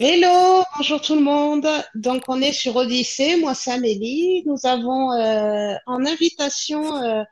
[0.00, 1.68] Hello, bonjour tout le monde.
[1.94, 4.42] Donc on est sur Odyssée, moi c'est Amélie.
[4.44, 7.22] Nous avons euh, en invitation euh,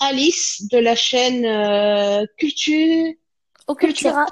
[0.00, 3.12] Alice de la chaîne euh, Culture
[3.66, 4.24] Occultura.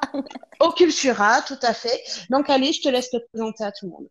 [0.61, 2.03] Occultura, tout à fait.
[2.31, 4.09] Donc Alice, je te laisse te présenter à tout le monde.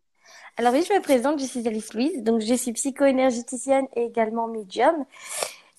[0.56, 4.46] Alors oui, je me présente, je suis Alice Louise, donc je suis psycho-énergéticienne et également
[4.46, 5.04] médium.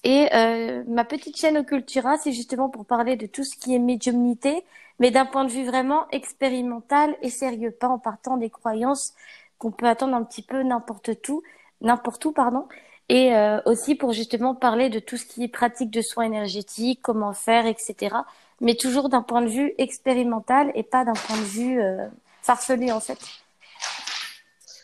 [0.05, 3.79] Et euh, ma petite chaîne Occultura, c'est justement pour parler de tout ce qui est
[3.79, 4.63] médiumnité,
[4.99, 9.15] mais d'un point de vue vraiment expérimental et sérieux, pas en partant des croyances
[9.57, 11.41] qu'on peut attendre un petit peu n'importe où,
[11.81, 12.67] n'importe où, pardon.
[13.09, 16.99] Et euh, aussi pour justement parler de tout ce qui est pratique de soins énergétiques,
[17.01, 18.15] comment faire, etc.
[18.61, 22.07] Mais toujours d'un point de vue expérimental et pas d'un point de vue euh,
[22.43, 23.44] farfelu en fait.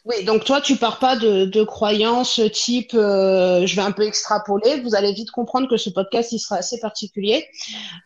[0.03, 4.01] Oui, donc toi, tu pars pas de, de croyances type, euh, je vais un peu
[4.03, 4.79] extrapoler.
[4.81, 7.47] Vous allez vite comprendre que ce podcast, il sera assez particulier.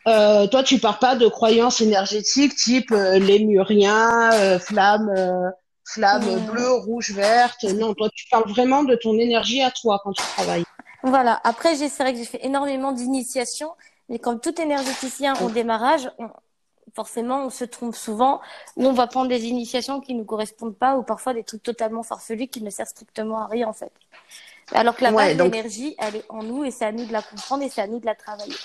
[0.07, 5.49] Euh, toi, tu pars pas de croyances énergétiques type euh, lémurien, euh, flamme, euh,
[5.85, 6.51] flamme Mmh.
[6.51, 7.63] bleue, rouge, verte.
[7.63, 10.65] Non, toi, tu parles vraiment de ton énergie à toi quand tu travailles.
[11.03, 11.39] Voilà.
[11.45, 13.69] Après, c'est vrai que j'ai fait énormément d'initiations,
[14.09, 16.29] mais comme tout énergéticien au démarrage, on-
[16.95, 18.41] forcément, on se trompe souvent,
[18.77, 22.03] ou on va prendre des initiations qui nous correspondent pas, ou parfois des trucs totalement
[22.03, 23.91] farfelus qui ne servent strictement à rien, en fait.
[24.73, 27.05] Alors que la Ouais, base donc, l'énergie, elle est en nous, et c'est à nous
[27.05, 28.59] de la comprendre, et c'est à nous de la travailler.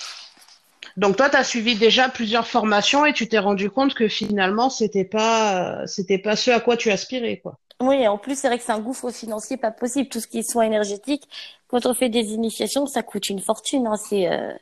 [0.97, 4.70] donc toi, tu as suivi déjà plusieurs formations et tu t'es rendu compte que finalement,
[4.70, 7.58] c'était pas, c'était pas ce à quoi tu aspirais, quoi.
[7.81, 10.08] Oui, et en plus, c'est vrai que c'est un gouffre financier pas possible.
[10.08, 11.27] Tout ce qui est soins énergétiques,
[11.69, 13.97] quand on fait des initiations, ça coûte une fortune, hein.
[13.97, 14.53] C'est, euh,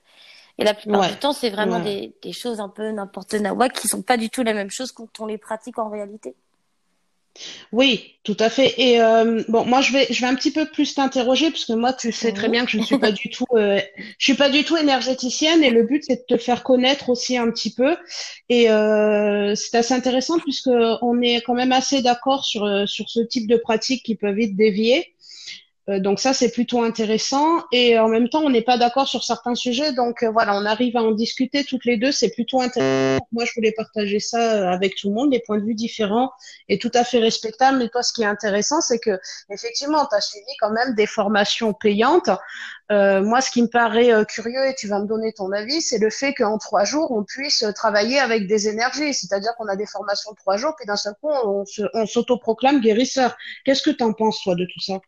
[0.59, 1.83] Et la plupart Ouais, du temps, c'est vraiment ouais.
[1.83, 4.92] des, des choses un peu n'importe nawak qui sont pas du tout la même chose
[4.92, 6.34] quand on les pratique en réalité.
[7.73, 8.75] Oui, tout à fait.
[8.78, 11.73] Et euh, bon, moi je vais je vais un petit peu plus t'interroger parce que
[11.73, 13.81] moi tu sais très bien que je ne suis pas du tout euh,
[14.19, 17.37] je suis pas du tout énergéticienne et le but c'est de te faire connaître aussi
[17.37, 17.97] un petit peu.
[18.48, 20.70] Et euh, c'est assez intéressant puisque
[21.03, 24.34] on est quand même assez d'accord sur euh, sur ce type de pratiques qui peuvent
[24.34, 25.15] vite dévier.
[25.89, 27.64] Euh, donc ça, c'est plutôt intéressant.
[27.72, 29.93] Et en même temps, on n'est pas d'accord sur certains sujets.
[29.93, 32.12] Donc euh, voilà, on arrive à en discuter toutes les deux.
[32.12, 33.26] C'est plutôt intéressant.
[33.32, 36.32] Moi, je voulais partager ça euh, avec tout le monde, des points de vue différents
[36.69, 37.78] et tout à fait respectables.
[37.78, 39.19] Mais toi, ce qui est intéressant, c'est que
[39.50, 42.31] effectivement, tu as suivi quand même des formations payantes.
[42.91, 45.82] Euh, moi, ce qui me paraît euh, curieux, et tu vas me donner ton avis,
[45.82, 49.12] c'est le fait qu'en trois jours, on puisse euh, travailler avec des énergies.
[49.12, 53.37] C'est-à-dire qu'on a des formations de trois jours, puis d'un seul coup, on s'autoproclame guérisseur.
[53.65, 55.00] Qu'est-ce que tu en penses, toi, de tout ça?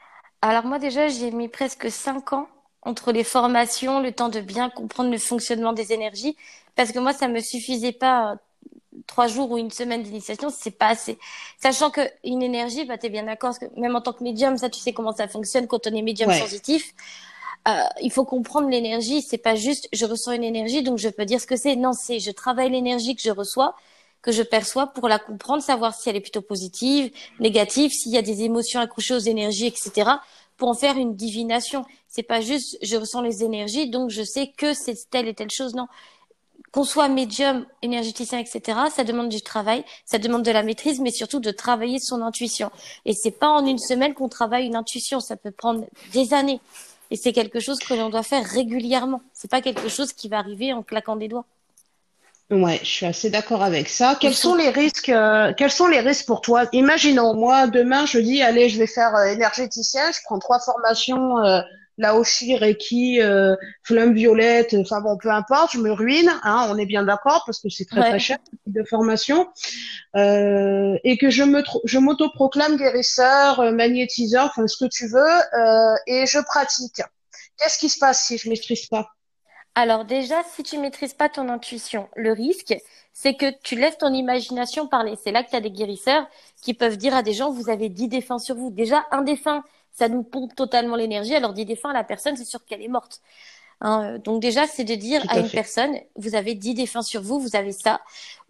[0.42, 2.48] Alors moi déjà, j'ai mis presque cinq ans
[2.82, 6.36] entre les formations, le temps de bien comprendre le fonctionnement des énergies,
[6.76, 8.36] parce que moi, ça me suffisait pas euh,
[9.06, 11.18] trois jours ou une semaine d'initiation, c'est pas assez.
[11.62, 14.56] Sachant que une énergie, bah, t'es bien d'accord, parce que même en tant que médium,
[14.56, 16.38] ça, tu sais comment ça fonctionne quand on est médium Ouais.
[16.38, 16.94] sensitif.
[17.68, 17.72] Euh,
[18.02, 19.22] il faut comprendre l'énergie.
[19.22, 21.76] C'est pas juste je ressens une énergie, donc je peux dire ce que c'est.
[21.76, 23.74] Non, c'est je travaille l'énergie que je reçois,
[24.22, 28.18] que je perçois pour la comprendre, savoir si elle est plutôt positive, négative, s'il y
[28.18, 30.10] a des émotions accrochées aux énergies, etc.
[30.56, 31.86] Pour en faire une divination.
[32.08, 35.50] C'est pas juste je ressens les énergies, donc je sais que c'est telle et telle
[35.50, 35.74] chose.
[35.74, 35.86] Non,
[36.72, 41.10] qu'on soit médium, énergéticien, etc., ça demande du travail, ça demande de la maîtrise, mais
[41.10, 42.70] surtout de travailler son intuition.
[43.04, 46.60] Et c'est pas en une semaine qu'on travaille une intuition, ça peut prendre des années.
[47.10, 49.20] Et c'est quelque chose que l'on doit faire régulièrement.
[49.32, 51.44] C'est pas quelque chose qui va arriver en claquant des doigts.
[52.50, 54.16] Ouais, je suis assez d'accord avec ça.
[54.20, 56.64] Quels sont les risques, euh, quels sont les risques pour toi?
[56.72, 61.38] Imaginons, moi, demain, je dis, allez, je vais faire euh, énergéticien, je prends trois formations,
[61.38, 61.60] euh,
[61.96, 66.86] Laoshi, Reiki, euh, flamme violette, enfin bon, peu importe, je me ruine, hein, on est
[66.86, 69.48] bien d'accord, parce que c'est très très cher, ce type de formation,
[70.16, 75.20] euh, et que je me, je m'autoproclame guérisseur, euh, magnétiseur, enfin ce que tu veux,
[75.20, 77.02] euh, et je pratique.
[77.58, 79.06] Qu'est-ce qui se passe si je maîtrise pas?
[79.74, 82.74] Alors déjà, si tu maîtrises pas ton intuition, le risque,
[83.12, 85.16] c'est que tu laisses ton imagination parler.
[85.22, 86.26] C'est là que tu as des guérisseurs
[86.60, 88.70] qui peuvent dire à des gens, vous avez 10 défunts sur vous.
[88.70, 91.34] Déjà, un défunt, ça nous pompe totalement l'énergie.
[91.34, 93.20] Alors 10 défunts, la personne, c'est sûr qu'elle est morte.
[93.80, 95.56] Hein, donc déjà, c'est de dire à à une fait.
[95.56, 98.00] personne, vous avez 10 défunts sur vous, vous avez ça.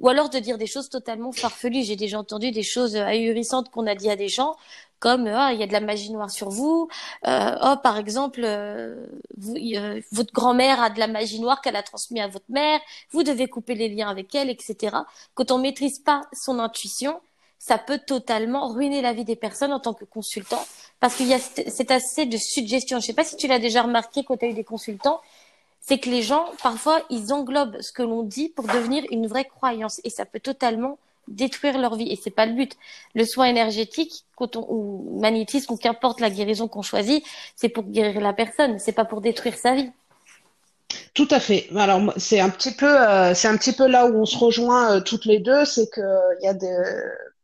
[0.00, 1.84] Ou alors de dire des choses totalement farfelues.
[1.84, 4.56] J'ai déjà entendu des choses ahurissantes qu'on a dit à des gens,
[5.00, 6.88] comme ah, il y a de la magie noire sur vous.
[7.26, 9.06] Euh, oh, par exemple, euh,
[9.36, 12.78] vous- euh, votre grand-mère a de la magie noire qu'elle a transmis à votre mère.
[13.10, 14.96] Vous devez couper les liens avec elle, etc.
[15.34, 17.20] Quand on maîtrise pas son intuition,
[17.58, 20.64] ça peut totalement ruiner la vie des personnes en tant que consultant,
[21.00, 23.00] parce qu'il y a cet assez de suggestion.
[23.00, 25.20] Je sais pas si tu l'as déjà remarqué quand tu as eu des consultants,
[25.80, 29.46] c'est que les gens, parfois, ils englobent ce que l'on dit pour devenir une vraie
[29.46, 30.98] croyance, et ça peut totalement
[31.30, 32.72] détruire leur vie, et c'est pas le but.
[33.14, 37.24] Le soin énergétique, quand on, ou magnétisme, ou qu'importe la guérison qu'on choisit,
[37.56, 39.90] c'est pour guérir la personne, c'est pas pour détruire sa vie.
[41.14, 41.68] Tout à fait.
[41.76, 44.96] Alors c'est un petit peu, euh, c'est un petit peu là où on se rejoint
[44.96, 46.00] euh, toutes les deux, c'est que
[46.40, 46.54] il y a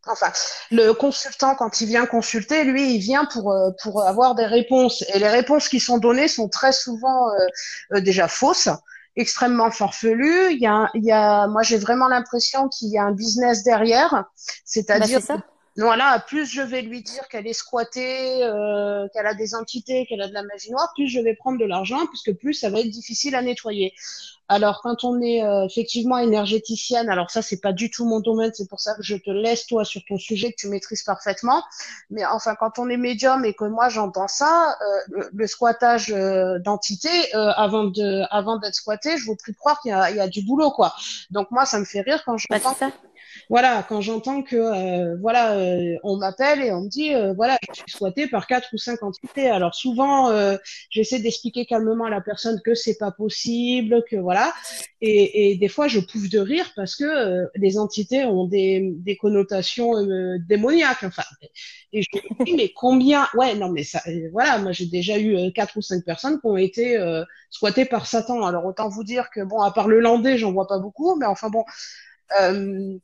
[0.06, 0.32] enfin,
[0.70, 5.04] le consultant, quand il vient consulter, lui, il vient pour, euh, pour avoir des réponses.
[5.14, 7.46] Et les réponses qui sont données sont très souvent euh,
[7.94, 8.68] euh, déjà fausses,
[9.16, 10.52] extrêmement farfelues.
[10.52, 13.62] Il y a, il y a, moi, j'ai vraiment l'impression qu'il y a un business
[13.64, 14.24] derrière.
[14.64, 15.42] C'est-à-dire, bah,
[15.76, 20.22] voilà, plus je vais lui dire qu'elle est squattée, euh, qu'elle a des entités, qu'elle
[20.22, 22.80] a de la magie noire, plus je vais prendre de l'argent, puisque plus ça va
[22.80, 23.92] être difficile à nettoyer.
[24.48, 28.52] Alors quand on est euh, effectivement énergéticienne, alors ça c'est pas du tout mon domaine,
[28.54, 31.64] c'est pour ça que je te laisse toi sur ton sujet que tu maîtrises parfaitement.
[32.10, 34.78] Mais enfin quand on est médium et que moi j'entends ça,
[35.16, 39.80] euh, le, squattage euh, d'entités avant de avant d'être squatté, je vous prie de croire
[39.80, 40.94] qu'il y a, il y a du boulot quoi.
[41.30, 42.74] Donc moi ça me fait rire quand je bah, ça
[43.48, 47.58] voilà, quand j'entends que euh, voilà, euh, on m'appelle et on me dit euh, voilà,
[47.68, 49.48] je suis squattée par quatre ou cinq entités.
[49.48, 50.32] Alors souvent,
[50.90, 54.52] j'essaie d'expliquer calmement à la personne que c'est pas possible, que voilà,
[55.00, 59.16] et, et, des fois je pouffe de rire parce que les entités ont des, des
[59.16, 59.92] connotations
[60.48, 61.04] démoniaques.
[61.04, 61.22] Enfin,
[61.92, 64.00] et je me dis mais combien Ouais, non mais ça,
[64.32, 66.98] voilà, moi j'ai déjà eu quatre ou cinq personnes qui ont été
[67.50, 68.44] squattées par Satan.
[68.44, 71.26] Alors autant vous dire que bon, à part le landais, j'en vois pas beaucoup, mais
[71.26, 71.64] enfin bon.
[72.40, 72.98] Euh,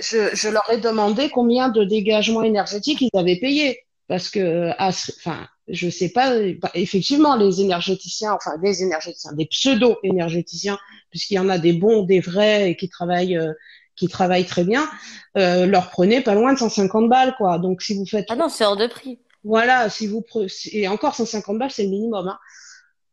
[0.00, 3.84] je, je, leur ai demandé combien de dégagements énergétiques ils avaient payé.
[4.08, 6.34] Parce que, enfin, je sais pas,
[6.74, 10.78] effectivement, les énergéticiens, enfin, des énergéticiens, des pseudo-énergéticiens,
[11.10, 13.52] puisqu'il y en a des bons, des vrais, et qui travaillent, euh,
[13.96, 14.88] qui travaillent très bien,
[15.36, 17.58] euh, leur prenez pas loin de 150 balles, quoi.
[17.58, 18.26] Donc, si vous faites.
[18.30, 19.18] Ah non, c'est hors de prix.
[19.44, 22.38] Voilà, si vous prenez, et encore 150 balles, c'est le minimum, hein.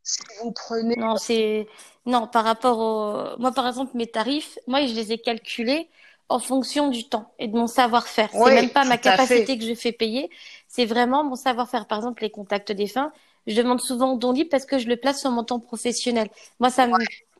[0.01, 0.95] Si vous prenez.
[0.95, 1.68] Non, c'est,
[2.06, 5.89] non, par rapport au, moi, par exemple, mes tarifs, moi, je les ai calculés
[6.30, 8.30] en fonction du temps et de mon savoir-faire.
[8.31, 10.30] c'est même pas ma capacité que je fais payer,
[10.68, 11.86] c'est vraiment mon savoir-faire.
[11.86, 13.12] Par exemple, les contacts défunts,
[13.48, 16.30] je demande souvent don libre parce que je le place sur mon temps professionnel.
[16.60, 16.94] Moi, ça me,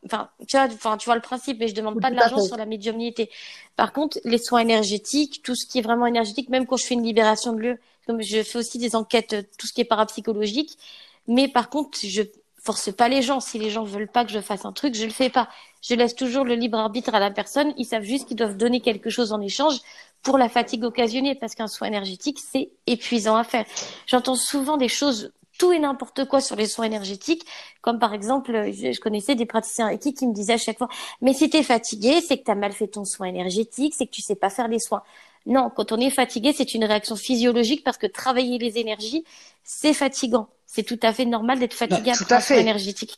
[0.04, 2.56] enfin, tu vois, enfin, tu vois le principe, mais je demande pas de l'argent sur
[2.56, 3.28] la médiumnité.
[3.74, 6.94] Par contre, les soins énergétiques, tout ce qui est vraiment énergétique, même quand je fais
[6.94, 10.78] une libération de lieu, comme je fais aussi des enquêtes, tout ce qui est parapsychologique.
[11.26, 12.22] Mais par contre, je
[12.66, 13.40] force pas les gens.
[13.40, 15.48] Si les gens veulent pas que je fasse un truc, je le fais pas.
[15.80, 17.72] Je laisse toujours le libre arbitre à la personne.
[17.78, 19.78] Ils savent juste qu'ils doivent donner quelque chose en échange
[20.22, 23.64] pour la fatigue occasionnée, parce qu'un soin énergétique, c'est épuisant à faire.
[24.06, 27.46] J'entends souvent des choses tout et n'importe quoi sur les soins énergétiques,
[27.80, 30.88] comme par exemple, je, connaissais des praticiens avec qui me disaient à chaque fois,
[31.22, 34.06] mais si tu es fatigué, c'est que tu as mal fait ton soin énergétique, c'est
[34.06, 35.02] que tu sais pas faire les soins.
[35.46, 39.24] Non, quand on est fatigué, c'est une réaction physiologique parce que travailler les énergies,
[39.62, 40.48] c'est fatigant.
[40.66, 43.16] C'est tout à fait normal d'être fatigué après un soin énergétique.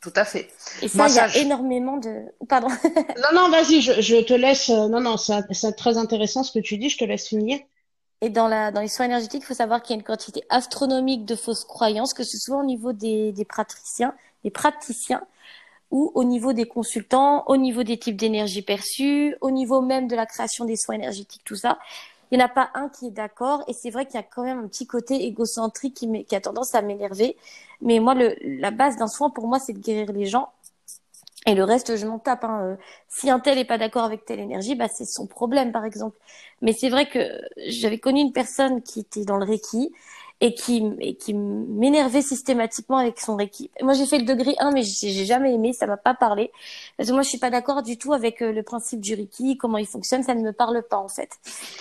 [0.00, 0.48] Tout à fait.
[0.80, 2.24] Et ça, il y a énormément de.
[2.48, 2.68] Pardon.
[2.94, 4.70] non, non, vas-y, je, je, te laisse.
[4.70, 6.88] Euh, non, non, c'est très intéressant ce que tu dis.
[6.88, 7.58] Je te laisse finir.
[8.22, 10.42] Et dans, la, dans les soins énergétiques, il faut savoir qu'il y a une quantité
[10.48, 14.14] astronomique de fausses croyances, que ce soit au niveau des, des praticiens,
[14.44, 15.22] des praticiens,
[15.90, 20.16] ou au niveau des consultants, au niveau des types d'énergie perçues, au niveau même de
[20.16, 21.78] la création des soins énergétiques, tout ça.
[22.30, 24.22] Il n'y en a pas un qui est d'accord, et c'est vrai qu'il y a
[24.22, 27.36] quand même un petit côté égocentrique qui, qui a tendance à m'énerver.
[27.80, 30.50] Mais moi, la base d'un soin, pour moi, c'est de guérir les gens
[31.46, 32.44] et le reste, je m'en tape.
[32.44, 32.60] Hein.
[32.62, 32.76] Euh,
[33.08, 36.16] si un tel est pas d'accord avec telle énergie, bah c'est son problème, par exemple.
[36.60, 37.20] Mais c'est vrai que
[37.66, 39.90] j'avais connu une personne qui était dans le Reiki
[40.40, 43.70] et qui, et qui m'énervait systématiquement avec son Reiki.
[43.82, 46.50] Moi, j'ai fait le degré 1, mais j'ai jamais aimé, ça m'a pas parlé.
[46.96, 49.58] Parce que moi, je suis pas d'accord du tout avec euh, le principe du Reiki,
[49.58, 51.30] comment il fonctionne, ça ne me parle pas, en fait.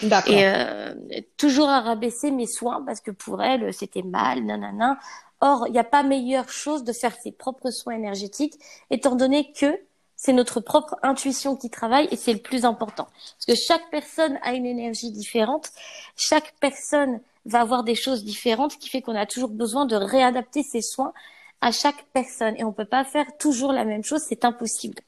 [0.03, 0.33] D'accord.
[0.33, 0.93] Et euh,
[1.37, 4.99] toujours à rabaisser mes soins, parce que pour elle, c'était mal, nanana.
[5.41, 8.55] Or, il n'y a pas meilleure chose de faire ses propres soins énergétiques,
[8.89, 9.79] étant donné que
[10.17, 13.07] c'est notre propre intuition qui travaille et c'est le plus important.
[13.37, 15.71] Parce que chaque personne a une énergie différente,
[16.17, 19.95] chaque personne va avoir des choses différentes, ce qui fait qu'on a toujours besoin de
[19.95, 21.13] réadapter ses soins
[21.61, 22.55] à chaque personne.
[22.57, 24.99] Et on ne peut pas faire toujours la même chose, c'est impossible.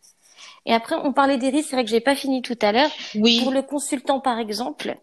[0.65, 2.91] Et après, on parlait des risques, c'est vrai que j'ai pas fini tout à l'heure.
[3.15, 3.41] Oui.
[3.43, 4.95] Pour le consultant, par exemple,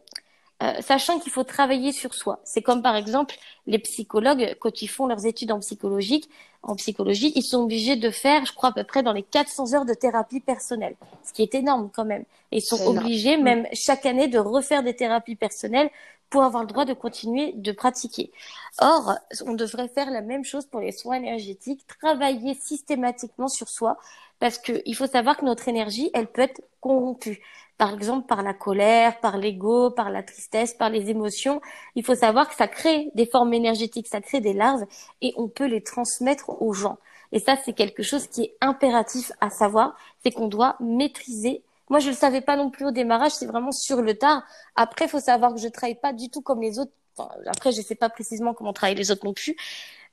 [0.62, 2.40] euh, sachant qu'il faut travailler sur soi.
[2.44, 6.24] C'est comme par exemple les psychologues, quand ils font leurs études en psychologie,
[6.64, 9.74] en psychologie, ils sont obligés de faire, je crois à peu près dans les 400
[9.74, 12.24] heures de thérapie personnelle, ce qui est énorme quand même.
[12.50, 13.42] Et ils sont obligés mm.
[13.42, 15.90] même chaque année de refaire des thérapies personnelles
[16.30, 18.32] pour avoir le droit de continuer de pratiquer.
[18.80, 19.14] Or,
[19.46, 23.96] on devrait faire la même chose pour les soins énergétiques, travailler systématiquement sur soi,
[24.38, 27.40] parce qu'il faut savoir que notre énergie, elle peut être corrompue
[27.78, 31.60] par exemple par la colère, par l'ego, par la tristesse, par les émotions.
[31.94, 34.84] Il faut savoir que ça crée des formes énergétiques, ça crée des larves
[35.22, 36.98] et on peut les transmettre aux gens.
[37.30, 41.62] Et ça, c'est quelque chose qui est impératif à savoir, c'est qu'on doit maîtriser.
[41.90, 44.42] Moi, je le savais pas non plus au démarrage, c'est vraiment sur le tard.
[44.76, 46.92] Après, il faut savoir que je travaille pas du tout comme les autres.
[47.16, 49.56] Enfin, après, je sais pas précisément comment travaillent les autres non plus,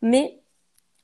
[0.01, 0.39] mais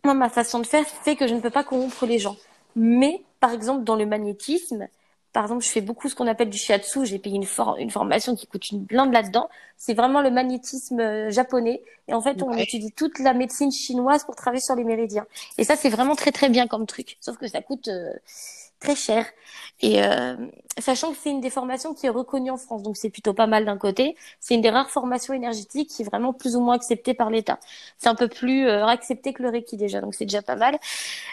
[0.03, 2.37] moi, ma façon de faire fait que je ne peux pas corrompre les gens.
[2.75, 4.87] Mais, par exemple, dans le magnétisme,
[5.33, 7.05] par exemple, je fais beaucoup ce qu'on appelle du shiatsu.
[7.05, 7.47] J'ai payé une,
[7.79, 9.49] une formation qui coûte une blinde là-dedans.
[9.77, 11.81] C'est vraiment le magnétisme euh, japonais.
[12.07, 15.25] Et en fait, on étudie toute la médecine chinoise pour travailler sur les méridiens.
[15.57, 17.17] Et ça, c'est vraiment très très bien comme truc.
[17.21, 18.11] Sauf que ça coûte euh,
[18.81, 19.25] très cher.
[19.79, 20.35] Et euh,
[20.77, 23.47] sachant que c'est une des formations qui est reconnue en France, donc c'est plutôt pas
[23.47, 24.17] mal d'un côté.
[24.39, 27.59] C'est une des rares formations énergétiques qui est vraiment plus ou moins acceptée par l'État.
[27.97, 30.77] C'est un peu plus euh, accepté que le Reiki déjà, donc c'est déjà pas mal.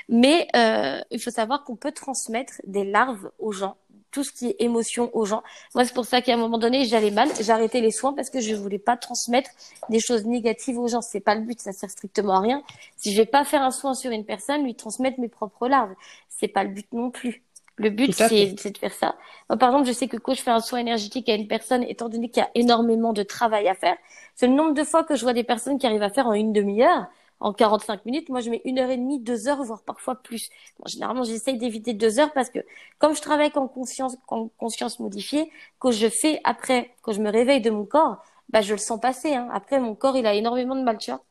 [0.09, 3.77] Mais euh, il faut savoir qu'on peut transmettre des larves aux gens
[4.11, 5.43] tout ce qui est émotion aux gens.
[5.75, 7.29] Moi, c'est pour ça qu'à un moment donné, j'allais mal.
[7.49, 9.51] Arrêté les soins parce que je voulais pas transmettre
[9.89, 11.01] des choses négatives aux gens.
[11.01, 12.63] C'est pas le but, ça sert strictement à rien.
[12.97, 15.95] Si je vais pas faire un soin sur une personne, lui transmettre mes propres larves,
[16.29, 17.43] c'est pas le but non plus.
[17.77, 19.15] Le but, c'est de faire ça.
[19.49, 22.09] par exemple, je sais que quand je fais un soin énergétique à une personne, étant
[22.09, 23.97] donné qu'il y a énormément de travail à faire,
[24.35, 26.33] c'est le nombre de fois que je vois des personnes qui arrivent à faire en
[26.33, 27.07] une demi-heure
[27.41, 28.29] en 45 minutes.
[28.29, 30.49] Moi, je mets une heure et demie, deux heures, voire parfois plus.
[30.87, 32.61] généralement, j'essaye d'éviter deux heures parce que
[32.99, 37.31] comme je travaille en conscience, en conscience modifiée, quand je fais après, quand je me
[37.31, 39.35] réveille de mon corps, bah, je le sens passer.
[39.35, 39.49] Hein.
[39.53, 41.23] Après, mon corps, il a énormément de mal, tu vois.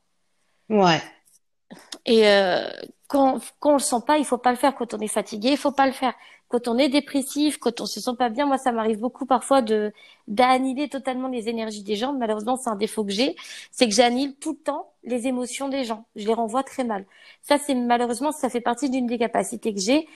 [0.69, 1.01] Ouais.
[2.05, 2.69] Et euh,
[3.07, 4.75] quand, quand on le sent pas, il faut pas le faire.
[4.75, 6.13] Quand on est fatigué, il faut pas le faire
[6.49, 9.61] quand on est dépressif, quand on se sent pas bien, moi ça m'arrive beaucoup parfois
[9.61, 9.91] de
[10.27, 12.13] d'annihiler totalement les énergies des gens.
[12.13, 13.35] Malheureusement, c'est un défaut que j'ai,
[13.71, 16.05] c'est que j'annihile tout le temps les émotions des gens.
[16.15, 17.05] Je les renvoie très mal.
[17.41, 20.07] Ça c'est malheureusement ça fait partie d'une des capacités que j'ai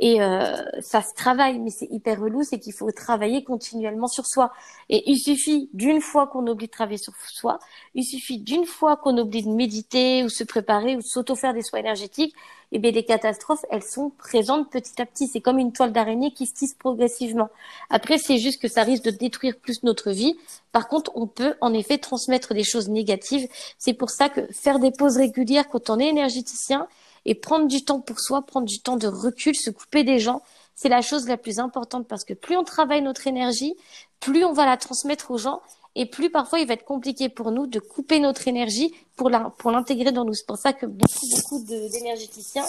[0.00, 4.26] et euh, ça se travaille, mais c'est hyper relou, c'est qu'il faut travailler continuellement sur
[4.26, 4.52] soi.
[4.88, 7.60] Et il suffit d'une fois qu'on oublie de travailler sur soi,
[7.94, 11.78] il suffit d'une fois qu'on oublie de méditer ou se préparer ou s'auto-faire des soins
[11.80, 12.34] énergétiques,
[12.74, 15.28] et bien les catastrophes, elles sont présentes petit à petit.
[15.28, 17.48] C'est comme une toile d'araignée qui se tisse progressivement.
[17.88, 20.36] Après, c'est juste que ça risque de détruire plus notre vie.
[20.72, 23.48] Par contre, on peut en effet transmettre des choses négatives.
[23.78, 26.88] C'est pour ça que faire des pauses régulières quand on est énergéticien,
[27.26, 30.42] et prendre du temps pour soi, prendre du temps de recul, se couper des gens,
[30.74, 33.74] c'est la chose la plus importante parce que plus on travaille notre énergie,
[34.20, 35.62] plus on va la transmettre aux gens
[35.94, 40.12] et plus parfois il va être compliqué pour nous de couper notre énergie pour l'intégrer
[40.12, 40.34] dans nous.
[40.34, 42.64] C'est pour ça que beaucoup, beaucoup d'énergéticiens,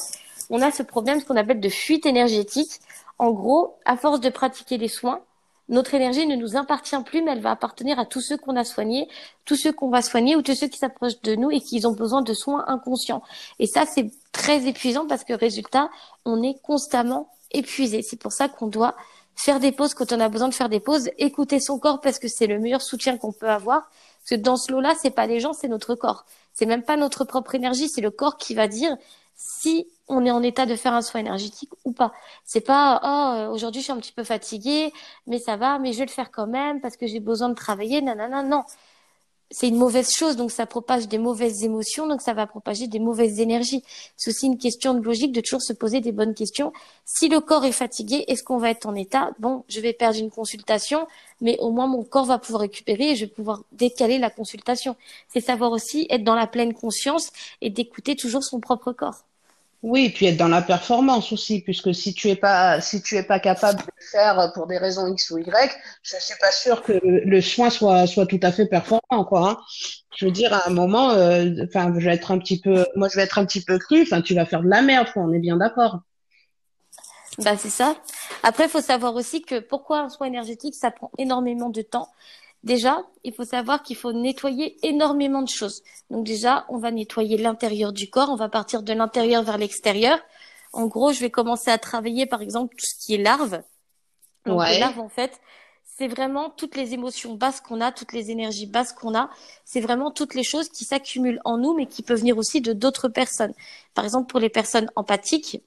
[0.49, 2.79] on a ce problème, ce qu'on appelle de fuite énergétique.
[3.17, 5.21] En gros, à force de pratiquer les soins,
[5.67, 8.63] notre énergie ne nous appartient plus, mais elle va appartenir à tous ceux qu'on a
[8.63, 9.07] soignés,
[9.45, 11.93] tous ceux qu'on va soigner ou tous ceux qui s'approchent de nous et qui ont
[11.93, 13.23] besoin de soins inconscients.
[13.57, 15.89] Et ça, c'est très épuisant parce que résultat,
[16.25, 18.03] on est constamment épuisé.
[18.03, 18.95] C'est pour ça qu'on doit
[19.35, 22.19] faire des pauses quand on a besoin de faire des pauses, écouter son corps parce
[22.19, 23.89] que c'est le meilleur soutien qu'on peut avoir.
[24.19, 26.25] Parce que dans ce lot-là, c'est pas les gens, c'est notre corps.
[26.53, 28.95] C'est même pas notre propre énergie, c'est le corps qui va dire
[29.35, 32.13] si on est en état de faire un soin énergétique ou pas.
[32.45, 34.93] C'est pas oh euh, aujourd'hui je suis un petit peu fatiguée,
[35.27, 37.55] mais ça va, mais je vais le faire quand même parce que j'ai besoin de
[37.55, 38.01] travailler.
[38.01, 38.63] Nanana, non.
[39.51, 42.99] C'est une mauvaise chose, donc ça propage des mauvaises émotions, donc ça va propager des
[42.99, 43.83] mauvaises énergies.
[44.17, 46.73] C'est aussi une question de logique de toujours se poser des bonnes questions.
[47.05, 49.31] Si le corps est fatigué, est-ce qu'on va être en état?
[49.39, 51.07] Bon, je vais perdre une consultation,
[51.41, 54.95] mais au moins mon corps va pouvoir récupérer et je vais pouvoir décaler la consultation.
[55.29, 59.25] C'est savoir aussi être dans la pleine conscience et d'écouter toujours son propre corps.
[59.87, 63.21] Oui, puis être dans la performance aussi, puisque si tu es pas, si tu es
[63.21, 65.47] pas capable de le faire pour des raisons X ou Y,
[66.01, 69.47] je suis pas sûre que le, soin soit, tout à fait performant, quoi.
[69.47, 69.57] Hein.
[70.17, 73.15] Je veux dire, à un moment, euh, je vais être un petit peu, moi, je
[73.15, 74.07] vais être un petit peu cru.
[74.25, 75.07] Tu vas faire de la merde.
[75.17, 75.99] On est bien d'accord.
[77.37, 77.95] Bah, c'est ça.
[78.41, 82.09] Après, il faut savoir aussi que pourquoi un soin énergétique, ça prend énormément de temps.
[82.65, 85.83] Déjà, il faut savoir qu'il faut nettoyer énormément de choses.
[86.09, 90.19] Donc déjà, on va nettoyer l'intérieur du corps, on va partir de l'intérieur vers l'extérieur.
[90.73, 93.61] En gros, je vais commencer à travailler par exemple tout ce qui est larves.
[94.47, 95.39] Donc les larves en fait,
[95.97, 99.29] c'est vraiment toutes les émotions basses qu'on a, toutes les énergies basses qu'on a.
[99.63, 102.73] C'est vraiment toutes les choses qui s'accumulent en nous, mais qui peuvent venir aussi de
[102.73, 103.53] d'autres personnes.
[103.93, 105.61] Par exemple, pour les personnes empathiques,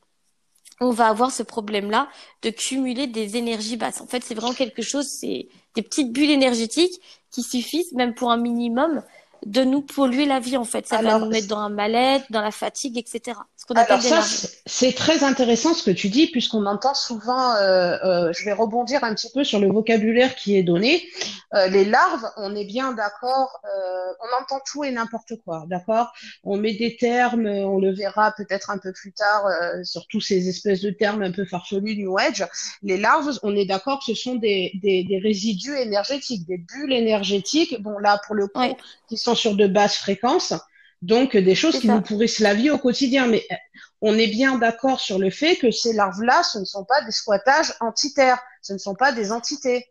[0.80, 2.08] on va avoir ce problème-là
[2.42, 4.00] de cumuler des énergies basses.
[4.00, 8.30] En fait, c'est vraiment quelque chose, c'est des petites bulles énergétiques qui suffisent, même pour
[8.30, 9.02] un minimum,
[9.46, 10.86] de nous polluer la vie en fait.
[10.86, 13.38] Ça va nous mettre dans un mal-être, dans la fatigue, etc.
[13.74, 14.22] Alors ça,
[14.66, 19.04] c'est très intéressant ce que tu dis, puisqu'on entend souvent, euh, euh, je vais rebondir
[19.04, 21.06] un petit peu sur le vocabulaire qui est donné.
[21.54, 23.60] Euh, les larves, on est bien d'accord,
[24.20, 26.12] on entend tout et n'importe quoi, d'accord?
[26.44, 29.44] On met des termes, on le verra peut-être un peu plus tard
[29.82, 32.46] sur tous ces espèces de termes un peu farfelus New Age.
[32.82, 36.92] Les larves, on est d'accord que ce sont des, des, des, résidus énergétiques, des bulles
[36.92, 38.76] énergétiques, bon là pour le coup,
[39.08, 40.54] qui sont sur de basses fréquences.
[41.00, 43.26] Donc, des choses qui nous pourrissent la vie au quotidien.
[43.26, 43.54] Mais euh,
[44.00, 47.12] on est bien d'accord sur le fait que ces larves-là, ce ne sont pas des
[47.12, 49.86] squattages entitaires, ce ne sont pas des entités.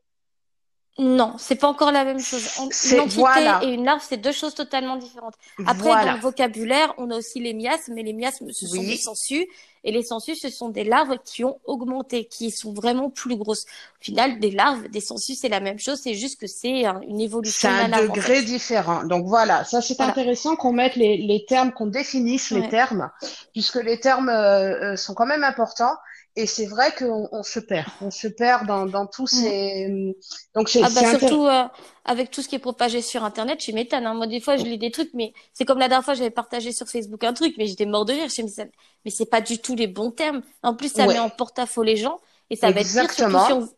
[0.99, 2.57] Non, c'est pas encore la même chose.
[2.91, 5.35] Une entité et une larve, c'est deux choses totalement différentes.
[5.67, 8.97] Après, dans le vocabulaire, on a aussi les miasmes, mais les miasmes, ce sont des
[8.97, 9.47] sangsues.
[9.87, 13.63] Et les sensus, ce sont des larves qui ont augmenté, qui sont vraiment plus grosses.
[14.01, 17.21] Au final, des larves, des sensus, c'est la même chose, c'est juste que c'est une
[17.21, 17.69] évolution.
[17.69, 19.05] C'est un degré différent.
[19.05, 23.09] Donc voilà, ça c'est intéressant qu'on mette les, les termes, qu'on définisse les termes,
[23.53, 25.95] puisque les termes euh, euh, sont quand même importants.
[26.39, 29.35] Et c'est vrai qu'on on se perd, on se perd dans, dans tous mm.
[29.35, 30.15] ces.
[30.53, 31.63] Donc c'est ah bah surtout euh,
[32.05, 34.05] avec tout ce qui est propagé sur Internet, je m'étonne.
[34.05, 34.13] Hein.
[34.13, 36.71] Moi des fois je lis des trucs, mais c'est comme la dernière fois j'avais partagé
[36.71, 38.29] sur Facebook un truc, mais j'étais mort de rire.
[38.29, 38.69] Je me disais,
[39.03, 40.43] mais c'est pas du tout les bons termes.
[40.61, 42.19] En plus ça met en porte-à-faux les gens
[42.51, 43.69] et ça va être pire surtout si on,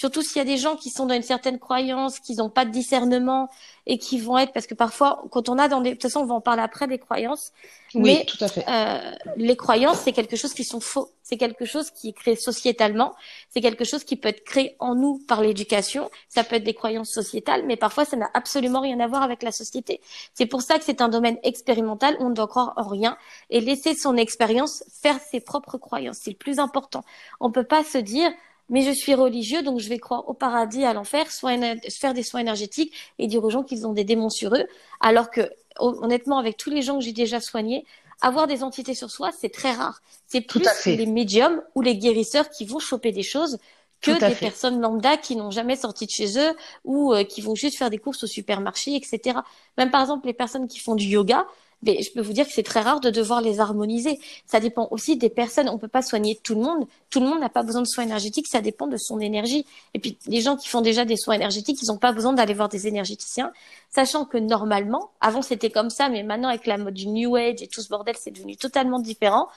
[0.00, 2.64] Surtout s'il y a des gens qui sont dans une certaine croyance, qui n'ont pas
[2.64, 3.50] de discernement
[3.84, 6.20] et qui vont être, parce que parfois, quand on a dans des, de toute façon,
[6.20, 7.52] on va en parler après des croyances.
[7.94, 8.64] Oui, mais, tout à fait.
[8.66, 11.10] Euh, les croyances, c'est quelque chose qui sont faux.
[11.22, 13.14] C'est quelque chose qui est créé sociétalement.
[13.50, 16.10] C'est quelque chose qui peut être créé en nous par l'éducation.
[16.30, 19.42] Ça peut être des croyances sociétales, mais parfois, ça n'a absolument rien à voir avec
[19.42, 20.00] la société.
[20.32, 22.16] C'est pour ça que c'est un domaine expérimental.
[22.20, 23.18] On ne doit croire en rien
[23.50, 26.20] et laisser son expérience faire ses propres croyances.
[26.22, 27.04] C'est le plus important.
[27.38, 28.32] On peut pas se dire,
[28.70, 32.40] mais je suis religieux, donc je vais croire au paradis, à l'enfer, faire des soins
[32.40, 34.64] énergétiques et dire aux gens qu'ils ont des démons sur eux.
[35.00, 37.84] Alors que, honnêtement, avec tous les gens que j'ai déjà soignés,
[38.20, 40.00] avoir des entités sur soi, c'est très rare.
[40.26, 43.58] C'est plus les médiums ou les guérisseurs qui vont choper des choses
[44.00, 47.54] que des personnes lambda qui n'ont jamais sorti de chez eux ou euh, qui vont
[47.54, 49.40] juste faire des courses au supermarché, etc.
[49.76, 51.46] Même par exemple les personnes qui font du yoga,
[51.82, 54.18] mais je peux vous dire que c'est très rare de devoir les harmoniser.
[54.46, 55.68] Ça dépend aussi des personnes.
[55.68, 56.86] On peut pas soigner tout le monde.
[57.08, 58.46] Tout le monde n'a pas besoin de soins énergétiques.
[58.48, 59.64] Ça dépend de son énergie.
[59.94, 62.54] Et puis, les gens qui font déjà des soins énergétiques, ils n'ont pas besoin d'aller
[62.54, 63.52] voir des énergéticiens.
[63.90, 67.62] Sachant que normalement, avant c'était comme ça, mais maintenant avec la mode du New Age
[67.62, 69.48] et tout ce bordel, c'est devenu totalement différent.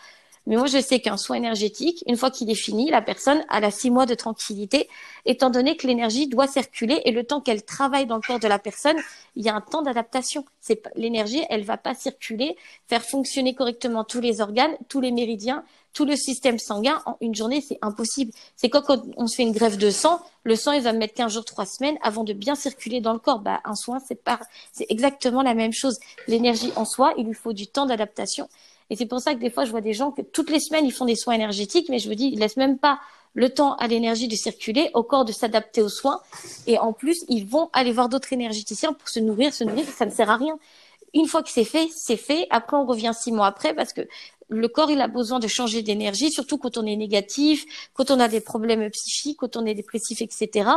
[0.45, 3.59] Mais moi, je sais qu'un soin énergétique, une fois qu'il est fini, la personne a
[3.61, 4.89] la six mois de tranquillité,
[5.25, 8.47] étant donné que l'énergie doit circuler et le temps qu'elle travaille dans le corps de
[8.47, 8.97] la personne,
[9.35, 10.43] il y a un temps d'adaptation.
[10.59, 12.57] C'est l'énergie, elle va pas circuler,
[12.87, 17.35] faire fonctionner correctement tous les organes, tous les méridiens, tout le système sanguin en une
[17.35, 18.31] journée, c'est impossible.
[18.55, 18.83] C'est quand
[19.15, 21.65] on se fait une grève de sang, le sang, il va mettre 15 jours, 3
[21.65, 23.39] semaines avant de bien circuler dans le corps.
[23.39, 24.39] Bah, un soin, c'est pas,
[24.73, 25.99] c'est exactement la même chose.
[26.27, 28.49] L'énergie en soi, il lui faut du temps d'adaptation.
[28.89, 30.85] Et c'est pour ça que des fois, je vois des gens que toutes les semaines,
[30.85, 32.99] ils font des soins énergétiques, mais je me dis, ils laissent même pas
[33.33, 36.21] le temps à l'énergie de circuler, au corps de s'adapter aux soins.
[36.67, 39.85] Et en plus, ils vont aller voir d'autres énergéticiens pour se nourrir, se nourrir.
[39.85, 40.57] Ça ne sert à rien.
[41.13, 42.47] Une fois que c'est fait, c'est fait.
[42.49, 44.01] Après, on revient six mois après parce que
[44.53, 48.19] le corps, il a besoin de changer d'énergie, surtout quand on est négatif, quand on
[48.19, 50.69] a des problèmes psychiques, quand on est dépressif, etc.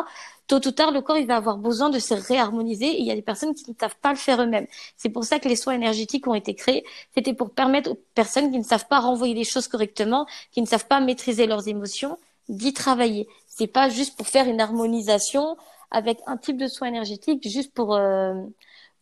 [0.47, 3.11] Tôt ou tard, le corps, il va avoir besoin de se réharmoniser et il y
[3.11, 4.67] a des personnes qui ne savent pas le faire eux-mêmes.
[4.97, 6.85] C'est pour ça que les soins énergétiques ont été créés.
[7.15, 10.67] C'était pour permettre aux personnes qui ne savent pas renvoyer les choses correctement, qui ne
[10.67, 13.29] savent pas maîtriser leurs émotions, d'y travailler.
[13.49, 15.57] C'est pas juste pour faire une harmonisation
[15.91, 18.35] avec un type de soin énergétique, juste pour euh,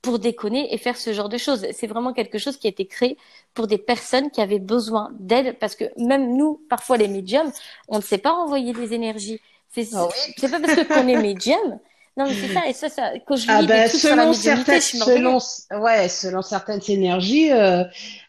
[0.04, 1.66] pour déconner et faire ce genre de choses.
[1.72, 3.16] C'est vraiment quelque chose qui a été créé
[3.54, 7.50] pour des personnes qui avaient besoin d'aide parce que même nous, parfois les médiums,
[7.88, 9.40] on ne sait pas renvoyer des énergies.
[9.74, 10.08] C'est oh
[10.48, 11.80] pas parce qu'on est médium.
[12.16, 15.38] Non, mais c'est ça, et ça, ça, quand je ah lis ben, selon certaines, selon,
[15.82, 17.82] ouais, selon certaines énergies, euh,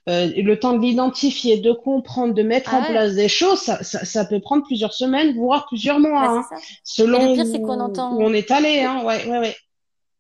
[0.10, 3.84] euh, le temps de l'identifier, de comprendre, de mettre en ah place des choses, ça,
[3.84, 8.16] ça, ça, peut prendre plusieurs semaines, voire plusieurs mois, bah, hein, selon pire, où, entend...
[8.16, 9.56] où, on est allé, hein, ouais, ouais, ouais.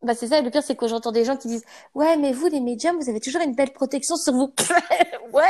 [0.06, 1.66] Bah c'est ça, le pire c'est que j'entends des gens qui disent
[1.96, 4.54] ouais mais vous les médiums vous avez toujours une belle protection sur vous.
[5.34, 5.44] ouais.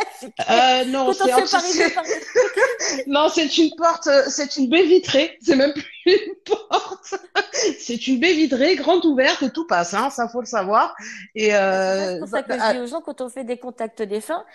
[0.50, 1.26] Euh, non c'est
[3.08, 7.16] non c'est une porte, c'est une baie vitrée, c'est même plus une porte,
[7.54, 10.96] c'est une baie vitrée grande ouverte et tout passe, hein, ça faut le savoir.
[11.36, 14.02] Et euh, c'est pour ça que je dis aux gens quand on fait des contacts
[14.02, 14.46] défunts,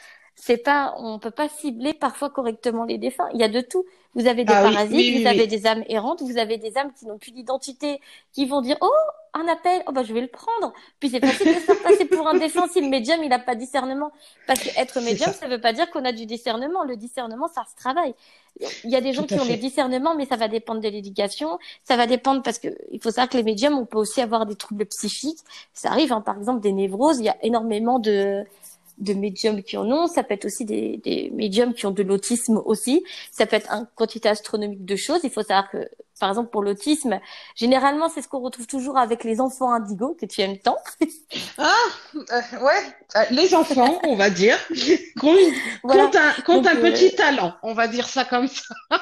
[0.43, 3.29] c'est pas, on peut pas cibler parfois correctement les défunts.
[3.35, 3.85] Il y a de tout.
[4.15, 7.07] Vous avez des ah parasites, vous avez des âmes errantes, vous avez des âmes qui
[7.07, 8.01] n'ont plus d'identité,
[8.33, 8.91] qui vont dire oh
[9.35, 10.73] un appel, oh bah je vais le prendre.
[10.99, 13.39] Puis c'est facile de se faire passer pour un défunt si le médium il n'a
[13.39, 14.11] pas de discernement.
[14.47, 15.47] Parce que être médium, ça.
[15.47, 16.85] ne veut pas dire qu'on a du discernement.
[16.85, 18.15] Le discernement, ça se travaille.
[18.85, 21.59] Il y a des gens qui ont des discernements, mais ça va dépendre de l'éducation.
[21.85, 24.47] Ça va dépendre parce que il faut savoir que les médiums, on peut aussi avoir
[24.47, 25.41] des troubles psychiques.
[25.75, 27.19] Ça arrive, hein, par exemple des névroses.
[27.19, 28.45] Il y a énormément de
[29.01, 32.03] de médiums qui en ont, ça peut être aussi des, des médiums qui ont de
[32.03, 35.21] l'autisme aussi, ça peut être une quantité astronomique de choses.
[35.25, 35.89] Il faut savoir que,
[36.21, 37.19] par exemple, pour l'autisme,
[37.57, 40.77] généralement, c'est ce qu'on retrouve toujours avec les enfants indigos que tu aimes tant.
[41.59, 41.73] ah,
[42.15, 42.21] euh,
[42.63, 44.59] ouais, euh, les enfants, on va dire,
[45.21, 48.75] compte, un, un petit euh, talent, on va dire ça comme ça.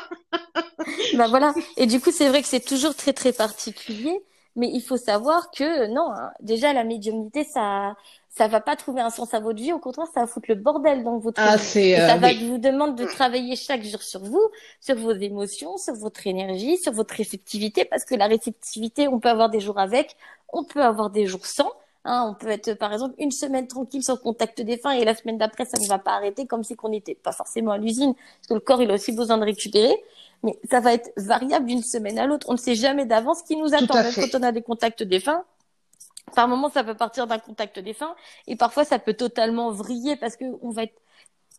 [1.15, 4.23] bah voilà, et du coup, c'est vrai que c'est toujours très très particulier.
[4.57, 7.95] Mais il faut savoir que non, hein, déjà la médiumnité, ça,
[8.38, 9.72] ça va pas trouver un sens à votre vie.
[9.72, 11.94] Au contraire, ça va foutre le bordel dans votre ah, vie.
[11.96, 14.40] ça euh, va vous demander de travailler chaque jour sur vous,
[14.81, 19.29] sur vos émotions, sur votre énergie, sur votre réceptivité, parce que la réceptivité, on peut
[19.29, 20.16] avoir des jours avec,
[20.53, 21.70] on peut avoir des jours sans.
[22.05, 25.37] Hein, on peut être, par exemple, une semaine tranquille sur contact défunt et la semaine
[25.37, 28.46] d'après, ça ne va pas arrêter comme si qu'on n'était pas forcément à l'usine, parce
[28.48, 29.96] que le corps, il a aussi besoin de récupérer.
[30.44, 32.46] Mais ça va être variable d'une semaine à l'autre.
[32.48, 35.03] On ne sait jamais d'avance ce qui nous attend, même quand on a des contacts
[35.03, 35.42] défunts.
[36.35, 38.14] Par moment, ça peut partir d'un contact défunt
[38.47, 41.01] et parfois, ça peut totalement vriller parce que on va être,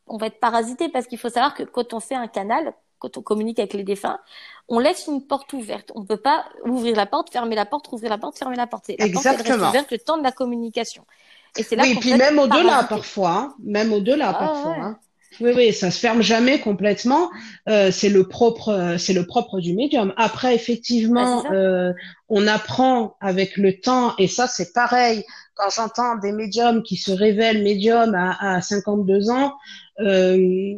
[0.07, 3.17] on va être parasité parce qu'il faut savoir que quand on fait un canal, quand
[3.17, 4.19] on communique avec les défunts,
[4.67, 5.91] on laisse une porte ouverte.
[5.95, 8.67] On ne peut pas ouvrir la porte, fermer la porte, ouvrir la porte, fermer la
[8.67, 8.89] porte.
[8.89, 9.43] La Exactement.
[9.43, 11.05] porte reste ouverte le temps de la communication.
[11.57, 13.55] Et c'est là oui, puis même au-delà parfois, hein.
[13.59, 14.75] même au-delà ah, parfois.
[14.75, 14.99] Hein.
[15.41, 17.29] Oui, oui, ça se ferme jamais complètement.
[17.67, 20.13] Euh, c'est le propre, c'est le propre du médium.
[20.17, 21.93] Après, effectivement, euh,
[22.27, 25.23] on apprend avec le temps, et ça c'est pareil.
[25.55, 29.53] Quand j'entends des médiums qui se révèlent médiums à, à 52 ans,
[29.99, 30.75] euh,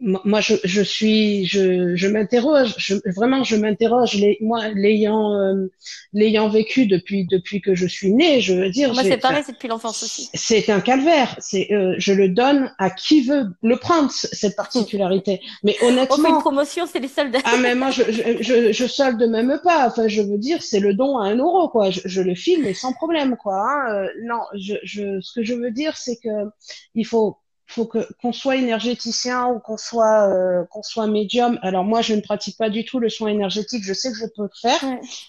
[0.00, 5.66] moi je, je suis je, je m'interroge je, vraiment je m'interroge les, moi l'ayant euh,
[6.12, 9.52] l'ayant vécu depuis depuis que je suis née je veux dire moi c'est pareil c'est
[9.52, 10.30] depuis l'enfance aussi.
[10.34, 15.40] C'est un calvaire c'est euh, je le donne à qui veut le prendre cette particularité.
[15.64, 18.02] Mais honnêtement on fait une promotion c'est les soldes ah mais moi je,
[18.40, 19.88] je, je, solde même pas.
[19.88, 21.90] Enfin je veux dire c'est le don à un euro quoi.
[21.90, 23.92] Je, je le filme mais sans problème quoi hein.
[23.92, 26.50] Euh, non je, je ce que je veux dire c'est que
[26.94, 31.58] il faut faut que qu'on soit énergéticien ou qu'on soit euh, qu'on soit médium.
[31.62, 33.84] Alors moi, je ne pratique pas du tout le soin énergétique.
[33.84, 34.80] Je sais que je peux le faire.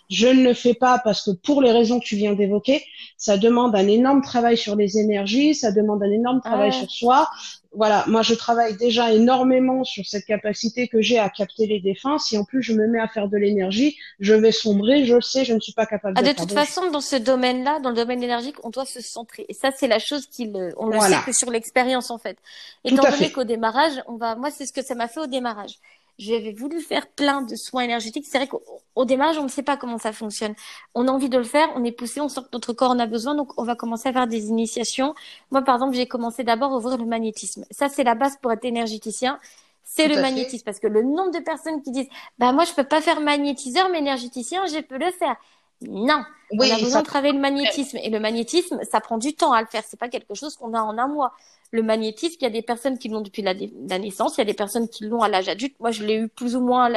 [0.10, 2.84] Je ne le fais pas parce que pour les raisons que tu viens d'évoquer,
[3.18, 7.30] ça demande un énorme travail sur les énergies, ça demande un énorme travail sur soi
[7.72, 12.18] voilà, moi je travaille déjà énormément sur cette capacité que j'ai à capter les défunts.
[12.18, 15.22] Si en plus je me mets à faire de l'énergie, je vais sombrer, je le
[15.22, 17.90] sais, je ne suis pas capable ah, de De toute façon, dans ce domaine-là, dans
[17.90, 19.46] le domaine énergique, on doit se centrer.
[19.50, 22.38] Et ça, c'est la chose qu'il, on le sait que sur l'expérience en fait.
[22.84, 25.76] Étant donné qu'au démarrage, on va, moi c'est ce que ça m'a fait au démarrage
[26.20, 28.26] j'avais voulu faire plein de soins énergétiques.
[28.30, 30.54] C'est vrai qu'au démarrage, on ne sait pas comment ça fonctionne.
[30.94, 33.00] On a envie de le faire, on est poussé, on sent que notre corps en
[33.00, 35.16] a besoin, donc on va commencer à faire des initiations.
[35.50, 37.66] Moi, par exemple, j'ai commencé d'abord à ouvrir le magnétisme.
[37.72, 39.40] Ça, c'est la base pour être énergéticien.
[39.84, 42.84] C'est le magnétisme, parce que le nombre de personnes qui disent, bah moi, je peux
[42.84, 45.36] pas faire magnétiseur, mais énergéticien, je peux le faire.
[45.82, 49.54] Non, on a besoin de travailler le magnétisme et le magnétisme, ça prend du temps
[49.54, 49.84] à le faire.
[49.88, 51.32] C'est pas quelque chose qu'on a en un mois
[51.72, 54.46] le magnétisme, il y a des personnes qui l'ont depuis la, naissance, il y a
[54.46, 55.76] des personnes qui l'ont à l'âge adulte.
[55.80, 56.92] Moi, je l'ai eu plus ou moins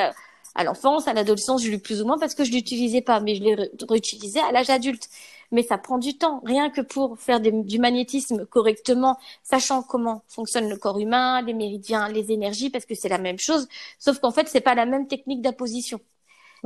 [0.54, 3.20] à l'enfance, à l'adolescence, je l'ai eu plus ou moins parce que je l'utilisais pas,
[3.20, 5.08] mais je l'ai réutilisé à l'âge adulte.
[5.50, 10.68] Mais ça prend du temps, rien que pour faire du magnétisme correctement, sachant comment fonctionne
[10.70, 14.30] le corps humain, les méridiens, les énergies, parce que c'est la même chose, sauf qu'en
[14.30, 16.00] fait, c'est pas la même technique d'apposition.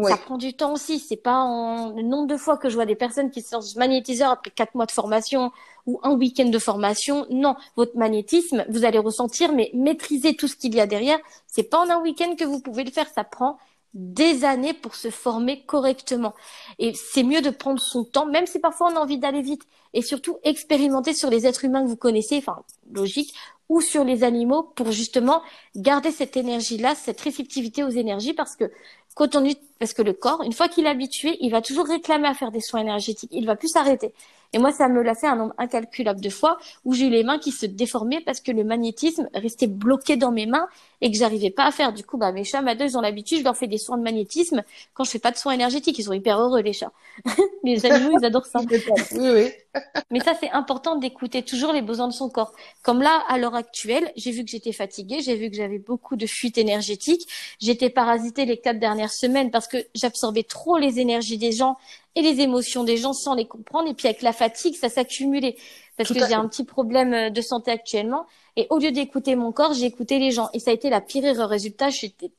[0.03, 0.99] Ça prend du temps aussi.
[0.99, 1.91] C'est pas en...
[1.91, 4.87] le nombre de fois que je vois des personnes qui sortent magnétiseur après quatre mois
[4.87, 5.53] de formation
[5.87, 7.27] ou un week-end de formation.
[7.31, 11.19] Non, votre magnétisme, vous allez ressentir, mais maîtriser tout ce qu'il y a derrière.
[11.47, 13.09] C'est pas en un week-end que vous pouvez le faire.
[13.15, 13.59] Ça prend
[13.95, 16.35] des années pour se former correctement.
[16.79, 19.63] Et c'est mieux de prendre son temps, même si parfois on a envie d'aller vite.
[19.95, 22.59] Et surtout expérimenter sur les êtres humains que vous connaissez, enfin
[22.93, 23.33] logique,
[23.71, 25.41] ou sur les animaux pour justement
[25.75, 28.71] garder cette énergie-là, cette réceptivité aux énergies, parce que
[29.15, 29.45] quand on
[29.79, 32.51] parce que le corps, une fois qu'il est habitué, il va toujours réclamer à faire
[32.51, 33.31] des soins énergétiques.
[33.33, 34.13] Il va plus s'arrêter.
[34.53, 37.25] Et moi, ça me l'a fait un nombre incalculable de fois où j'ai eu les
[37.25, 40.67] mains qui se déformaient parce que le magnétisme restait bloqué dans mes mains
[41.03, 41.93] et que j'arrivais pas à faire.
[41.93, 44.03] Du coup, bah, mes chats, deux, ils ont l'habitude, je leur fais des soins de
[44.03, 44.63] magnétisme
[44.95, 45.99] quand je fais pas de soins énergétiques.
[45.99, 46.93] Ils sont hyper heureux, les chats.
[47.65, 48.61] les animaux, ils adorent ça.
[48.71, 48.81] oui,
[49.13, 49.51] oui.
[50.11, 52.53] Mais ça, c'est important d'écouter toujours les besoins de son corps.
[52.83, 56.17] Comme là, à l'heure actuelle, j'ai vu que j'étais fatiguée, j'ai vu que j'avais beaucoup
[56.17, 57.29] de fuites énergétiques.
[57.61, 61.77] J'étais parasitée les quatre dernières semaines parce que j'absorbais trop les énergies des gens
[62.15, 63.89] et les émotions des gens sans les comprendre.
[63.89, 65.57] Et puis avec la fatigue, ça s'accumulait.
[65.97, 68.27] Parce que j'ai un petit problème euh, de santé actuellement.
[68.57, 70.49] Et au lieu d'écouter mon corps, j'ai écouté les gens.
[70.53, 71.49] Et ça a été la pire erreur.
[71.49, 71.89] Résultat,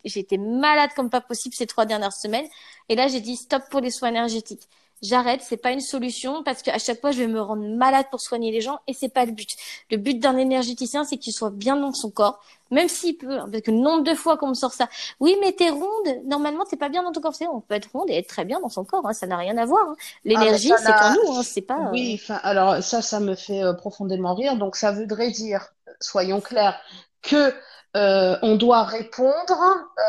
[0.03, 2.45] j'étais malade comme pas possible ces trois dernières semaines.
[2.89, 4.67] Et là, j'ai dit stop pour les soins énergétiques
[5.01, 8.21] j'arrête, c'est pas une solution parce qu'à chaque fois je vais me rendre malade pour
[8.21, 9.55] soigner les gens et c'est pas le but.
[9.91, 12.39] Le but d'un énergéticien c'est qu'il soit bien dans son corps,
[12.71, 14.87] même s'il peut, hein, parce que le nombre de fois qu'on me sort ça,
[15.19, 18.09] oui mais t'es ronde, normalement t'es pas bien dans ton corps, on peut être ronde
[18.09, 19.87] et être très bien dans son corps, hein, ça n'a rien à voir.
[19.87, 19.95] Hein.
[19.97, 21.89] Ah, L'énergie c'est en nous, c'est pas.
[21.91, 26.41] Oui, euh, alors ça, ça me fait euh, profondément rire, donc ça voudrait dire, soyons
[26.41, 26.79] clairs,
[27.21, 27.53] que
[27.97, 30.01] euh, on doit répondre, euh,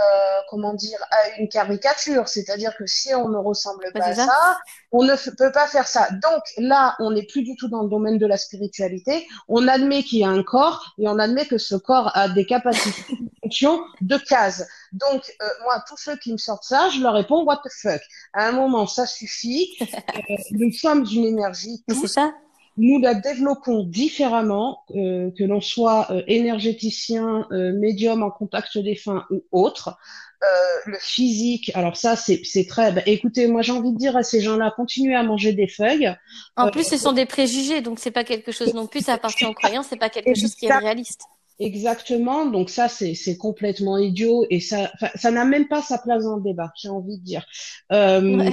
[0.50, 2.28] comment dire, à une caricature.
[2.28, 4.58] C'est-à-dire que si on ne ressemble pas à ça,
[4.92, 6.08] on ne peut pas faire ça.
[6.22, 9.26] Donc là, on n'est plus du tout dans le domaine de la spiritualité.
[9.48, 12.44] On admet qu'il y a un corps et on admet que ce corps a des
[12.44, 14.68] capacités de fonction de case.
[14.92, 18.02] Donc euh, moi, tous ceux qui me sortent ça, je leur réponds what the fuck.
[18.34, 19.78] À un moment, ça suffit.
[20.50, 21.82] nous sommes une énergie.
[21.88, 22.32] C'est ça
[22.78, 29.24] nous la développons différemment, euh, que l'on soit euh, énergéticien, euh, médium en contact défunt
[29.30, 29.98] ou autre.
[30.86, 31.72] le physique.
[31.74, 32.92] Alors ça, c'est très.
[32.92, 36.14] Bah, écoutez, moi j'ai envie de dire à ces gens-là, continuez à manger des feuilles.
[36.56, 39.00] En plus, ce sont des préjugés, donc c'est pas quelque chose non plus.
[39.00, 41.22] Ça appartient aux croyances, c'est pas quelque chose qui est réaliste.
[41.58, 42.46] Exactement.
[42.46, 46.42] Donc ça, c'est complètement idiot et ça, ça n'a même pas sa place dans le
[46.42, 46.70] débat.
[46.76, 47.44] J'ai envie de dire.
[47.92, 48.50] Euh,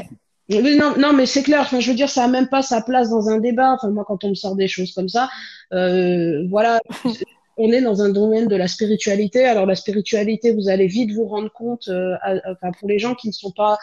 [0.50, 1.62] non, non, mais c'est clair.
[1.62, 3.74] Enfin, je veux dire, ça a même pas sa place dans un débat.
[3.74, 5.30] Enfin, moi, quand on me sort des choses comme ça,
[5.74, 6.80] euh, voilà,
[7.58, 9.46] on est dans un domaine de la spiritualité.
[9.46, 12.16] Alors, la spiritualité, vous allez vite vous rendre compte, euh,
[12.52, 13.80] enfin, pour les gens qui ne sont pas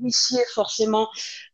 [0.00, 1.08] initiés forcément,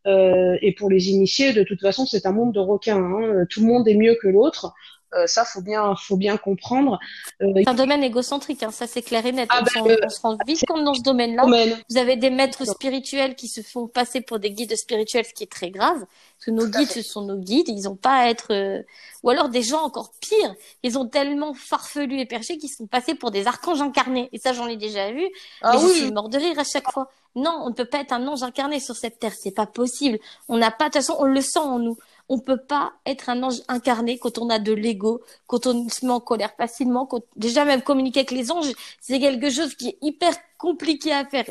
[0.07, 3.03] euh, et pour les initiés, de toute façon, c'est un monde de requins.
[3.03, 3.45] Hein.
[3.49, 4.73] Tout le monde est mieux que l'autre.
[5.15, 6.99] Euh, ça, faut bien, faut bien comprendre.
[7.41, 9.47] Euh, c'est un domaine égocentrique, hein, ça c'est clair et net.
[9.51, 11.45] Ah, on, ben, se rend vite compte dans ce domaine-là.
[11.89, 15.43] Vous avez des maîtres spirituels qui se font passer pour des guides spirituels, ce qui
[15.43, 15.99] est très grave.
[15.99, 18.51] Parce que nos guides, ce sont nos guides, ils n'ont pas à être...
[18.51, 18.81] Euh,
[19.23, 23.15] ou alors des gens encore pires, ils ont tellement farfelu et perché qu'ils sont passés
[23.15, 24.29] pour des archanges incarnés.
[24.33, 25.25] Et ça, j'en ai déjà vu.
[25.61, 25.89] Ah, mais oui.
[25.93, 27.09] je suis mort de rire à chaque fois.
[27.35, 30.19] Non, on ne peut pas être un ange incarné sur cette terre, c'est pas possible.
[30.49, 31.97] On n'a pas, de toute façon, on le sent en nous
[32.29, 36.05] on peut pas être un ange incarné quand on a de l'ego, quand on se
[36.05, 39.89] met en colère facilement, quand déjà même communiquer avec les anges, c'est quelque chose qui
[39.89, 41.45] est hyper compliqué à faire.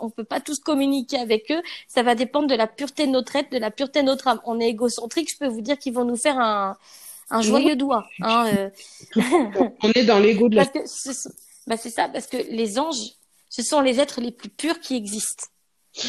[0.00, 1.62] On peut pas tous communiquer avec eux.
[1.86, 4.40] Ça va dépendre de la pureté de notre être, de la pureté de notre âme.
[4.44, 6.76] On est égocentrique, je peux vous dire qu'ils vont nous faire un,
[7.30, 8.06] un joyeux doigt.
[8.20, 8.70] Hein, euh.
[9.82, 10.64] on est dans l'ego de la.
[11.66, 13.12] Bah c'est ça, parce que les anges,
[13.50, 15.44] ce sont les êtres les plus purs qui existent.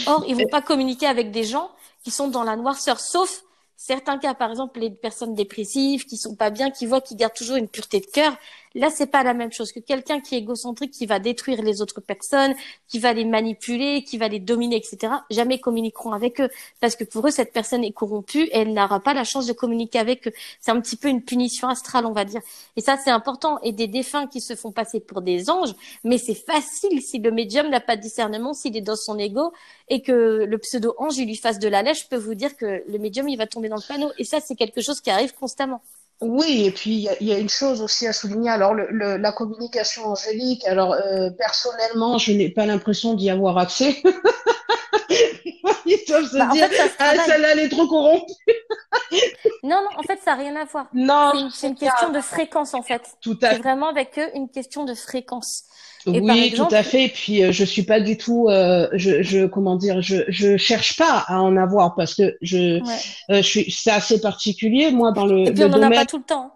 [0.05, 1.71] Or, ils vont pas communiquer avec des gens
[2.03, 3.43] qui sont dans la noirceur, sauf
[3.79, 7.33] certains cas, par exemple, les personnes dépressives qui sont pas bien, qui voient qu'ils gardent
[7.33, 8.37] toujours une pureté de cœur,
[8.75, 11.81] Là, c'est pas la même chose que quelqu'un qui est égocentrique, qui va détruire les
[11.81, 12.53] autres personnes,
[12.87, 15.13] qui va les manipuler, qui va les dominer, etc.
[15.31, 18.99] Jamais communiqueront avec eux parce que pour eux, cette personne est corrompue et elle n'aura
[18.99, 20.31] pas la chance de communiquer avec eux.
[20.59, 22.41] C'est un petit peu une punition astrale, on va dire.
[22.75, 23.59] Et ça, c'est important.
[23.63, 27.31] Et des défunts qui se font passer pour des anges, mais c'est facile si le
[27.31, 29.51] médium n'a pas de discernement, s'il est dans son ego
[29.87, 32.83] et que le pseudo ange lui fasse de la lèche, je peux vous dire que
[32.87, 34.11] le médium il va tomber dans le panneau.
[34.17, 35.81] Et ça, c'est quelque chose qui arrive constamment.
[36.21, 38.49] Oui, et puis il y, a une chose aussi à souligner.
[38.49, 40.65] Alors, le, la communication angélique.
[40.67, 44.01] Alors, euh, personnellement, je n'ai pas l'impression d'y avoir accès.
[45.85, 46.67] Ils doivent se bah, dire,
[46.99, 48.33] ah, celle-là, elle est trop corrompue.
[49.63, 50.87] non, non, en fait, ça n'a rien à voir.
[50.93, 53.01] Non, c'est une, question de fréquence, en fait.
[53.21, 55.63] Tout à C'est vraiment avec eux une question de fréquence
[56.05, 57.05] oui, tout à fait.
[57.05, 60.57] Et puis euh, je suis pas du tout, euh, je, je, comment dire, je, je
[60.57, 62.81] cherche pas à en avoir parce que je, euh,
[63.29, 65.47] je suis, c'est assez particulier moi dans le.
[65.47, 66.53] Et puis on n'en a pas tout le temps.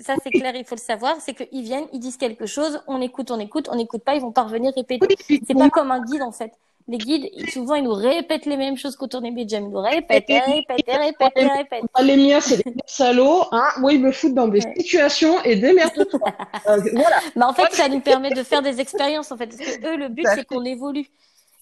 [0.00, 1.16] Ça c'est clair, il faut le savoir.
[1.20, 4.20] C'est qu'ils viennent, ils disent quelque chose, on écoute, on écoute, on n'écoute pas, ils
[4.20, 5.16] vont pas revenir répéter.
[5.46, 6.52] c'est pas comme un guide en fait
[6.88, 10.86] les guides, souvent, ils nous répètent les mêmes choses qu'au tournée Ils nous répètent, répètent,
[10.86, 11.84] répètent, répètent.
[12.02, 13.44] Les miens, c'est des salauds.
[13.52, 13.68] Hein.
[13.78, 16.20] Moi, ils me foutent dans des situations et démerde-toi.
[16.68, 17.20] euh, voilà.
[17.36, 19.48] Mais en fait, ça nous permet de faire des expériences, en fait.
[19.48, 21.06] Parce que eux, le but, c'est qu'on évolue.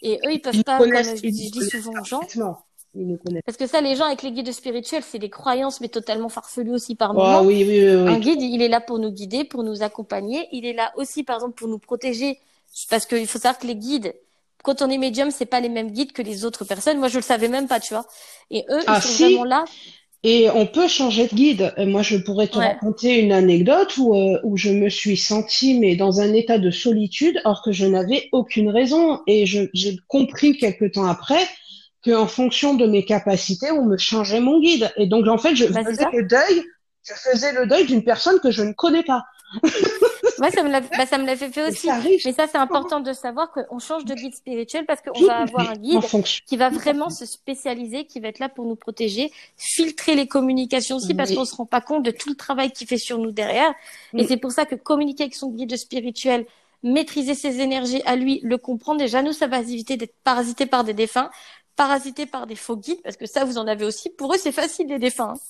[0.00, 2.20] Et eux, ils peuvent pas, comme je, dis souvent aux gens.
[3.44, 6.72] Parce que ça, les gens avec les guides spirituels, c'est des croyances, mais totalement farfelues
[6.72, 7.42] aussi par oh, moment.
[7.42, 10.48] oui, oui, oui, Un guide, il est là pour nous guider, pour nous accompagner.
[10.52, 12.38] Il est là aussi, par exemple, pour nous protéger.
[12.88, 14.14] Parce qu'il faut savoir que les guides,
[14.66, 16.98] quand on est médium, c'est pas les mêmes guides que les autres personnes.
[16.98, 18.04] Moi, je le savais même pas, tu vois.
[18.50, 19.64] Et eux, ils ah, sont vraiment là.
[20.24, 21.72] Et on peut changer de guide.
[21.78, 25.94] Moi, je pourrais te raconter une anecdote où, euh, où je me suis sentie mais
[25.94, 29.20] dans un état de solitude, alors que je n'avais aucune raison.
[29.28, 29.70] Et j'ai
[30.08, 31.46] compris quelque temps après
[32.04, 34.92] qu'en fonction de mes capacités, on me changeait mon guide.
[34.96, 36.64] Et donc, en fait, je bah, faisais le deuil.
[37.04, 39.22] Je faisais le deuil d'une personne que je ne connais pas.
[40.38, 41.88] Moi, ça me l'a, bah, ça me l'a fait, fait aussi.
[42.24, 45.70] Mais ça, c'est important de savoir qu'on change de guide spirituel parce qu'on va avoir
[45.70, 46.00] un guide
[46.46, 50.96] qui va vraiment se spécialiser, qui va être là pour nous protéger, filtrer les communications
[50.96, 53.32] aussi parce qu'on se rend pas compte de tout le travail qu'il fait sur nous
[53.32, 53.72] derrière.
[54.14, 56.46] Et c'est pour ça que communiquer avec son guide spirituel,
[56.82, 60.84] maîtriser ses énergies à lui, le comprendre, déjà, nous, ça va éviter d'être parasité par
[60.84, 61.30] des défunts,
[61.74, 64.10] parasité par des faux guides parce que ça, vous en avez aussi.
[64.10, 65.34] Pour eux, c'est facile, les défunts.
[65.34, 65.40] Hein.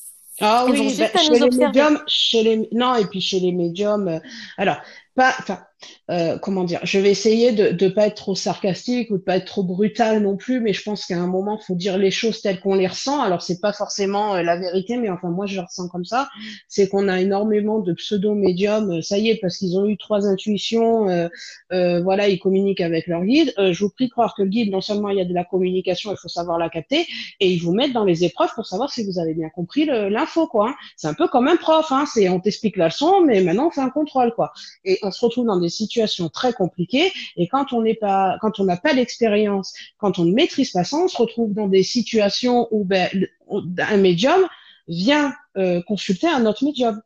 [0.40, 4.08] Ah oui, ben, chez les médiums, chez les non et puis chez les médiums.
[4.08, 4.18] Euh,
[4.58, 4.76] alors
[5.14, 5.60] pas, enfin,
[6.10, 9.36] euh, comment dire, je vais essayer de ne pas être trop sarcastique ou de pas
[9.36, 12.40] être trop brutal non plus, mais je pense qu'à un moment, faut dire les choses
[12.40, 13.20] telles qu'on les ressent.
[13.20, 16.28] Alors c'est pas forcément euh, la vérité, mais enfin moi je le ressens comme ça.
[16.68, 18.98] C'est qu'on a énormément de pseudo-médiums.
[18.98, 23.06] Euh, ça y est, parce qu'ils ont eu trois intuitions, euh, voilà, ils communiquent avec
[23.06, 23.52] leur guide.
[23.58, 25.44] je vous prie de croire que le guide, non seulement il y a de la
[25.44, 27.06] communication, il faut savoir la capter,
[27.40, 30.46] et ils vous mettent dans les épreuves pour savoir si vous avez bien compris l'info,
[30.46, 30.70] quoi.
[30.70, 30.74] Hein.
[30.96, 32.04] C'est un peu comme un prof, hein.
[32.12, 34.52] C'est on t'explique la leçon, mais maintenant on fait un contrôle, quoi.
[34.84, 37.12] Et on se retrouve dans des situations très compliquées.
[37.36, 40.84] Et quand on n'est pas, quand on n'a pas l'expérience, quand on ne maîtrise pas
[40.84, 43.08] ça, on se retrouve dans des situations où ben,
[43.48, 44.46] un médium
[44.88, 47.02] vient euh, consulter un autre médium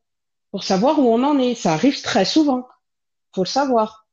[0.51, 1.55] pour savoir où on en est.
[1.55, 2.66] Ça arrive très souvent.
[3.35, 4.07] Faut le savoir.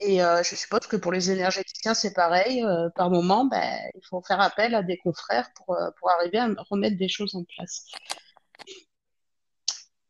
[0.00, 2.64] Et euh, je suppose que pour les énergéticiens, c'est pareil.
[2.64, 6.48] Euh, par moment, ben, il faut faire appel à des confrères pour, pour arriver à
[6.70, 7.86] remettre des choses en place.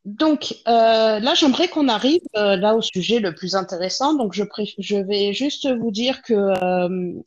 [0.05, 4.15] Donc là, j'aimerais qu'on arrive là au sujet le plus intéressant.
[4.15, 4.45] Donc je,
[4.79, 6.53] je vais juste vous dire que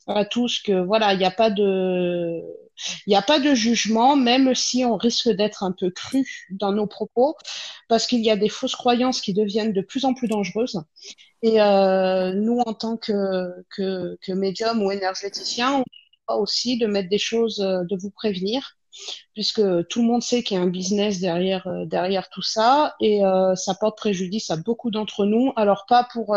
[0.06, 2.42] à tous que voilà, il n'y a pas de
[3.06, 6.72] il n'y a pas de jugement, même si on risque d'être un peu cru dans
[6.72, 7.36] nos propos,
[7.88, 10.82] parce qu'il y a des fausses croyances qui deviennent de plus en plus dangereuses.
[11.42, 15.84] Et euh, nous, en tant que, que, que médium ou énergéticien, on
[16.28, 18.76] doit aussi de mettre des choses, euh, de vous prévenir,
[19.34, 22.94] puisque tout le monde sait qu'il y a un business derrière, euh, derrière tout ça,
[23.00, 25.52] et euh, ça porte préjudice à beaucoup d'entre nous.
[25.56, 26.36] Alors pas pour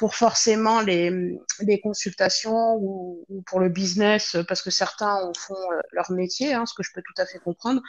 [0.00, 5.52] pour forcément les, les consultations ou, ou, pour le business, parce que certains en font
[5.52, 7.82] euh, leur métier, hein, ce que je peux tout à fait comprendre.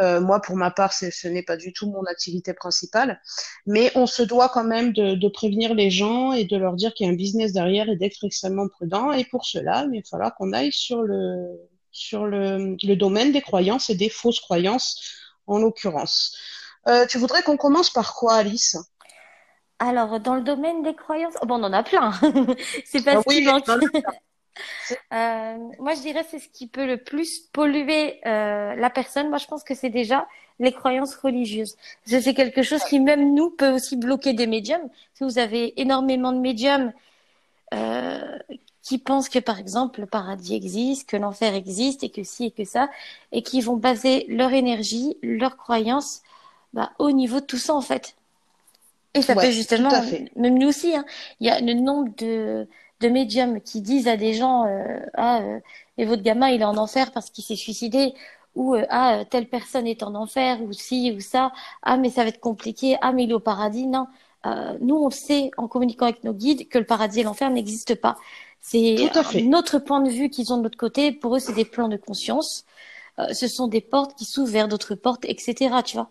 [0.00, 3.20] Euh, moi, pour ma part, ce n'est pas du tout mon activité principale.
[3.66, 6.94] Mais on se doit quand même de, de prévenir les gens et de leur dire
[6.94, 9.12] qu'il y a un business derrière et d'être extrêmement prudent.
[9.12, 11.60] Et pour cela, il va falloir qu'on aille sur le,
[11.92, 16.36] sur le, le domaine des croyances et des fausses croyances, en l'occurrence.
[16.88, 18.76] Euh, tu voudrais qu'on commence par quoi, Alice?
[19.78, 22.12] Alors, dans le domaine des croyances, oh, bon, on en a plein.
[22.84, 23.68] c'est pas ah ce qui manque.
[23.68, 29.28] euh, moi, je dirais c'est ce qui peut le plus polluer euh, la personne.
[29.28, 30.26] Moi, je pense que c'est déjà
[30.58, 31.76] les croyances religieuses.
[32.04, 34.88] C'est quelque chose qui, même nous, peut aussi bloquer des médiums.
[35.14, 36.92] Si vous avez énormément de médiums
[38.82, 42.50] qui pensent que, par exemple, le paradis existe, que l'enfer existe, et que ci et
[42.50, 42.90] que ça,
[43.30, 46.22] et qui vont baser leur énergie, leurs croyances
[46.72, 48.16] bah, au niveau de tout ça, en fait.
[49.14, 49.90] Et ça peut justement,
[50.36, 51.04] même nous aussi, hein,
[51.40, 52.66] il y a le nombre de,
[53.02, 55.60] de médiums qui disent à des gens euh, ah euh,
[55.98, 58.14] et votre gamin il est en enfer parce qu'il s'est suicidé
[58.54, 62.22] ou euh, ah telle personne est en enfer ou ci ou ça ah mais ça
[62.22, 63.86] va être compliqué ah mais il est au paradis.
[63.86, 64.06] Non
[64.80, 68.16] nous on sait en communiquant avec nos guides que le paradis et l'enfer n'existent pas
[68.62, 71.12] c'est notre point de vue qu'ils ont de l'autre côté.
[71.12, 72.64] Pour eux c'est des plans de conscience.
[73.32, 76.10] Ce sont des portes qui s'ouvrent vers d'autres portes etc tu vois.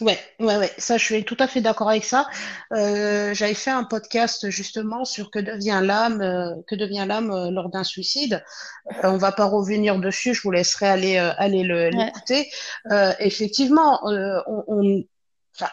[0.00, 2.28] Ouais, ouais, ouais, ça, je suis tout à fait d'accord avec ça.
[2.72, 7.50] Euh, j'avais fait un podcast justement sur que devient l'âme, euh, que devient l'âme euh,
[7.50, 8.44] lors d'un suicide.
[9.02, 12.48] on va pas revenir dessus, je vous laisserai aller aller l'écouter.
[13.18, 15.04] effectivement, on, on,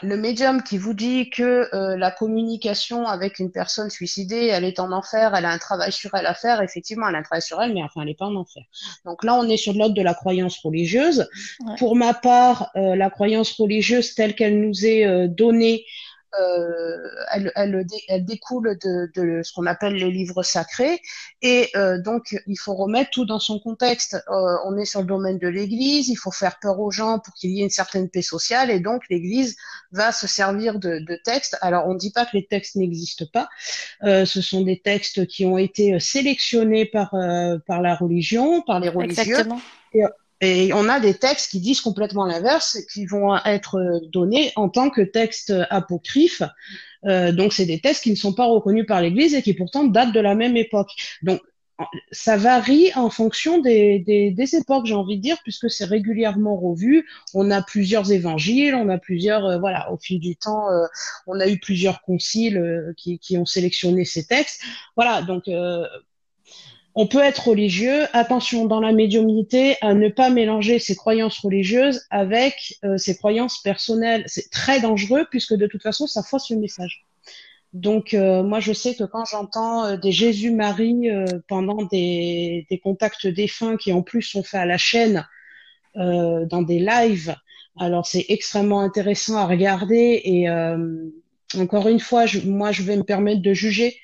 [0.02, 4.80] le médium qui vous dit que euh, la communication avec une personne suicidée, elle est
[4.80, 7.42] en enfer, elle a un travail sur elle à faire, effectivement, elle a un travail
[7.42, 8.64] sur elle, mais enfin, elle n'est pas en enfer.
[9.06, 11.30] Donc là, on est sur l'ordre de la croyance religieuse.
[11.78, 15.86] Pour ma part, euh, la croyance religieuse telle qu'elle nous est euh, donnée
[17.32, 21.02] elle, elle, elle, découle de, de ce qu'on appelle les livres sacrés.
[21.42, 24.16] Et euh, donc, il faut remettre tout dans son contexte.
[24.16, 27.34] Euh, on est sur le domaine de l'Église, il faut faire peur aux gens pour
[27.34, 28.72] qu'il y ait une certaine paix sociale.
[28.72, 29.56] Et donc, l'Église
[29.92, 31.58] va se servir de, de textes.
[31.62, 33.50] Alors, on ne dit pas que les textes n'existent pas.
[34.04, 38.80] Euh, ce sont des textes qui ont été sélectionnés par, euh, par la religion, par
[38.80, 39.24] les religieux.
[39.24, 39.62] Exactement.
[39.94, 40.04] Et,
[40.42, 44.90] et on a des textes qui disent complètement l'inverse, qui vont être donnés en tant
[44.90, 46.44] que textes apocryphes.
[47.06, 49.86] Euh, donc, c'est des textes qui ne sont pas reconnus par l'Église et qui pourtant
[49.86, 50.90] datent de la même époque.
[51.22, 51.42] Donc,
[52.12, 56.56] ça varie en fonction des, des, des époques, j'ai envie de dire, puisque c'est régulièrement
[56.56, 57.08] revu.
[57.34, 60.86] On a plusieurs évangiles, on a plusieurs, euh, voilà, au fil du temps, euh,
[61.28, 64.62] on a eu plusieurs conciles euh, qui, qui, ont sélectionné ces textes.
[64.96, 65.50] Voilà, donc
[66.96, 68.06] on peut être religieux.
[68.14, 73.62] Attention dans la médiumnité à ne pas mélanger ses croyances religieuses avec euh, ses croyances
[73.62, 74.24] personnelles.
[74.28, 77.06] C'est très dangereux puisque de toute façon, ça fausse le message.
[77.74, 81.10] Donc euh, moi, je sais que quand j'entends euh, des Jésus-Marie
[81.50, 85.28] pendant des, contacts défunts qui en plus sont faits à la chaîne
[85.96, 87.38] dans des lives,
[87.80, 90.50] alors c'est extrêmement intéressant à regarder et
[91.58, 93.98] encore une fois, moi, je vais me permettre de juger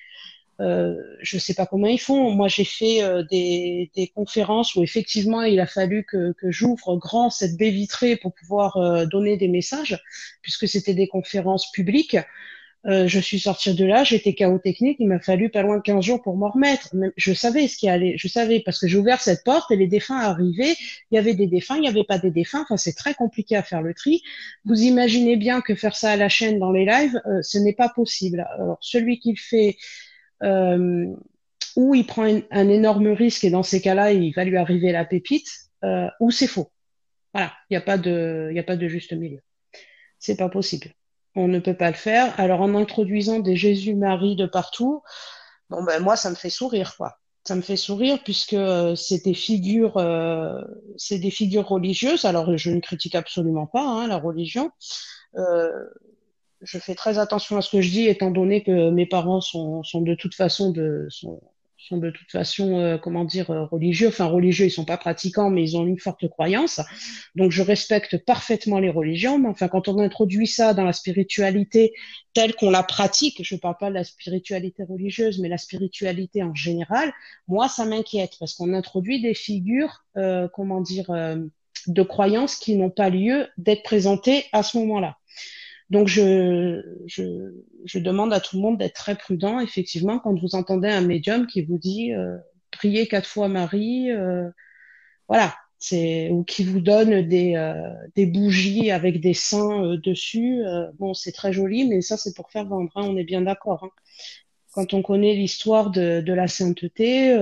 [0.62, 2.32] je ne sais pas comment ils font.
[2.32, 6.98] Moi, j'ai fait euh, des, des, conférences où effectivement, il a fallu que, que j'ouvre
[6.98, 10.00] grand cette baie vitrée pour pouvoir euh, donner des messages,
[10.42, 12.18] puisque c'était des conférences publiques.
[12.84, 16.04] je suis sortie de là, j'étais chaos technique, il m'a fallu pas loin de 15
[16.04, 16.90] jours pour m'en remettre.
[17.16, 19.86] Je savais ce qui allait, je savais parce que j'ai ouvert cette porte et les
[19.86, 20.76] défunts arrivaient,
[21.12, 23.56] il y avait des défunts, il n'y avait pas des défunts, enfin c'est très compliqué
[23.56, 24.24] à faire le tri.
[24.66, 27.90] Vous imaginez bien que faire ça à la chaîne dans les lives, ce n'est pas
[27.90, 28.48] possible.
[28.56, 29.78] Alors celui qui le fait
[30.44, 31.06] euh,
[31.76, 35.06] ou il prend un, énorme risque et dans ces cas-là, il va lui arriver la
[35.06, 35.48] pépite,
[35.84, 36.72] euh, ou c'est faux.
[37.34, 39.40] Voilà, il n'y a pas de, il a pas de juste milieu.
[40.20, 40.94] C'est pas possible.
[41.36, 42.38] On ne peut pas le faire.
[42.40, 45.02] Alors en introduisant des Jésus-Marie de partout,
[45.70, 47.18] bon ben moi ça me fait sourire quoi.
[47.46, 50.62] Ça me fait sourire puisque euh, c'est des figures, euh,
[50.98, 52.26] c'est des figures religieuses.
[52.26, 54.72] Alors je ne critique absolument pas hein, la religion.
[55.38, 55.72] Euh,
[56.62, 59.84] je fais très attention à ce que je dis, étant donné que mes parents sont,
[59.84, 61.42] sont de toute façon de, sont,
[61.78, 64.10] sont de toute façon, euh, comment dire, euh, religieux.
[64.10, 66.80] Enfin, religieux, ils sont pas pratiquants, mais ils ont une forte croyance.
[67.36, 69.40] Donc, je respecte parfaitement les religions.
[69.40, 71.94] Mais enfin, quand on introduit ça dans la spiritualité
[72.34, 76.44] telle qu'on la pratique, je ne parle pas de la spiritualité religieuse, mais la spiritualité
[76.44, 77.12] en général,
[77.48, 81.08] moi, ça m'inquiète parce qu'on introduit des figures, euh, comment dire,
[81.88, 85.18] de croyances qui n'ont pas lieu d'être présentées à ce moment-là.
[85.92, 90.56] Donc, je, je, je, demande à tout le monde d'être très prudent, effectivement, quand vous
[90.56, 92.38] entendez un médium qui vous dit euh,
[92.72, 94.50] priez quatre fois Marie, euh,
[95.28, 97.76] voilà, c'est ou qui vous donne des, euh,
[98.16, 100.64] des bougies avec des saints dessus.
[100.98, 102.92] Bon, c'est très joli, mais ça, c'est pour faire vendre.
[102.96, 103.84] Hein, on est bien d'accord.
[103.84, 103.90] Hein.
[104.72, 107.38] Quand on connaît l'histoire de, de la sainteté,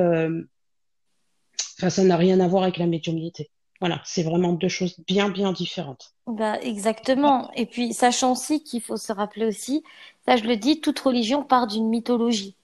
[1.77, 3.51] ça n'a rien à voir avec la médiumnité.
[3.79, 6.13] Voilà, c'est vraiment deux choses bien, bien différentes.
[6.27, 7.49] Bah, exactement.
[7.55, 9.83] Et puis, sachant aussi qu'il faut se rappeler aussi,
[10.25, 12.55] ça je le dis, toute religion part d'une mythologie.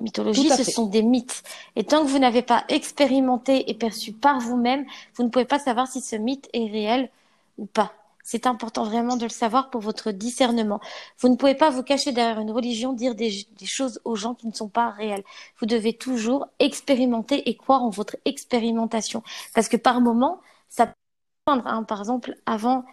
[0.00, 1.42] Mythologie, ce sont des mythes.
[1.76, 5.58] Et tant que vous n'avez pas expérimenté et perçu par vous-même, vous ne pouvez pas
[5.58, 7.10] savoir si ce mythe est réel
[7.58, 7.92] ou pas.
[8.22, 10.80] C'est important vraiment de le savoir pour votre discernement.
[11.18, 14.34] Vous ne pouvez pas vous cacher derrière une religion, dire des, des choses aux gens
[14.34, 15.24] qui ne sont pas réelles.
[15.58, 19.24] Vous devez toujours expérimenter et croire en votre expérimentation.
[19.52, 20.40] Parce que par moment,
[20.70, 20.94] ça peut
[21.46, 21.82] hein.
[21.84, 22.84] Par exemple, avant,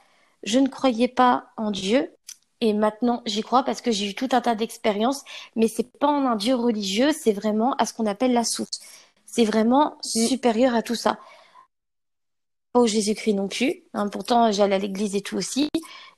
[0.44, 2.12] je ne croyais pas en Dieu.
[2.60, 5.24] Et maintenant, j'y crois parce que j'ai eu tout un tas d'expériences,
[5.56, 8.80] mais c'est pas en un Dieu religieux, c'est vraiment à ce qu'on appelle la source.
[9.26, 10.28] C'est vraiment mm.
[10.28, 11.20] supérieur à tout ça.
[12.74, 13.84] Pas au Jésus-Christ non plus.
[13.94, 14.10] Hein.
[14.10, 15.70] pourtant, j'allais à l'église et tout aussi.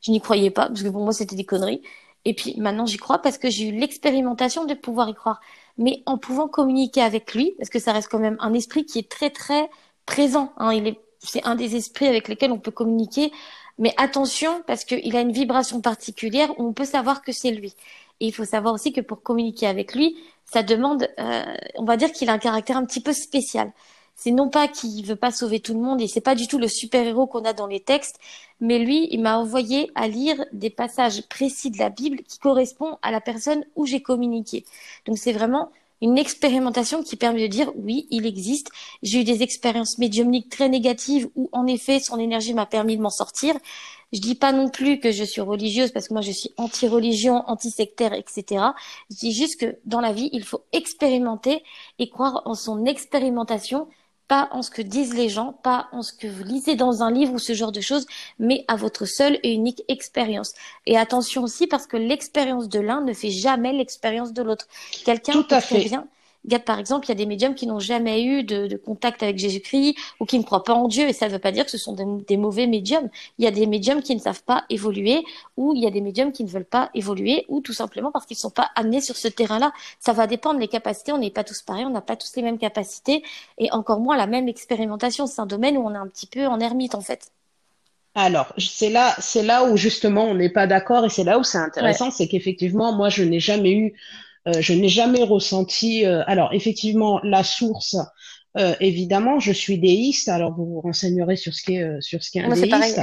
[0.01, 1.82] Je n'y croyais pas parce que pour moi, c'était des conneries.
[2.26, 5.41] Et puis maintenant, j'y crois parce que j'ai eu l'expérimentation de pouvoir y croire.
[5.78, 8.99] Mais en pouvant communiquer avec lui, parce que ça reste quand même un esprit qui
[8.99, 9.70] est très, très
[10.05, 10.53] présent.
[10.57, 10.74] Hein.
[10.74, 13.32] il est c'est un des esprits avec lesquels on peut communiquer.
[13.78, 17.76] Mais attention, parce qu'il a une vibration particulière où on peut savoir que c'est lui.
[18.20, 21.43] Et il faut savoir aussi que pour communiquer avec lui, ça demande, euh,
[21.76, 23.72] on va dire qu'il a un caractère un petit peu spécial.
[24.15, 26.57] C'est non pas qu'il veut pas sauver tout le monde et c'est pas du tout
[26.57, 28.20] le super héros qu'on a dans les textes,
[28.59, 32.97] mais lui, il m'a envoyé à lire des passages précis de la Bible qui correspondent
[33.01, 34.65] à la personne où j'ai communiqué.
[35.05, 35.72] Donc c'est vraiment
[36.02, 38.70] une expérimentation qui permet de dire oui, il existe.
[39.04, 43.02] J'ai eu des expériences médiumniques très négatives où en effet son énergie m'a permis de
[43.02, 43.56] m'en sortir.
[44.12, 47.43] Je dis pas non plus que je suis religieuse parce que moi je suis anti-religion,
[47.47, 48.64] anti-sectaire, etc.
[49.12, 51.64] Je dis juste que dans la vie il faut expérimenter
[52.00, 53.88] et croire en son expérimentation
[54.30, 57.12] pas en ce que disent les gens, pas en ce que vous lisez dans un
[57.12, 58.06] livre ou ce genre de choses,
[58.38, 60.54] mais à votre seule et unique expérience.
[60.86, 64.68] Et attention aussi parce que l'expérience de l'un ne fait jamais l'expérience de l'autre.
[65.04, 66.08] Quelqu'un peut très bien
[66.66, 69.96] par exemple, il y a des médiums qui n'ont jamais eu de, contact avec Jésus-Christ
[70.20, 71.78] ou qui ne croient pas en Dieu, et ça ne veut pas dire que ce
[71.78, 73.10] sont des, mauvais médiums.
[73.38, 75.24] Il y a des médiums qui ne savent pas évoluer,
[75.58, 78.26] ou il y a des médiums qui ne veulent pas évoluer, ou tout simplement parce
[78.26, 79.72] qu'ils ne sont pas amenés sur ce terrain-là.
[80.00, 81.12] Ça va dépendre des capacités.
[81.12, 83.24] On n'est pas tous pareils, on n'a pas tous les mêmes capacités,
[83.58, 85.28] et encore moins la même expérimentation.
[85.28, 87.32] C'est un domaine où on est un petit peu en ermite, en fait.
[88.16, 91.44] Alors, c'est là, c'est là où justement on n'est pas d'accord, et c'est là où
[91.44, 93.94] c'est intéressant, c'est qu'effectivement, moi, je n'ai jamais eu
[94.60, 96.06] je n'ai jamais ressenti.
[96.06, 97.95] Euh, alors effectivement, la source.
[98.58, 100.30] Euh, évidemment, je suis déiste.
[100.30, 103.00] Alors vous vous renseignerez sur ce qui est sur ce qui est un déiste.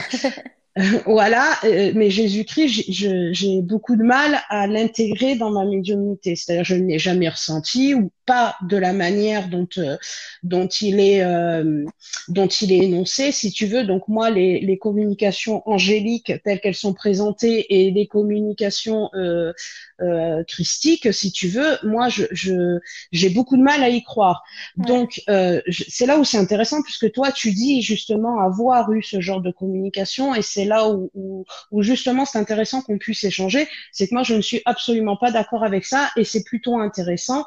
[1.07, 6.37] voilà, mais Jésus-Christ, j'ai beaucoup de mal à l'intégrer dans ma médiumnité.
[6.37, 9.97] C'est-à-dire, je ne l'ai jamais ressenti ou pas de la manière dont euh,
[10.43, 11.85] dont il est euh,
[12.29, 13.85] dont il est énoncé si tu veux.
[13.85, 19.53] Donc moi les, les communications angéliques telles qu'elles sont présentées et les communications euh,
[20.03, 22.79] euh christiques si tu veux moi je
[23.13, 24.43] j'ai beaucoup de mal à y croire.
[24.77, 25.23] Donc
[25.69, 29.53] c'est là où c'est intéressant puisque toi tu dis justement avoir eu ce genre de
[29.53, 33.69] communication et c'est là où, où, où justement c'est intéressant qu'on puisse échanger.
[33.93, 37.47] C'est que moi je ne suis absolument pas d'accord avec ça et c'est plutôt intéressant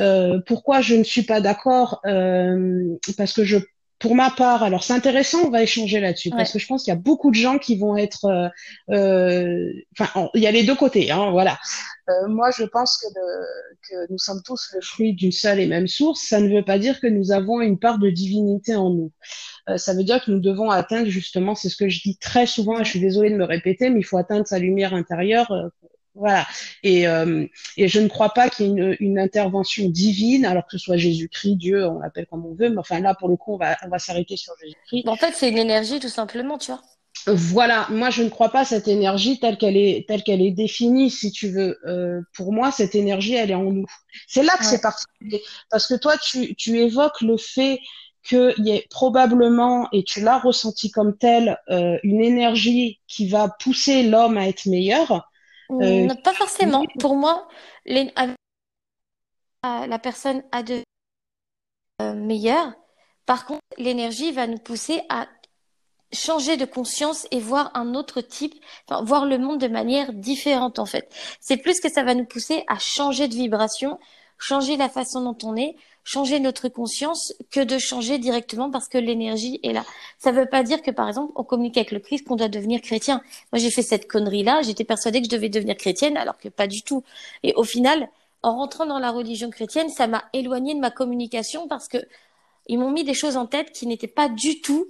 [0.00, 3.58] euh, pourquoi je ne suis pas d'accord euh, Parce que je,
[3.98, 6.92] pour ma part, alors c'est intéressant, on va échanger là-dessus, parce que je pense qu'il
[6.92, 8.48] y a beaucoup de gens qui vont être, euh,
[8.94, 11.58] euh enfin, il y a les deux côtés, hein, voilà.
[12.08, 13.08] Euh, moi, je pense que,
[13.90, 16.22] que nous sommes tous le fruit d'une seule et même source.
[16.22, 19.12] Ça ne veut pas dire que nous avons une part de divinité en nous.
[19.76, 22.78] ça veut dire que nous devons atteindre justement, c'est ce que je dis très souvent,
[22.78, 25.52] et je suis désolée de me répéter, mais il faut atteindre sa lumière intérieure
[26.18, 26.46] voilà.
[26.82, 27.46] Et, euh,
[27.76, 30.78] et je ne crois pas qu'il y ait une, une, intervention divine, alors que ce
[30.78, 33.58] soit Jésus-Christ, Dieu, on l'appelle comme on veut, mais enfin là, pour le coup, on
[33.58, 35.08] va, on va s'arrêter sur Jésus-Christ.
[35.08, 36.82] En fait, c'est une énergie, tout simplement, tu vois.
[37.26, 41.10] Voilà, moi je ne crois pas cette énergie telle qu'elle est telle qu'elle est définie,
[41.10, 41.78] si tu veux.
[41.86, 43.86] Euh, pour moi, cette énergie, elle est en nous.
[44.26, 47.80] C'est là que c'est particulier, parce que toi, tu, tu évoques le fait
[48.28, 53.48] qu'il y ait probablement, et tu l'as ressenti comme tel, euh, une énergie qui va
[53.60, 55.27] pousser l'homme à être meilleur.
[55.70, 56.84] Euh, pas forcément.
[56.98, 57.48] Pour moi,
[57.84, 58.12] les,
[59.62, 60.82] la personne a de
[62.00, 62.72] euh, meilleure.
[63.26, 65.26] Par contre, l'énergie va nous pousser à
[66.12, 68.54] changer de conscience et voir un autre type,
[68.88, 71.12] enfin, voir le monde de manière différente en fait.
[71.40, 73.98] C'est plus que ça va nous pousser à changer de vibration,
[74.38, 75.76] changer la façon dont on est,
[76.08, 79.84] changer notre conscience que de changer directement parce que l'énergie est là.
[80.16, 82.48] Ça ne veut pas dire que par exemple on communique avec le Christ qu'on doit
[82.48, 83.20] devenir chrétien.
[83.52, 86.48] Moi j'ai fait cette connerie là, j'étais persuadée que je devais devenir chrétienne alors que
[86.48, 87.04] pas du tout.
[87.42, 88.08] Et au final,
[88.42, 91.98] en rentrant dans la religion chrétienne, ça m'a éloignée de ma communication parce que
[92.68, 94.86] ils m'ont mis des choses en tête qui n'étaient pas du tout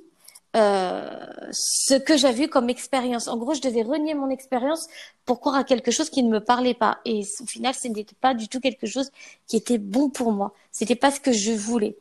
[0.56, 1.08] euh,
[1.52, 3.28] ce que j'ai vu comme expérience.
[3.28, 4.88] En gros, je devais renier mon expérience
[5.24, 6.98] pour croire à quelque chose qui ne me parlait pas.
[7.04, 9.10] Et au final, ce n'était pas du tout quelque chose
[9.46, 10.54] qui était bon pour moi.
[10.72, 11.96] C'était pas ce que je voulais.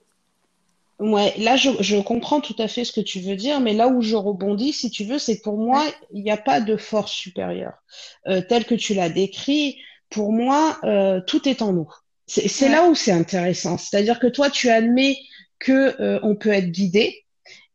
[1.00, 3.88] Ouais, là, je, je comprends tout à fait ce que tu veux dire, mais là
[3.88, 6.76] où je rebondis, si tu veux, c'est que pour moi, il n'y a pas de
[6.76, 7.76] force supérieure.
[8.28, 9.78] Euh, tel que tu l'as décrit,
[10.10, 11.92] pour moi, euh, tout est en nous.
[12.26, 13.78] C'est là où c'est intéressant.
[13.78, 15.18] C'est-à-dire que toi, tu admets
[15.60, 17.24] que euh, on peut être guidé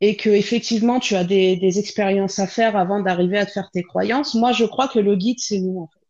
[0.03, 3.71] et que effectivement tu as des, des expériences à faire avant d'arriver à te faire
[3.73, 4.35] tes croyances.
[4.35, 6.01] Moi, je crois que le guide, c'est nous en fait.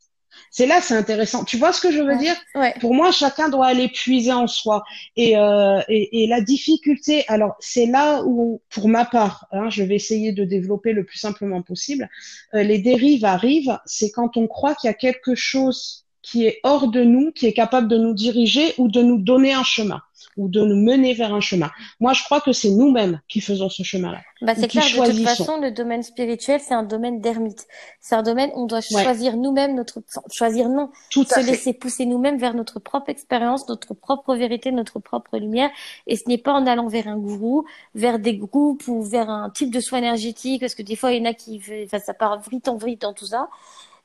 [0.51, 1.45] C'est là, c'est intéressant.
[1.45, 2.35] Tu vois ce que je veux dire?
[2.55, 2.73] Ouais.
[2.81, 4.83] Pour moi, chacun doit aller puiser en soi.
[5.15, 9.83] Et, euh, et, et, la difficulté, alors c'est là où, pour ma part, hein, je
[9.83, 12.09] vais essayer de développer le plus simplement possible,
[12.55, 16.61] euh, les dérives arrivent, c'est quand on croit qu'il y a quelque chose qui est
[16.63, 20.01] hors de nous, qui est capable de nous diriger ou de nous donner un chemin
[20.37, 21.71] ou de nous mener vers un chemin.
[22.01, 24.21] Moi, je crois que c'est nous-mêmes qui faisons ce chemin-là.
[24.41, 27.67] Bah, c'est clair, de toute façon, le domaine spirituel, c'est un domaine d'ermite.
[28.01, 29.39] C'est un domaine où on doit choisir ouais.
[29.39, 30.01] nous-mêmes notre,
[30.31, 34.99] choisir non, Tout se laisser pousser nous-mêmes vers notre propre expérience, notre propre vérité, notre
[34.99, 35.71] propre lumière.
[36.07, 37.65] Et ce n'est pas en allant vers un gourou,
[37.95, 41.23] vers des groupes ou vers un type de soins énergétiques, parce que des fois, il
[41.23, 43.49] y en a qui, enfin, ça part vrite en vrite dans tout ça.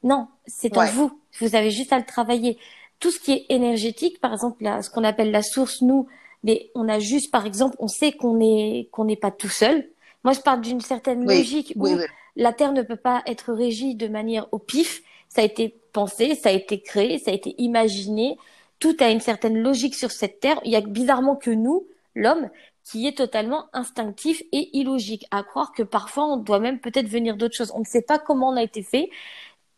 [0.04, 1.20] Non, c'est en vous.
[1.40, 2.58] Vous avez juste à le travailler
[3.00, 6.08] tout ce qui est énergétique, par exemple, là, ce qu'on appelle la source, nous,
[6.44, 9.88] mais on a juste, par exemple, on sait qu'on est qu'on n'est pas tout seul.
[10.24, 12.04] Moi, je parle d'une certaine oui, logique oui, où oui.
[12.36, 15.04] la Terre ne peut pas être régie de manière au pif.
[15.30, 18.38] Ça a été pensé, ça a été créé, ça a été imaginé.
[18.80, 20.60] Tout a une certaine logique sur cette Terre.
[20.64, 22.50] Il y a bizarrement que nous, l'homme,
[22.84, 25.26] qui est totalement instinctif et illogique.
[25.32, 27.72] À croire que parfois, on doit même peut-être venir d'autres choses.
[27.76, 29.10] On ne sait pas comment on a été fait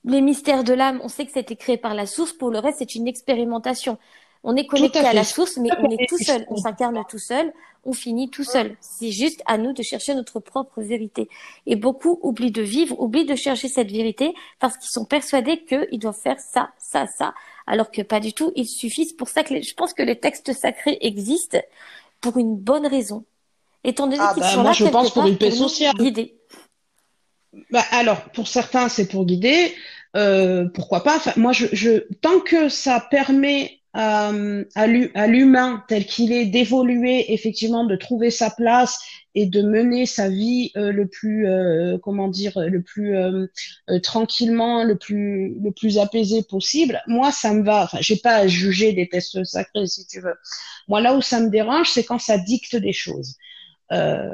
[0.06, 2.34] les mystères de l'âme, on sait que c'était créé par la source.
[2.34, 3.98] Pour le reste, c'est une expérimentation.
[4.44, 6.46] On est connecté à, à, la source, mais on est tout seul.
[6.50, 7.52] On s'incarne tout seul.
[7.84, 8.78] On finit tout seul.
[8.80, 11.30] C'est juste à nous de chercher notre propre vérité.
[11.66, 16.00] Et beaucoup oublient de vivre, oublient de chercher cette vérité parce qu'ils sont persuadés qu'ils
[16.00, 17.34] doivent faire ça, ça, ça.
[17.68, 18.54] Alors que pas du tout.
[18.56, 19.06] Il suffit.
[19.06, 21.60] C'est pour ça que les, je pense que les textes sacrés existent
[22.22, 23.26] pour une bonne raison.
[23.84, 25.96] Étant donné ah qu'ils bah, sont moi, là je pense pour une paix sociale.
[25.96, 26.36] guider.
[27.72, 29.74] Bah, alors, pour certains, c'est pour guider.
[30.16, 34.32] Euh, pourquoi pas enfin, Moi, je, je, tant que ça permet à,
[34.76, 39.00] à l'humain tel qu'il est d'évoluer, effectivement, de trouver sa place
[39.34, 43.48] et de mener sa vie euh, le plus, euh, comment dire, le plus euh,
[44.04, 47.02] tranquillement, le plus, le plus apaisé possible.
[47.08, 47.84] Moi, ça me va.
[47.86, 50.36] Enfin, j'ai pas à juger des tests sacrés, si tu veux.
[50.88, 53.36] Moi, là où ça me dérange, c'est quand ça dicte des choses.
[53.92, 54.28] Euh,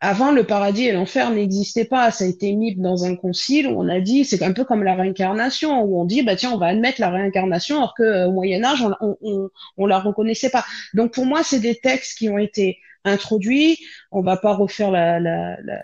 [0.00, 2.10] avant, le paradis et l'enfer n'existaient pas.
[2.10, 4.84] Ça a été mis dans un concile où on a dit, c'est un peu comme
[4.84, 8.64] la réincarnation, où on dit, bah tiens, on va admettre la réincarnation, alors qu'au Moyen
[8.64, 10.64] Âge, on, on, on, on, la reconnaissait pas.
[10.94, 13.78] Donc pour moi, c'est des textes qui ont été introduits.
[14.12, 15.82] On va pas refaire la, la, la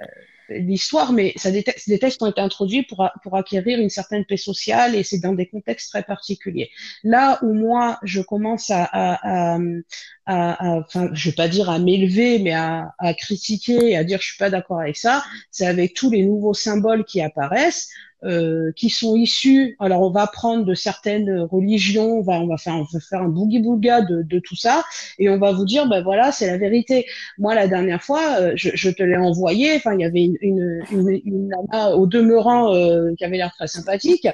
[0.49, 4.37] l'histoire, mais ça des des textes ont été introduits pour, pour acquérir une certaine paix
[4.37, 6.71] sociale et c'est dans des contextes très particuliers.
[7.03, 9.19] Là où moi, je commence à, à,
[9.55, 9.59] à,
[10.27, 14.27] à enfin, je vais pas dire à m'élever, mais à, à critiquer à dire je
[14.29, 17.89] suis pas d'accord avec ça, c'est avec tous les nouveaux symboles qui apparaissent.
[18.25, 19.77] Euh, qui sont issus.
[19.81, 23.21] Alors on va prendre de certaines religions, on va on va faire on va faire
[23.21, 24.83] un boogie booga de, de tout ça
[25.19, 27.05] et on va vous dire ben voilà c'est la vérité.
[27.37, 29.77] Moi la dernière fois euh, je, je, te l'ai envoyé.
[29.77, 31.55] Enfin il y avait une une, une, une
[31.93, 34.27] au demeurant euh, qui avait l'air très sympathique,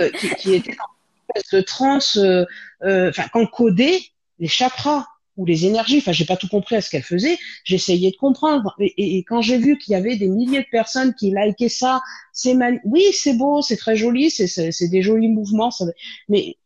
[0.00, 2.44] euh, qui, qui, était en espèce de transe, euh,
[2.82, 4.00] enfin qu'encodait
[4.40, 5.06] les chakras
[5.38, 5.98] ou les énergies.
[5.98, 7.38] Enfin, j'ai pas tout compris à ce qu'elle faisait.
[7.64, 8.74] J'essayais de comprendre.
[8.78, 11.70] Et, et, et quand j'ai vu qu'il y avait des milliers de personnes qui likaient
[11.70, 12.02] ça,
[12.34, 12.80] c'est mal.
[12.84, 15.70] Oui, c'est beau, c'est très joli, c'est des jolis mouvements.
[15.70, 15.86] Ça...
[16.28, 16.56] Mais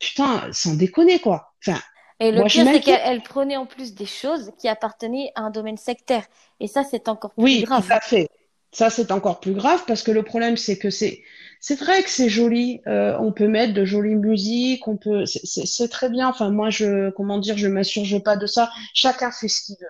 [0.00, 1.52] putain, sans déconner quoi.
[1.64, 1.78] Enfin.
[2.20, 5.50] Et le moi, pire, c'est qu'elle prenait en plus des choses qui appartenaient à un
[5.50, 6.24] domaine sectaire.
[6.60, 7.80] Et ça, c'est encore plus oui, grave.
[7.82, 8.28] Oui, tout à fait.
[8.70, 11.22] Ça, c'est encore plus grave parce que le problème, c'est que c'est
[11.62, 12.80] c'est vrai que c'est joli.
[12.88, 16.28] Euh, on peut mettre de jolies musiques, on peut, c'est très bien.
[16.28, 18.68] Enfin, moi, je, comment dire, je m'insurge pas de ça.
[18.94, 19.86] Chacun fait ce qu'il veut.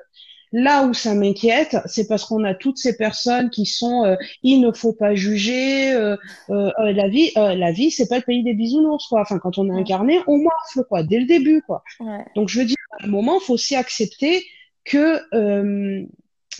[0.53, 4.61] Là où ça m'inquiète, c'est parce qu'on a toutes ces personnes qui sont euh, il
[4.61, 6.14] ne faut pas juger euh,
[6.51, 9.23] euh, la vie la vie c'est pas le pays des bisounours quoi.
[9.23, 11.83] Enfin quand on est incarné, on morfle quoi dès le début quoi.
[12.37, 14.45] Donc je veux dire à un moment, faut aussi accepter
[14.85, 15.23] que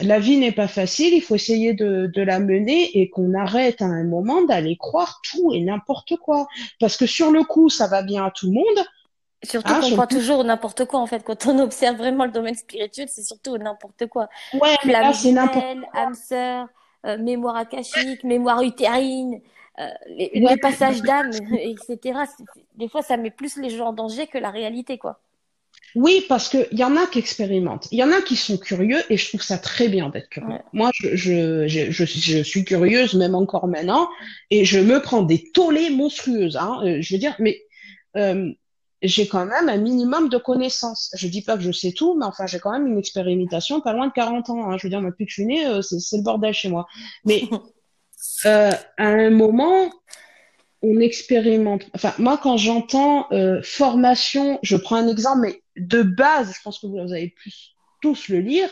[0.01, 3.83] la vie n'est pas facile, il faut essayer de, de la mener et qu'on arrête
[3.83, 6.47] à un moment d'aller croire tout et n'importe quoi.
[6.81, 8.87] Parce que sur le coup, ça va bien à tout le monde,
[9.45, 11.25] Surtout ah, qu'on croit toujours n'importe quoi en fait.
[11.25, 14.29] Quand on observe vraiment le domaine spirituel, c'est surtout n'importe quoi.
[14.55, 15.65] Ouais, mais là c'est n'importe
[15.95, 16.69] âme sœur,
[17.07, 19.41] euh, mémoire akashique, mémoire utérine,
[19.81, 22.21] euh, les, passages d'âme, etc.
[22.77, 25.19] Des fois, ça met plus les gens en danger que la réalité, quoi.
[25.95, 27.89] Oui, parce qu'il y en a qui expérimentent.
[27.91, 30.59] Il y en a qui sont curieux et je trouve ça très bien d'être curieux.
[30.73, 34.09] Moi, je, je, je, je, suis curieuse, même encore maintenant,
[34.51, 36.57] et je me prends des tollées monstrueuses.
[36.57, 36.81] Hein.
[36.85, 37.61] Euh, je veux dire, mais
[38.17, 38.53] euh,
[39.03, 41.11] j'ai quand même un minimum de connaissances.
[41.17, 43.93] Je dis pas que je sais tout, mais enfin, j'ai quand même une expérimentation pas
[43.93, 44.71] loin de 40 ans.
[44.71, 44.79] Hein.
[44.79, 46.87] Je veux dire, depuis que je suis née, euh, c'est le bordel chez moi.
[47.25, 47.43] Mais
[48.47, 49.91] euh, à un moment,
[50.83, 51.87] on expérimente.
[51.95, 56.79] Enfin, moi, quand j'entends euh, formation, je prends un exemple, mais de base, je pense
[56.81, 57.53] que vous avez pu
[58.01, 58.69] tous le lire,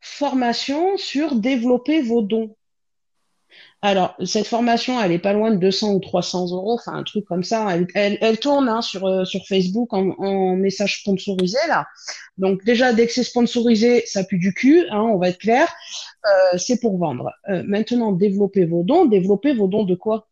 [0.00, 2.54] formation sur développer vos dons.
[3.80, 7.24] Alors, cette formation, elle est pas loin de 200 ou 300 euros, enfin un truc
[7.24, 7.68] comme ça.
[7.94, 11.86] Elle, elle, tourne hein, sur, euh, sur Facebook en, message sponsorisé là.
[12.38, 15.72] Donc déjà, dès que c'est sponsorisé, ça pue du cul, hein, on va être clair.
[16.24, 17.30] Euh, c'est pour vendre.
[17.48, 19.04] Maintenant, développez vos dons.
[19.04, 20.28] Développez vos dons de quoi?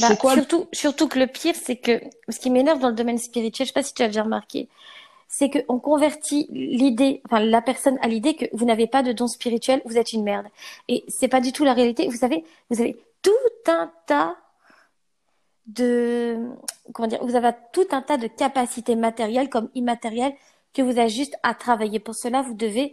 [0.00, 3.18] Bah, quoi surtout, surtout que le pire, c'est que ce qui m'énerve dans le domaine
[3.18, 4.68] spirituel, je sais pas si tu as bien remarqué,
[5.28, 9.26] c'est qu'on convertit l'idée, enfin la personne à l'idée que vous n'avez pas de don
[9.26, 10.46] spirituel, vous êtes une merde.
[10.88, 12.06] Et c'est pas du tout la réalité.
[12.08, 13.32] Vous savez, vous avez tout
[13.66, 14.36] un tas
[15.66, 16.38] de
[16.92, 20.34] comment dire, vous avez tout un tas de capacités matérielles comme immatérielles
[20.72, 21.98] que vous avez juste à travailler.
[21.98, 22.92] Pour cela, vous devez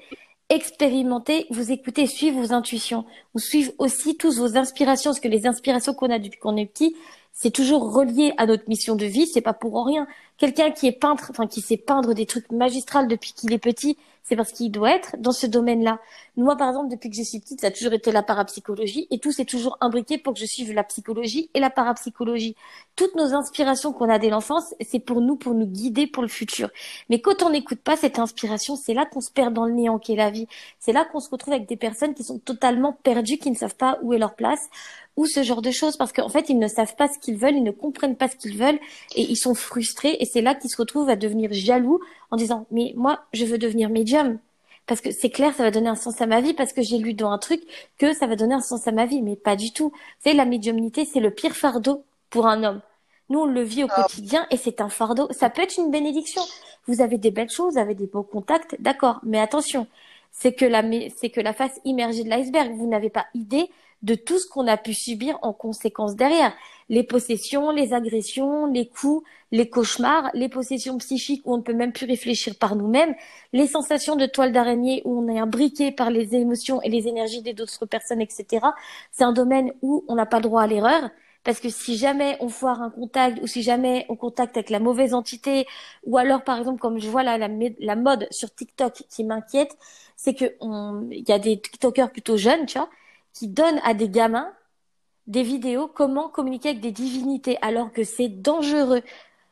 [0.50, 5.48] expérimenter, vous écouter, suivre vos intuitions, vous suivre aussi tous vos inspirations, parce que les
[5.48, 6.96] inspirations qu'on a depuis qu'on est petit,
[7.34, 10.08] c'est toujours relié à notre mission de vie, c'est pas pour rien.
[10.38, 13.98] Quelqu'un qui est peintre, enfin qui sait peindre des trucs magistrales depuis qu'il est petit,
[14.24, 16.00] c'est parce qu'il doit être dans ce domaine-là.
[16.38, 19.20] Moi, par exemple, depuis que je suis petite, ça a toujours été la parapsychologie et
[19.20, 22.56] tout s'est toujours imbriqué pour que je suive la psychologie et la parapsychologie.
[22.96, 26.30] Toutes nos inspirations qu'on a dès l'enfance, c'est pour nous, pour nous guider pour le
[26.30, 26.70] futur.
[27.10, 30.00] Mais quand on n'écoute pas cette inspiration, c'est là qu'on se perd dans le néant
[30.00, 30.48] qu'est la vie.
[30.80, 33.76] C'est là qu'on se retrouve avec des personnes qui sont totalement perdues, qui ne savent
[33.76, 34.70] pas où est leur place
[35.16, 37.56] ou ce genre de choses parce qu'en fait ils ne savent pas ce qu'ils veulent,
[37.56, 38.80] ils ne comprennent pas ce qu'ils veulent
[39.16, 42.00] et ils sont frustrés et c'est là qu'ils se retrouvent à devenir jaloux
[42.32, 44.40] en disant mais moi je veux devenir médium
[44.86, 46.98] parce que c'est clair ça va donner un sens à ma vie parce que j'ai
[46.98, 47.62] lu dans un truc
[47.98, 49.94] que ça va donner un sens à ma vie mais pas du tout.
[50.20, 52.82] C'est la médiumnité, c'est le pire fardeau pour un homme.
[53.30, 54.04] Nous on le vit au ah.
[54.04, 56.42] quotidien et c'est un fardeau, ça peut être une bénédiction.
[56.88, 59.88] Vous avez des belles choses, vous avez des beaux contacts, d'accord, mais attention,
[60.32, 60.84] c'est que la
[61.16, 63.70] c'est que la face immergée de l'iceberg, vous n'avez pas idée
[64.04, 66.54] de tout ce qu'on a pu subir en conséquence derrière.
[66.90, 71.74] Les possessions, les agressions, les coups, les cauchemars, les possessions psychiques où on ne peut
[71.74, 73.16] même plus réfléchir par nous-mêmes,
[73.54, 77.42] les sensations de toile d'araignée où on est imbriqué par les émotions et les énergies
[77.42, 78.68] des autres personnes, etc.
[79.12, 81.10] C'est un domaine où on n'a pas droit à l'erreur.
[81.44, 84.80] Parce que si jamais on foire un contact ou si jamais on contacte avec la
[84.80, 85.68] mauvaise entité,
[86.06, 89.78] ou alors par exemple comme je vois là la, mode sur TikTok qui m'inquiète,
[90.16, 90.46] c'est que
[91.12, 92.90] il y a des TikTokers plutôt jeunes, tu vois,
[93.34, 94.52] qui donne à des gamins
[95.28, 99.02] des vidéos comment communiquer avec des divinités alors que c'est dangereux.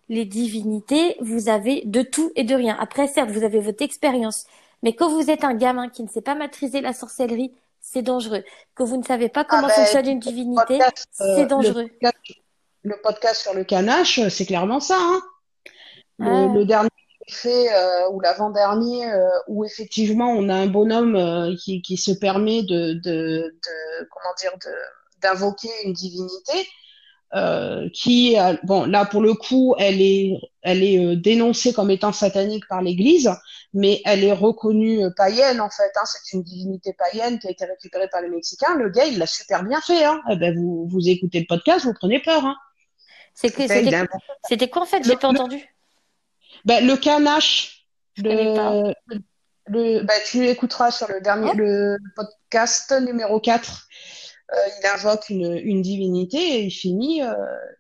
[0.10, 2.76] Les divinités, vous avez de tout et de rien.
[2.80, 4.46] Après, certes, vous avez votre expérience,
[4.84, 8.44] mais quand vous êtes un gamin qui ne sait pas maîtriser la sorcellerie, c'est dangereux.
[8.76, 10.80] Que vous ne savez pas comment ah ben, fonctionne une divinité,
[11.12, 11.90] c'est euh, dangereux.
[12.84, 14.98] Le podcast, sur le canache, c'est clairement ça.
[15.00, 15.22] Hein
[16.22, 16.66] le, ah.
[16.66, 16.90] dernier
[17.30, 22.12] fait euh, ou l'avant-dernier euh, où effectivement on a un bonhomme euh, qui, qui, se
[22.12, 24.72] permet de, de, de comment dire de
[25.22, 26.68] d'invoquer une divinité
[27.36, 32.68] euh, qui bon là pour le coup elle est elle est dénoncée comme étant satanique
[32.68, 33.32] par l'Église
[33.74, 37.66] mais elle est reconnue païenne en fait hein, c'est une divinité païenne qui a été
[37.66, 40.22] récupérée par les Mexicains le gars il l'a super bien fait hein.
[40.30, 42.56] eh ben, vous vous écoutez le podcast vous prenez peur hein.
[43.34, 45.04] c'était quoi en fait?
[45.06, 45.71] J'ai pas entendu
[46.66, 47.86] ben, le canache,
[48.18, 48.94] le,
[49.68, 53.88] le, ben, tu écouteras sur le dernier le podcast numéro 4.
[54.54, 57.34] Euh, il invoque une, une, divinité et il finit, euh,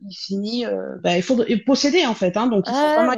[0.07, 2.37] il finit, euh, ben, il faut posséder en fait.
[2.37, 3.15] Hein, donc il faut, ah,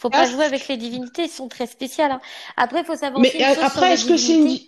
[0.00, 2.12] faut pas jouer avec les divinités, elles sont très spéciales.
[2.12, 2.20] Hein.
[2.56, 3.20] Après, il faut savoir.
[3.20, 3.30] Mais
[3.62, 4.58] après, est-ce que c'est une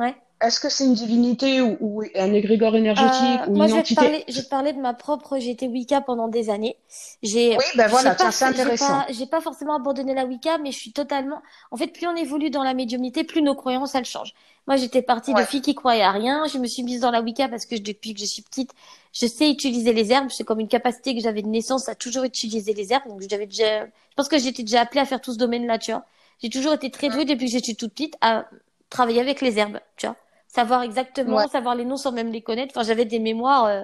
[0.00, 0.16] Ouais.
[0.46, 3.74] Est-ce que c'est une divinité ou, ou un égrégore énergétique Euh, ou moi, une je
[3.74, 3.92] vais te entité?
[3.92, 5.38] parler, je vais te parler de ma propre.
[5.38, 6.76] J'ai été Wicca pendant des années.
[7.22, 9.02] J'ai, Oui, ben voilà, tiens, c'est intéressant.
[9.10, 11.42] j'ai pas forcément abandonné la Wicca, mais je suis totalement.
[11.72, 14.32] En fait, plus on évolue dans la médiumnité, plus nos croyances elles changent.
[14.68, 16.46] Moi, j'étais partie de fille qui croyait à rien.
[16.46, 18.72] Je me suis mise dans la Wicca parce que je- depuis que je suis petite,
[19.12, 20.30] je sais utiliser les herbes.
[20.30, 23.08] C'est comme une capacité que j'avais de naissance à toujours utiliser les herbes.
[23.08, 23.86] Donc, j'avais déjà.
[23.86, 26.04] Je pense que j'étais déjà appelée à faire tout ce domaine-là, tu vois.
[26.40, 28.46] J'ai toujours été très douée depuis que j'étais toute petite à
[28.90, 30.16] travailler avec les herbes, tu vois.
[30.54, 32.72] Savoir ouais, exactement, savoir les noms sans même les connaître.
[32.76, 33.82] Enfin, j'avais des mémoires euh,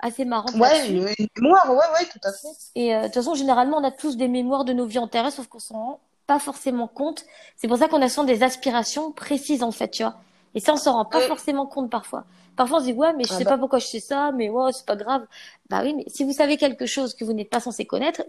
[0.00, 1.14] assez marrantes ouais, là-dessus.
[1.18, 2.48] une, mémoire, ouais, ouais, tout à fait.
[2.74, 5.32] Et euh, de toute façon, généralement, on a tous des mémoires de nos vies antérieures,
[5.32, 7.24] sauf qu'on s'en rend pas forcément compte.
[7.56, 10.16] C'est pour ça qu'on a souvent des aspirations précises, en fait, tu vois.
[10.54, 12.24] Et ça, on s'en rend pas forcément compte parfois.
[12.56, 14.32] Parfois, on se dit, ouais, mais je Ah sais bah, pas pourquoi je sais ça,
[14.32, 15.26] mais ouais, c'est pas grave.
[15.70, 18.22] Bah oui, mais si vous savez quelque chose que vous n'êtes pas censé connaître,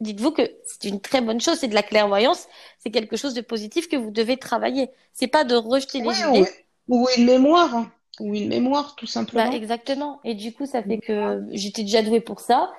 [0.00, 2.46] dites-vous que c'est une très bonne chose, c'est de la clairvoyance,
[2.78, 4.90] c'est quelque chose de positif que vous devez travailler.
[5.12, 6.50] C'est pas de rejeter oui, les ou, idées,
[6.90, 7.90] ou une mémoire, hein.
[8.20, 9.52] ou une mémoire, tout Bah, simplement.
[9.52, 10.20] exactement.
[10.24, 12.70] Et du coup, ça fait que j'étais déjà douée pour ça.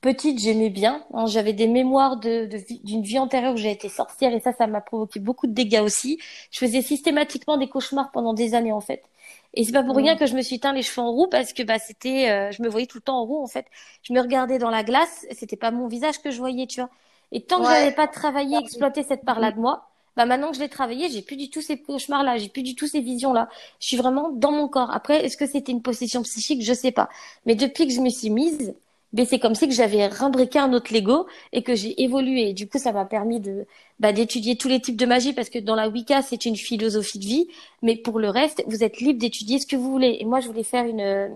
[0.00, 1.04] Petite, j'aimais bien.
[1.14, 1.26] hein.
[1.26, 2.48] j'avais des mémoires de,
[2.84, 5.80] d'une vie antérieure où j'ai été sorcière et ça, ça m'a provoqué beaucoup de dégâts
[5.84, 6.18] aussi.
[6.50, 9.04] Je faisais systématiquement des cauchemars pendant des années, en fait.
[9.54, 11.52] Et c'est pas pour rien que je me suis teint les cheveux en roux parce
[11.52, 13.66] que bah c'était, euh, je me voyais tout le temps en roux, en fait.
[14.02, 16.90] Je me regardais dans la glace, c'était pas mon visage que je voyais, tu vois.
[17.32, 17.92] Et tant que j'avais Ouais.
[17.92, 21.36] pas travaillé, exploité cette part-là de moi, bah maintenant que je l'ai travaillé, j'ai plus
[21.36, 23.48] du tout ces cauchemars-là, j'ai plus du tout ces visions-là.
[23.80, 24.90] Je suis vraiment dans mon corps.
[24.90, 26.62] Après, est-ce que c'était une possession psychique?
[26.62, 27.08] Je sais pas.
[27.46, 28.74] Mais depuis que je me suis mise,
[29.12, 32.50] ben c'est comme si que j'avais rembriqué un autre Lego et que j'ai évolué.
[32.50, 33.66] Et du coup, ça m'a permis de,
[33.98, 37.18] bah, d'étudier tous les types de magie parce que dans la Wicca, c'est une philosophie
[37.18, 37.48] de vie.
[37.82, 40.18] Mais pour le reste, vous êtes libre d'étudier ce que vous voulez.
[40.20, 41.30] Et moi, je voulais faire une, de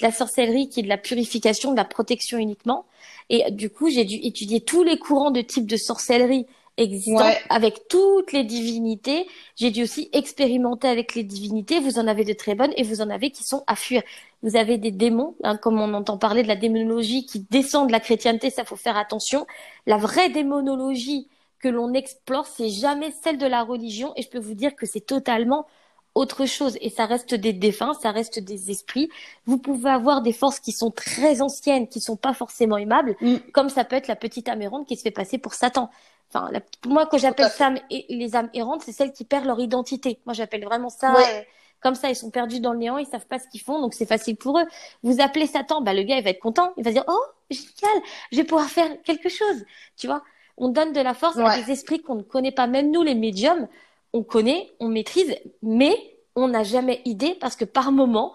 [0.00, 2.84] la sorcellerie qui est de la purification, de la protection uniquement.
[3.30, 6.46] Et du coup, j'ai dû étudier tous les courants de types de sorcellerie
[6.76, 7.38] existants Ouais.
[7.50, 9.26] avec toutes les divinités.
[9.56, 11.78] J'ai dû aussi expérimenter avec les divinités.
[11.80, 14.02] Vous en avez de très bonnes et vous en avez qui sont à fuir.
[14.42, 17.92] Vous avez des démons, hein, comme on entend parler de la démonologie qui descend de
[17.92, 19.46] la chrétienté, ça faut faire attention.
[19.86, 21.28] La vraie démonologie
[21.60, 24.84] que l'on explore, c'est jamais celle de la religion et je peux vous dire que
[24.86, 25.66] c'est totalement
[26.14, 29.08] autre chose et ça reste des défunts, ça reste des esprits.
[29.46, 33.36] Vous pouvez avoir des forces qui sont très anciennes, qui sont pas forcément aimables, Mm.
[33.52, 35.90] comme ça peut être la petite âme errante qui se fait passer pour Satan.
[36.30, 39.60] Enfin, la- moi, quand Tout j'appelle ça les âmes errantes, c'est celles qui perdent leur
[39.60, 40.20] identité.
[40.26, 41.40] Moi, j'appelle vraiment ça Ouais.
[41.40, 41.42] euh,
[41.80, 42.08] comme ça.
[42.10, 44.36] Ils sont perdus dans le néant, ils savent pas ce qu'ils font, donc c'est facile
[44.36, 44.64] pour eux.
[45.02, 47.20] Vous appelez Satan, bah le gars, il va être content, il va dire, oh,
[47.50, 48.02] génial,
[48.32, 49.64] je vais pouvoir faire quelque chose.
[49.96, 50.22] Tu vois,
[50.56, 52.66] on donne de la force à des esprits qu'on ne connaît pas.
[52.66, 53.68] Même nous, les médiums,
[54.12, 55.94] on connaît, on maîtrise, mais
[56.36, 58.32] on n'a jamais idée parce que par moment,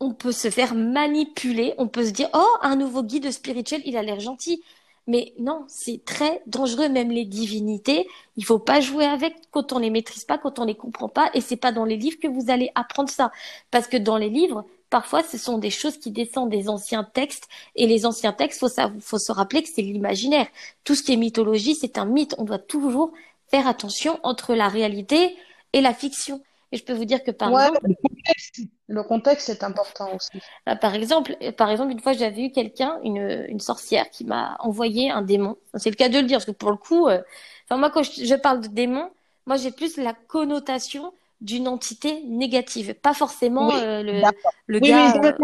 [0.00, 3.96] on peut se faire manipuler, on peut se dire, oh, un nouveau guide spirituel, il
[3.96, 4.62] a l'air gentil.
[5.06, 8.08] Mais non, c'est très dangereux, même les divinités.
[8.36, 11.30] Il faut pas jouer avec quand on les maîtrise pas, quand on les comprend pas.
[11.34, 13.30] Et c'est pas dans les livres que vous allez apprendre ça.
[13.70, 17.48] Parce que dans les livres, parfois, ce sont des choses qui descendent des anciens textes.
[17.76, 18.68] Et les anciens textes, faut
[19.00, 20.46] faut se rappeler que c'est l'imaginaire.
[20.84, 22.34] Tout ce qui est mythologie, c'est un mythe.
[22.38, 23.12] On doit toujours
[23.48, 25.36] faire attention entre la réalité
[25.74, 26.42] et la fiction.
[26.74, 30.14] Et je peux vous dire que par Ouais, exemple, le contexte, le contexte est important
[30.14, 30.40] aussi.
[30.66, 34.56] Là, par exemple, par exemple, une fois, j'avais eu quelqu'un, une, une sorcière, qui m'a
[34.60, 35.56] envoyé un démon.
[35.74, 37.22] C'est le cas de le dire, parce que pour le coup, euh,
[37.68, 39.10] enfin, moi, quand je, je parle de démon,
[39.46, 44.34] moi, j'ai plus la connotation d'une entité négative, pas forcément Oui, euh, le,
[44.66, 45.38] le Oui, gars, euh,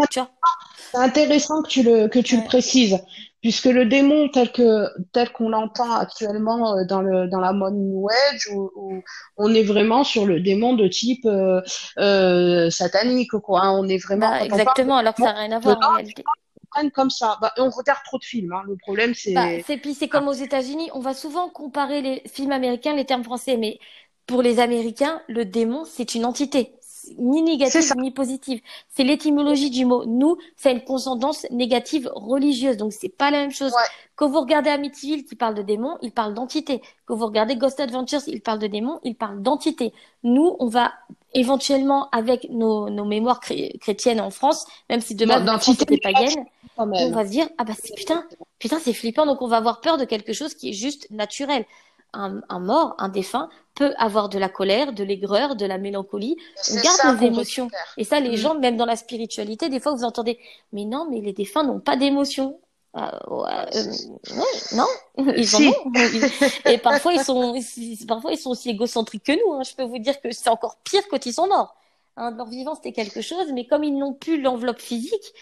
[0.93, 2.45] c'est intéressant que tu le, que tu le Ouais.
[2.45, 2.99] précises,
[3.41, 7.73] puisque le démon tel que, tel qu'on l'entend actuellement euh, dans le, dans la mode
[7.75, 9.03] New Age, où, où
[9.37, 11.61] on est vraiment sur le démon de type euh,
[11.97, 13.61] euh, satanique, quoi.
[13.61, 13.71] hein.
[13.79, 16.23] On est vraiment, Bah, parle exactement, alors que ça n'a rien à voir en réalité.
[16.93, 17.37] comme ça.
[17.41, 18.63] Bah, on regarde trop de films, hein.
[18.67, 19.63] Le problème, Bah, c'est...
[19.65, 23.23] c'est puis c'est comme aux États-Unis, on va souvent comparer les films américains, les termes
[23.23, 23.79] français, mais
[24.27, 26.80] pour les Américains, le démon, c'est une entité, C'est
[27.17, 28.61] ni négative ni positive.
[28.89, 30.05] C'est l'étymologie du mot.
[30.05, 33.71] Nous, c'est une consonance négative religieuse, donc c'est pas la même chose.
[33.71, 33.83] Ouais.
[34.15, 36.81] Quand vous regardez Amityville qui parle de démon, il parle d'entité.
[37.05, 39.93] Quand vous regardez Ghost Adventures, il parle de démon, il parle d'entité.
[40.23, 40.91] Nous, on va
[41.33, 45.77] éventuellement, avec nos, nos mémoires chrétiennes en France, même si de Dans- base la France
[45.77, 46.45] D'entité était païenne,
[46.77, 48.25] on va se dire, ah bah c'est putain,
[48.59, 51.65] putain, c'est flippant, donc on va avoir peur de quelque chose qui est juste naturel.
[52.13, 56.35] Un, un mort, un défunt, peut avoir de la colère, de l'aigreur, de la mélancolie.
[56.69, 57.69] On garde ça nos qu'on émotions.
[57.97, 58.35] Et ça, les Mm.
[58.37, 60.37] gens, même dans la spiritualité, des fois, vous entendez,
[60.73, 62.59] mais non, mais les défunts n'ont pas d'émotions.
[62.93, 63.83] Ah, ouais, euh,
[64.75, 64.85] non,
[65.37, 65.67] ils en Si.
[65.69, 65.91] ont.
[65.95, 67.55] Ils- Et parfois, ils sont,
[68.05, 69.53] parfois, ils sont aussi égocentriques que nous.
[69.53, 69.63] hein.
[69.63, 71.73] Je peux vous dire que c'est encore pire quand ils sont morts.
[72.17, 75.33] Hein, leur vivant, c'était quelque chose, mais comme ils n'ont plus l'enveloppe physique,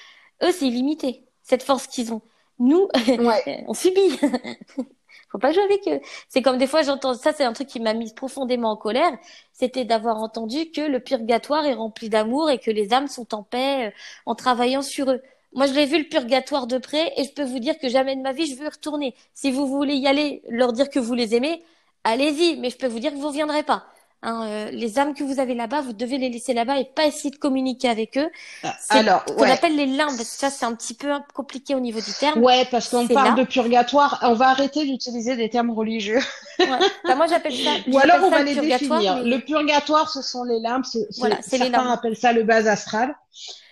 [0.43, 2.22] eux, c'est limité, cette force qu'ils ont.
[2.59, 3.63] Nous, Ouais.
[3.67, 4.20] on subit.
[5.32, 5.99] Faut pas jouer avec eux.
[6.27, 9.11] C'est comme des fois j'entends ça, c'est un truc qui m'a mis profondément en colère.
[9.53, 13.43] C'était d'avoir entendu que le purgatoire est rempli d'amour et que les âmes sont en
[13.43, 13.91] paix euh,
[14.25, 15.21] en travaillant sur eux.
[15.53, 18.15] Moi, je l'ai vu le purgatoire de près et je peux vous dire que jamais
[18.15, 19.15] de ma vie je veux retourner.
[19.34, 21.63] Si vous voulez y aller, leur dire que vous les aimez,
[22.03, 22.57] allez-y.
[22.59, 23.86] Mais je peux vous dire que vous reviendrez pas.
[24.22, 27.05] Hein, euh, les âmes que vous avez là-bas, vous devez les laisser là-bas et pas
[27.05, 28.30] essayer de communiquer avec eux.
[28.63, 30.20] Ah, alors, qu'on appelle les limbes.
[30.22, 32.43] Ça, c'est un petit peu compliqué au niveau du terme.
[32.43, 34.20] Ouais, parce qu'on parle de purgatoire.
[34.24, 36.20] On va arrêter d'utiliser des termes religieux.
[36.59, 36.67] ouais.
[37.05, 37.72] bah, moi, j'appelle ça.
[37.88, 39.24] Ou alors, on va les définir.
[39.24, 40.84] Le purgatoire, ce sont les limbes.
[41.17, 41.88] Voilà, c'est les limbes.
[41.88, 43.15] appellent ça le bas astral.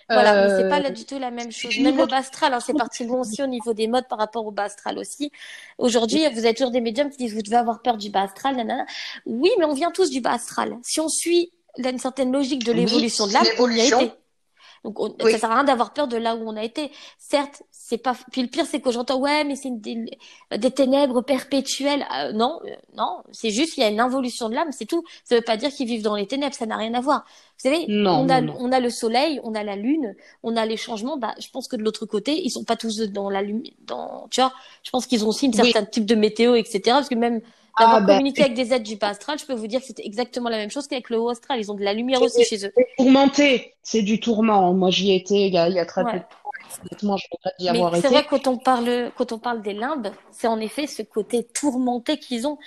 [0.08, 1.78] Voilà, mais c'est pas là euh, du tout la même chose.
[1.80, 4.46] Même le bas astral, hein, c'est parti loin aussi au niveau des modes par rapport
[4.46, 5.30] au bas astral aussi.
[5.76, 8.56] Aujourd'hui, vous avez toujours des médiums qui disent vous devez avoir peur du bas astral,
[8.56, 8.86] nanana.
[9.26, 10.76] Oui, mais on vient tous du bas astral.
[10.82, 14.12] Si on suit une certaine logique de l'évolution de l'âme, on y a été.
[14.84, 16.90] Donc, on, ça sert à rien d'avoir peur de là où on a été.
[17.18, 18.14] Certes, c'est pas.
[18.32, 20.18] Puis le pire, c'est que j'entends ouais, mais c'est des,
[20.56, 22.04] des, ténèbres perpétuelles.
[22.14, 25.04] Euh, non, euh, non, c'est juste il y a une involution de l'âme, c'est tout.
[25.24, 27.24] Ça veut pas dire qu'ils vivent dans les ténèbres, ça n'a rien à voir.
[27.58, 30.76] Vous savez, on a on a le soleil, on a la lune, on a les
[30.76, 31.16] changements.
[31.16, 33.72] Bah, je pense que de l'autre côté, ils sont pas tous dans la lumière.
[33.80, 34.52] Dans, tu vois,
[34.84, 36.80] je pense qu'ils ont aussi une certain type de météo, etc.
[36.84, 37.40] Parce que même
[37.78, 39.86] D'avoir ah, ben, communiqué avec des êtres du bas astral, je peux vous dire que
[39.86, 41.60] c'était exactement la même chose qu'avec le haut astral.
[41.60, 42.72] Ils ont de la lumière aussi chez eux.
[42.96, 44.72] Tourmenté, c'est du tourment.
[44.74, 46.38] Moi, j'y étais il y a, il y a très peu de temps.
[47.94, 51.44] C'est vrai quand on parle quand on parle des limbes, c'est en effet ce côté
[51.44, 52.58] tourmenté qu'ils ont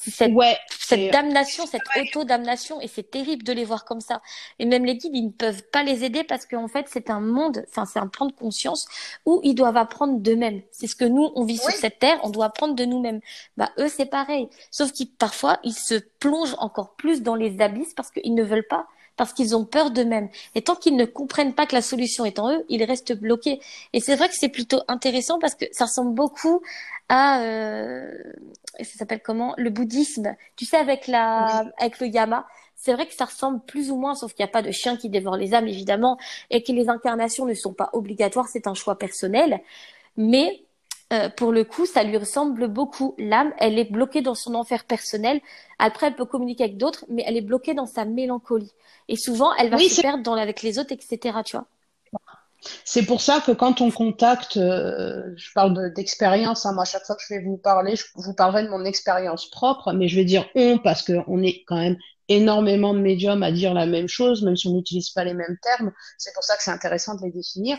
[0.00, 4.22] cette, ouais, cette damnation, cette auto-damnation, et c'est terrible de les voir comme ça.
[4.58, 7.20] Et même les guides, ils ne peuvent pas les aider parce qu'en fait, c'est un
[7.20, 8.86] monde, enfin, c'est un plan de conscience
[9.26, 10.62] où ils doivent apprendre d'eux-mêmes.
[10.70, 13.20] C'est ce que nous, on vit sur cette terre, on doit apprendre de nous-mêmes.
[13.56, 14.48] Bah, eux, c'est pareil.
[14.70, 18.66] Sauf qu'ils, parfois, ils se plongent encore plus dans les abysses parce qu'ils ne veulent
[18.68, 18.86] pas
[19.20, 20.30] parce qu'ils ont peur d'eux-mêmes.
[20.54, 23.60] Et tant qu'ils ne comprennent pas que la solution est en eux, ils restent bloqués.
[23.92, 26.62] Et c'est vrai que c'est plutôt intéressant parce que ça ressemble beaucoup
[27.10, 28.10] à, euh,
[28.78, 29.52] ça s'appelle comment?
[29.58, 30.34] Le bouddhisme.
[30.56, 32.46] Tu sais, avec la, avec le yama.
[32.76, 34.96] C'est vrai que ça ressemble plus ou moins, sauf qu'il n'y a pas de chien
[34.96, 36.16] qui dévore les âmes, évidemment,
[36.48, 39.60] et que les incarnations ne sont pas obligatoires, c'est un choix personnel.
[40.16, 40.64] Mais
[41.12, 43.14] euh, pour le coup, ça lui ressemble beaucoup.
[43.18, 45.40] L'âme, elle est bloquée dans son enfer personnel.
[45.78, 48.72] Après, elle peut communiquer avec d'autres, mais elle est bloquée dans sa mélancolie.
[49.08, 51.38] Et souvent, elle va se perdre dans, avec les autres, etc.
[51.44, 51.66] Tu vois
[52.84, 57.16] c'est pour ça que quand on contacte, euh, je parle d'expérience, hein, moi chaque fois
[57.16, 60.24] que je vais vous parler, je vous parlerai de mon expérience propre, mais je vais
[60.24, 61.96] dire on parce qu'on est quand même
[62.30, 65.58] énormément de médiums à dire la même chose, même si on n'utilise pas les mêmes
[65.62, 65.92] termes.
[66.16, 67.76] C'est pour ça que c'est intéressant de les définir.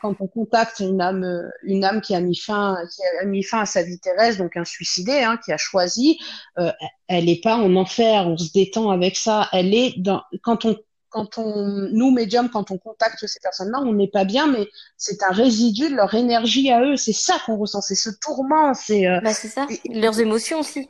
[0.00, 3.60] Quand on contacte une âme, une âme qui a mis fin, qui a mis fin
[3.60, 6.18] à sa vie terrestre, donc un suicidé, hein, qui a choisi,
[6.58, 6.72] euh,
[7.08, 9.48] elle n'est pas en enfer, on se détend avec ça.
[9.52, 10.76] Elle est dans, quand on
[11.10, 15.22] quand on, nous, médiums, quand on contacte ces personnes-là, on n'est pas bien, mais c'est
[15.24, 16.96] un résidu de leur énergie à eux.
[16.96, 19.08] C'est ça qu'on ressent, c'est ce tourment, c'est.
[19.08, 19.66] Euh, bah, c'est ça.
[19.92, 20.86] Leurs émotions aussi.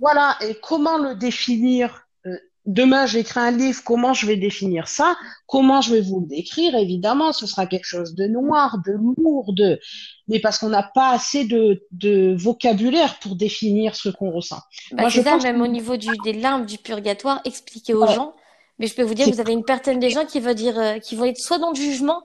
[0.00, 0.36] Voilà.
[0.40, 2.36] Et comment le définir euh,
[2.66, 3.82] Demain, j'écris un livre.
[3.84, 5.16] Comment je vais définir ça?
[5.46, 6.74] Comment je vais vous le décrire?
[6.74, 9.78] Évidemment, ce sera quelque chose de noir, de lourd, de.
[10.28, 14.60] Mais parce qu'on n'a pas assez de, de, vocabulaire pour définir ce qu'on ressent.
[14.92, 18.06] Bah, Moi, je ça, pense même au niveau du, des larmes du purgatoire, expliquer aux
[18.06, 18.34] gens
[18.80, 20.98] mais je peux vous dire, vous avez une personne des gens qui va dire, euh,
[20.98, 22.22] qui vont être soit dans le jugement,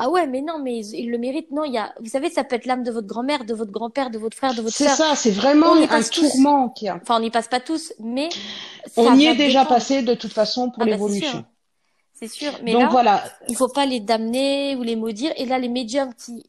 [0.00, 1.50] ah ouais, mais non, mais ils, le méritent.
[1.50, 3.72] Non, il y a, vous savez, ça peut être l'âme de votre grand-mère, de votre
[3.72, 4.90] grand-père, de votre frère, de votre sœur.
[4.90, 6.96] C'est ça, c'est vraiment un tourment qui a.
[7.02, 8.28] Enfin, on n'y passe pas tous, mais
[8.96, 11.44] on y est déjà passé de toute façon pour ah bah, l'évolution.
[12.14, 12.52] c'est sûr.
[12.62, 13.24] Mais Donc là, voilà.
[13.48, 15.32] il faut pas les damner ou les maudire.
[15.36, 16.44] Et là, les médiums qui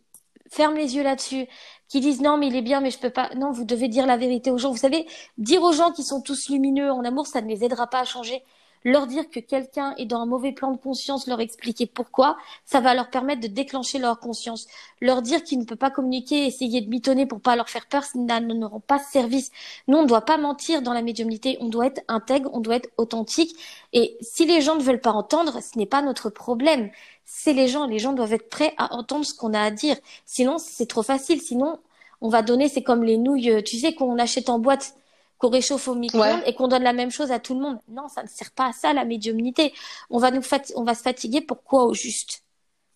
[0.51, 1.47] ferment les yeux là-dessus,
[1.87, 3.31] qui disent non mais il est bien mais je peux pas.
[3.35, 4.71] Non, vous devez dire la vérité aux gens.
[4.71, 5.07] Vous savez,
[5.39, 8.05] dire aux gens qui sont tous lumineux en amour, ça ne les aidera pas à
[8.05, 8.43] changer
[8.83, 12.79] leur dire que quelqu'un est dans un mauvais plan de conscience, leur expliquer pourquoi, ça
[12.79, 14.67] va leur permettre de déclencher leur conscience.
[15.01, 18.03] Leur dire qu'ils ne peuvent pas communiquer, essayer de mitonner pour pas leur faire peur,
[18.03, 19.51] ça ne rend pas service.
[19.87, 22.75] Nous, on ne doit pas mentir dans la médiumnité, on doit être intègre, on doit
[22.75, 23.55] être authentique.
[23.93, 26.89] Et si les gens ne veulent pas entendre, ce n'est pas notre problème.
[27.25, 29.97] C'est les gens, les gens doivent être prêts à entendre ce qu'on a à dire.
[30.25, 31.41] Sinon, c'est trop facile.
[31.41, 31.79] Sinon,
[32.21, 34.95] on va donner, c'est comme les nouilles, tu sais, qu'on achète en boîte
[35.39, 37.79] qu'on réchauffe au micro-ondes et qu'on donne la même chose à tout le monde.
[37.87, 39.73] Non, ça ne sert pas à ça la médiumnité.
[40.11, 40.41] On va nous
[40.75, 42.43] on va se fatiguer pourquoi au juste?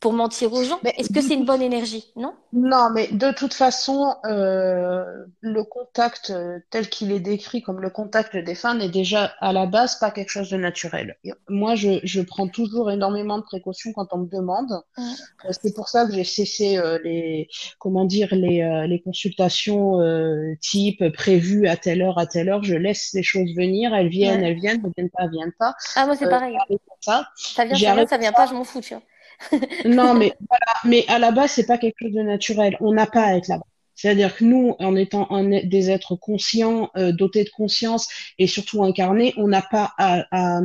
[0.03, 0.81] Pour mentir aux gens.
[0.83, 2.11] Est-ce que c'est une bonne énergie?
[2.17, 2.33] Non?
[2.51, 5.05] Non, mais de toute façon, euh,
[5.39, 9.53] le contact euh, tel qu'il est décrit comme le contact des fins n'est déjà à
[9.53, 11.15] la base pas quelque chose de naturel.
[11.47, 14.73] Moi, je, je prends toujours énormément de précautions quand on me demande.
[14.97, 17.47] Euh, c'est pour ça que j'ai cessé les,
[17.79, 19.99] comment dire, les, les consultations
[20.59, 22.61] type prévues à telle heure, à telle heure.
[22.61, 25.73] Je laisse les choses venir, elles viennent, elles viennent, elles viennent pas, elles viennent pas.
[25.95, 26.57] Ah moi c'est pareil.
[26.99, 27.29] Ça.
[27.37, 29.03] ça vient, ça vient, ça vient pas, je m'en fous, tu vois
[29.85, 30.73] non, mais voilà.
[30.85, 32.77] Mais à la base, c'est pas quelque chose de naturel.
[32.79, 33.65] On n'a pas à être là-bas.
[33.95, 39.33] C'est-à-dire que nous, en étant des êtres conscients, euh, dotés de conscience et surtout incarnés,
[39.37, 40.61] on n'a pas à,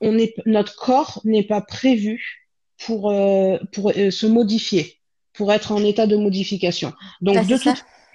[0.00, 2.46] on est, notre corps n'est pas prévu
[2.84, 5.00] pour euh, pour euh, se modifier,
[5.32, 6.92] pour être en état de modification.
[7.20, 7.74] Donc bah, de tout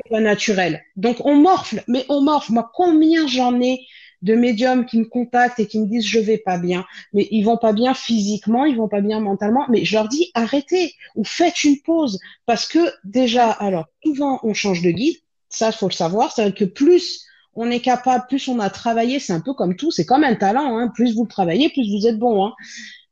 [0.09, 0.83] pas naturel.
[0.95, 2.53] Donc on morfle, mais on morfle.
[2.53, 3.85] Moi, combien j'en ai
[4.21, 7.43] de médiums qui me contactent et qui me disent je vais pas bien, mais ils
[7.43, 11.23] vont pas bien physiquement, ils vont pas bien mentalement, mais je leur dis arrêtez ou
[11.23, 12.19] faites une pause.
[12.45, 15.17] Parce que déjà, alors souvent on change de guide,
[15.49, 19.33] ça faut le savoir, c'est que plus on est capable, plus on a travaillé, c'est
[19.33, 22.17] un peu comme tout, c'est comme un talent, hein, plus vous travaillez, plus vous êtes
[22.17, 22.45] bon.
[22.45, 22.53] Hein.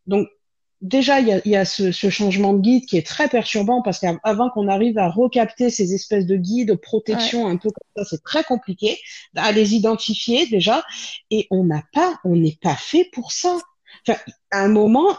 [0.07, 0.28] Donc
[0.82, 3.82] déjà, il y a, y a ce, ce, changement de guide qui est très perturbant
[3.82, 8.04] parce qu'avant qu'on arrive à recapter ces espèces de guides, de protection un peu comme
[8.04, 8.98] ça, c'est très compliqué
[9.36, 10.84] à les identifier déjà.
[11.32, 13.58] Et on n'a pas, on n'est pas fait pour ça.
[14.08, 14.20] Enfin,
[14.52, 15.18] à un moment,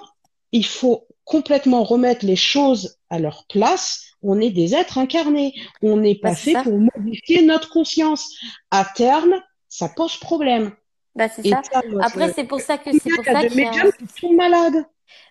[0.53, 4.05] il faut complètement remettre les choses à leur place.
[4.23, 5.55] On est des êtres incarnés.
[5.83, 8.37] On n'est pas bah, fait pour modifier notre conscience.
[8.71, 9.35] À terme,
[9.69, 10.73] ça pose problème.
[11.15, 11.63] Bah, c'est ça.
[12.03, 14.85] Après, c'est pour ça que c'est pour ça y a qui sont malades.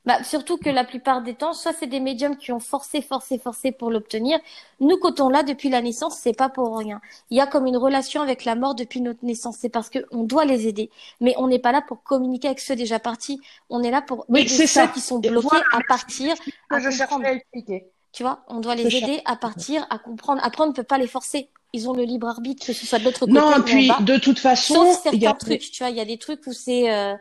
[0.06, 3.38] Bah, surtout que la plupart des temps, soit c'est des médiums qui ont forcé, forcé,
[3.38, 4.40] forcé pour l'obtenir.
[4.80, 7.02] Nous, quand on l'a depuis la naissance, c'est pas pour rien.
[7.30, 9.58] Il y a comme une relation avec la mort depuis notre naissance.
[9.60, 10.90] C'est parce qu'on doit les aider.
[11.22, 13.40] Mais on n'est pas là pour communiquer avec ceux déjà partis.
[13.70, 16.36] On est là pour aider ceux qui sont bloqués à partir,
[16.70, 17.26] à je comprendre.
[17.26, 17.92] À expliquer.
[18.12, 20.42] Tu vois, on doit les aider à partir, à comprendre.
[20.44, 21.50] Après, on ne peut pas les forcer.
[21.74, 23.34] Ils ont le libre arbitre, que ce soit de l'autre côté.
[23.34, 25.72] Non, puis de toute façon, sauf certains trucs.
[25.72, 27.14] Tu vois, il y a des trucs où c'est euh,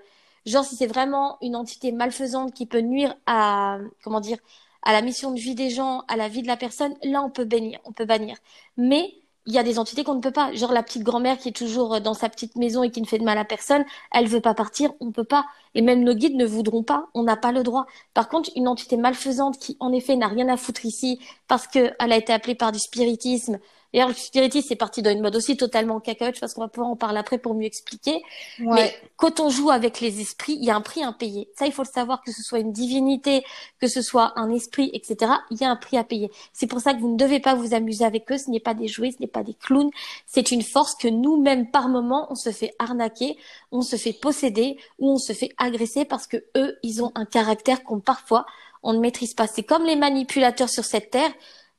[0.49, 4.39] Genre, si c'est vraiment une entité malfaisante qui peut nuire à, comment dire,
[4.83, 7.31] à la mission de vie des gens, à la vie de la personne, là, on
[7.31, 8.37] peut bannir, on peut bannir.
[8.77, 9.15] Mais
[9.47, 10.53] il y a des entités qu'on ne peut pas.
[10.53, 13.19] Genre la petite grand-mère qui est toujours dans sa petite maison et qui ne fait
[13.19, 15.47] de mal à personne, elle veut pas partir, on peut pas.
[15.75, 17.87] Et même nos guides ne voudront pas, on n'a pas le droit.
[18.15, 21.95] Par contre, une entité malfaisante qui, en effet, n'a rien à foutre ici parce qu'elle
[21.99, 23.59] a été appelée par du spiritisme,
[23.93, 26.91] D'ailleurs, le spiritisme, c'est parti dans une mode aussi totalement cacahuète, parce qu'on va pouvoir
[26.91, 28.23] en parler après pour mieux expliquer.
[28.59, 31.49] Mais quand on joue avec les esprits, il y a un prix à payer.
[31.57, 33.45] Ça, il faut le savoir, que ce soit une divinité,
[33.81, 35.33] que ce soit un esprit, etc.
[35.51, 36.31] Il y a un prix à payer.
[36.53, 38.39] C'est pour ça que vous ne devez pas vous amuser avec eux.
[38.39, 39.91] Ce n'est pas des jouets, ce n'est pas des clowns.
[40.27, 43.39] C'est une force que nous-mêmes, par moment, on se fait arnaquer,
[43.73, 47.25] on se fait posséder ou on se fait agresser parce que eux, ils ont un
[47.25, 48.45] caractère qu'on parfois
[48.83, 49.47] on ne maîtrise pas.
[49.47, 51.33] C'est comme les manipulateurs sur cette terre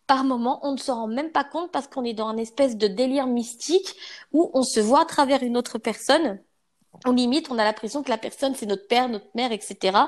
[0.09, 2.77] par moment, on ne se rend même pas compte parce qu'on est dans un espèce
[2.77, 3.95] de délire mystique
[4.33, 6.39] où on se voit à travers une autre personne.
[7.05, 9.99] On limite, on a l'impression que la personne, c'est notre père, notre mère, etc.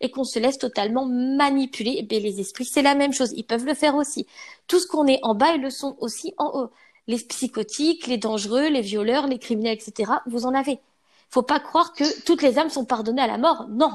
[0.00, 1.90] Et qu'on se laisse totalement manipuler.
[1.90, 3.34] Et eh bien, les esprits, c'est la même chose.
[3.36, 4.26] Ils peuvent le faire aussi.
[4.66, 6.70] Tout ce qu'on est en bas, ils le sont aussi en haut.
[7.06, 10.10] Les psychotiques, les dangereux, les violeurs, les criminels, etc.
[10.24, 10.80] Vous en avez.
[11.28, 13.66] Faut pas croire que toutes les âmes sont pardonnées à la mort.
[13.68, 13.92] Non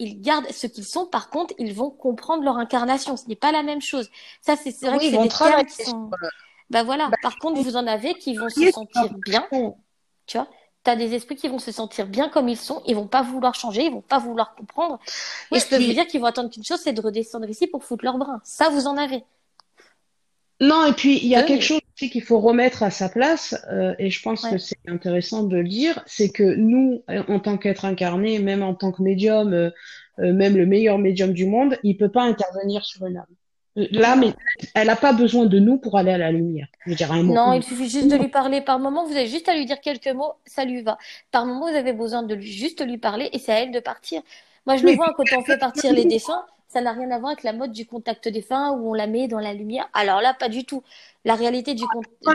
[0.00, 1.06] ils gardent ce qu'ils sont.
[1.06, 3.16] Par contre, ils vont comprendre leur incarnation.
[3.16, 4.10] Ce n'est pas la même chose.
[4.40, 6.10] Ça, c'est vrai que c'est des termes qui sont.
[6.70, 7.08] Bah voilà.
[7.08, 9.46] Bah, Par contre, vous en avez qui vont se sentir bien.
[10.26, 10.48] Tu vois?
[10.82, 13.20] Tu as des esprits qui vont se sentir bien comme ils sont, ils vont pas
[13.20, 14.98] vouloir changer, ils vont pas vouloir comprendre.
[15.52, 17.84] et je peux vous dire qu'ils vont attendre qu'une chose, c'est de redescendre ici pour
[17.84, 18.40] foutre leur brin.
[18.44, 19.22] Ça, vous en avez.
[20.60, 23.56] Non, et puis il y a quelque chose aussi qu'il faut remettre à sa place,
[23.72, 27.56] euh, et je pense que c'est intéressant de le dire, c'est que nous, en tant
[27.56, 29.70] qu'être incarné, même en tant que médium, euh,
[30.18, 33.26] euh, même le meilleur médium du monde, il peut pas intervenir sur une âme.
[33.76, 34.34] Mais
[34.74, 36.66] elle n'a pas besoin de nous pour aller à la lumière.
[36.86, 37.32] Je dire un mot.
[37.32, 38.60] Non, il suffit juste de lui parler.
[38.60, 40.98] Par moment, vous avez juste à lui dire quelques mots, ça lui va.
[41.30, 43.80] Par moment, vous avez besoin de lui juste lui parler, et c'est à elle de
[43.80, 44.20] partir.
[44.66, 47.32] Moi, je le vois quand on fait partir les défunts ça n'a rien à voir
[47.32, 49.88] avec la mode du contact défunt où on la met dans la lumière.
[49.92, 50.82] Alors là, pas du tout.
[51.24, 51.84] La réalité du,
[52.26, 52.32] ah,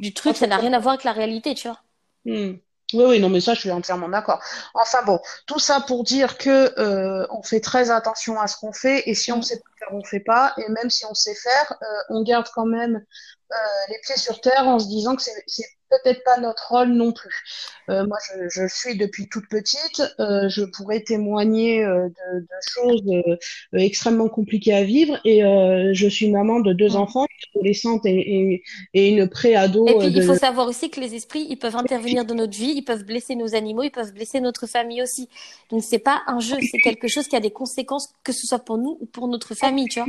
[0.00, 1.80] du, truc, ça n'a rien à voir avec la réalité, tu vois.
[2.24, 2.56] Hmm.
[2.92, 4.40] Oui, oui, non, mais ça, je suis entièrement d'accord.
[4.74, 8.72] Enfin bon, tout ça pour dire que euh, on fait très attention à ce qu'on
[8.72, 9.42] fait, et si on mm.
[9.42, 12.46] sait pas faire, on fait pas, et même si on sait faire, euh, on garde
[12.54, 13.04] quand même
[13.52, 13.56] euh,
[13.88, 17.44] les pieds sur terre en se disant que c'est peut-être pas notre rôle non plus.
[17.88, 20.02] Euh, moi, je, je, suis depuis toute petite.
[20.18, 23.36] Euh, je pourrais témoigner euh, de, de, choses euh,
[23.78, 25.18] extrêmement compliquées à vivre.
[25.24, 28.62] Et euh, je suis maman de deux enfants, une adolescente et, et,
[28.94, 29.86] et une pré-ado.
[29.86, 32.72] Et puis, il faut savoir aussi que les esprits, ils peuvent intervenir dans notre vie,
[32.76, 35.28] ils peuvent blesser nos animaux, ils peuvent blesser notre famille aussi.
[35.70, 38.64] Donc, c'est pas un jeu, c'est quelque chose qui a des conséquences, que ce soit
[38.64, 40.08] pour nous ou pour notre famille, tu vois.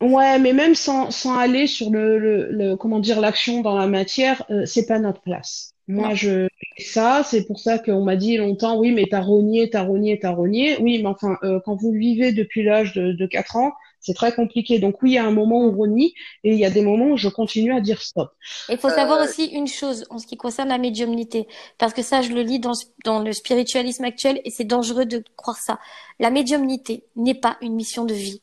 [0.00, 3.86] Ouais, mais même sans, sans aller sur le, le, le comment dire l'action dans la
[3.86, 5.72] matière, euh, c'est pas notre place.
[5.86, 9.82] Moi, je ça, c'est pour ça qu'on m'a dit longtemps, oui, mais t'as rogné, t'as
[9.82, 10.76] rogné, t'as rogné.
[10.80, 14.14] Oui, mais enfin, euh, quand vous le vivez depuis l'âge de, de 4 ans, c'est
[14.14, 14.78] très compliqué.
[14.78, 16.82] Donc oui, il y a un moment où on renie et il y a des
[16.82, 18.32] moments où je continue à dire stop.
[18.68, 21.46] Il faut savoir euh, aussi une chose en ce qui concerne la médiumnité,
[21.78, 22.72] parce que ça, je le lis dans,
[23.04, 25.78] dans le spiritualisme actuel et c'est dangereux de croire ça.
[26.18, 28.40] La médiumnité n'est pas une mission de vie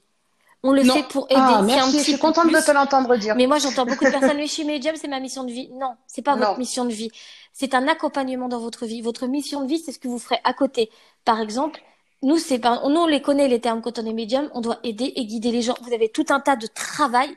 [0.64, 1.40] On le fait pour aider.
[1.40, 3.36] Ah, merci, je suis contente de te l'entendre dire.
[3.36, 5.70] Mais moi, j'entends beaucoup de personnes, mais je suis médium, c'est ma mission de vie.
[5.74, 7.10] Non, c'est pas votre mission de vie.
[7.52, 9.02] C'est un accompagnement dans votre vie.
[9.02, 10.92] Votre mission de vie, c'est ce que vous ferez à côté.
[11.26, 11.82] Par exemple,
[12.22, 14.50] nous, c'est pas, nous, on les connaît, les termes quand on est médium.
[14.54, 15.76] On doit aider et guider les gens.
[15.82, 17.36] Vous avez tout un tas de travail,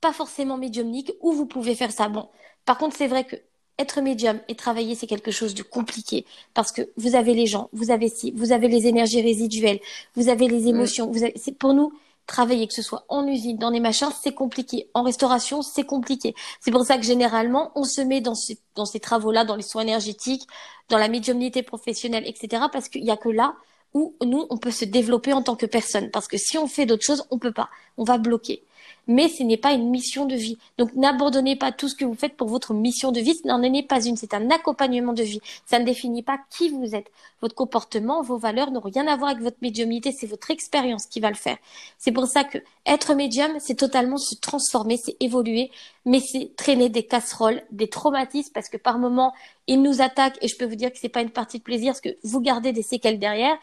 [0.00, 2.08] pas forcément médiumnique, où vous pouvez faire ça.
[2.08, 2.28] Bon.
[2.64, 3.36] Par contre, c'est vrai que
[3.80, 7.70] être médium et travailler, c'est quelque chose de compliqué parce que vous avez les gens,
[7.72, 9.80] vous avez si, vous avez les énergies résiduelles,
[10.14, 10.68] vous avez les mm.
[10.68, 11.10] émotions.
[11.10, 11.92] Vous avez, c'est pour nous
[12.30, 14.88] travailler, que ce soit en usine, dans des machins, c'est compliqué.
[14.94, 16.34] En restauration, c'est compliqué.
[16.60, 19.62] C'est pour ça que généralement, on se met dans ces, dans ces travaux-là, dans les
[19.62, 20.46] soins énergétiques,
[20.88, 22.64] dans la médiumnité professionnelle, etc.
[22.72, 23.54] Parce qu'il y a que là
[23.92, 26.10] où nous, on peut se développer en tant que personne.
[26.10, 27.68] Parce que si on fait d'autres choses, on peut pas.
[27.96, 28.62] On va bloquer
[29.10, 30.56] mais ce n'est pas une mission de vie.
[30.78, 33.60] Donc n'abandonnez pas tout ce que vous faites pour votre mission de vie, ce n'en
[33.60, 35.40] est pas une, c'est un accompagnement de vie.
[35.66, 37.10] Ça ne définit pas qui vous êtes.
[37.40, 41.18] Votre comportement, vos valeurs n'ont rien à voir avec votre médiumnité, c'est votre expérience qui
[41.18, 41.56] va le faire.
[41.98, 45.72] C'est pour ça que être médium, c'est totalement se transformer, c'est évoluer,
[46.04, 49.32] mais c'est traîner des casseroles, des traumatismes, parce que par moments,
[49.66, 51.88] ils nous attaquent, et je peux vous dire que c'est pas une partie de plaisir,
[51.88, 53.56] parce que vous gardez des séquelles derrière,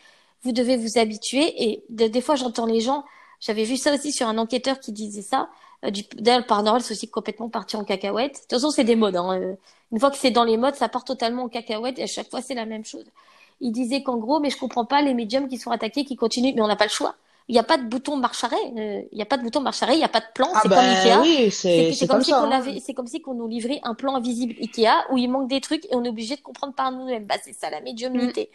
[0.43, 3.05] vous devez vous habituer, et des fois j'entends les gens,
[3.39, 5.49] j'avais vu ça aussi sur un enquêteur qui disait ça.
[5.85, 8.33] Euh, D'ailleurs, le Paranormal, c'est aussi complètement parti en cacahuète.
[8.33, 9.15] De toute façon, c'est des modes.
[9.15, 9.39] Hein.
[9.39, 9.53] Euh,
[9.91, 12.29] une fois que c'est dans les modes, ça part totalement en cacahuète et à chaque
[12.29, 13.05] fois, c'est la même chose.
[13.61, 16.53] Il disait qu'en gros, mais je comprends pas les médiums qui sont attaqués, qui continuent,
[16.55, 17.15] mais on n'a pas le choix.
[17.49, 18.57] Il n'y a pas de bouton marche arrêt.
[18.77, 19.93] Euh, il n'y a pas de bouton marche arrêt.
[19.93, 20.49] Il n'y a pas de plan.
[20.53, 21.21] Ah c'est ben, comme Ikea.
[21.21, 22.51] Oui, c'est, comme, si hein.
[22.51, 25.61] avait, c'est comme si qu'on nous livrait un plan invisible Ikea où il manque des
[25.61, 27.25] trucs et on est obligé de comprendre par nous-mêmes.
[27.25, 28.51] Bah, c'est ça la médiumnité.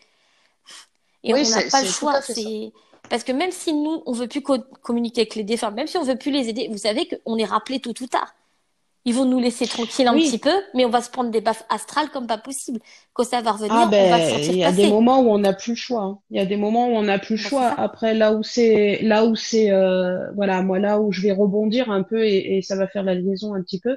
[1.24, 2.20] Et Oui, on n'a pas le choix.
[2.20, 2.72] C'est
[3.08, 5.98] parce que même si nous on veut plus co- communiquer avec les défunts, même si
[5.98, 8.34] on veut plus les aider, vous savez qu'on est rappelé tout ou tard.
[9.06, 10.20] Ils vont nous laisser tranquilles un Oui.
[10.20, 12.80] petit peu, mais on va se prendre des baffes astrales comme pas possible.
[13.14, 14.72] Quand ça va revenir, Ah on va ben, se sentir il y a passer.
[14.72, 16.02] des moments où on n'a plus le choix.
[16.02, 16.18] hein.
[16.30, 17.72] Il y a des moments où on n'a plus le Bah, choix.
[17.80, 21.90] Après, là où c'est, là où c'est, euh, voilà, moi là où je vais rebondir
[21.90, 23.96] un peu et, et ça va faire la liaison un petit peu.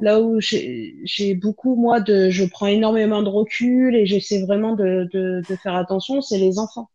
[0.00, 4.74] Là où j'ai, j'ai beaucoup moi de, je prends énormément de recul et j'essaie vraiment
[4.76, 6.22] de, de, de faire attention.
[6.22, 6.90] C'est les enfants.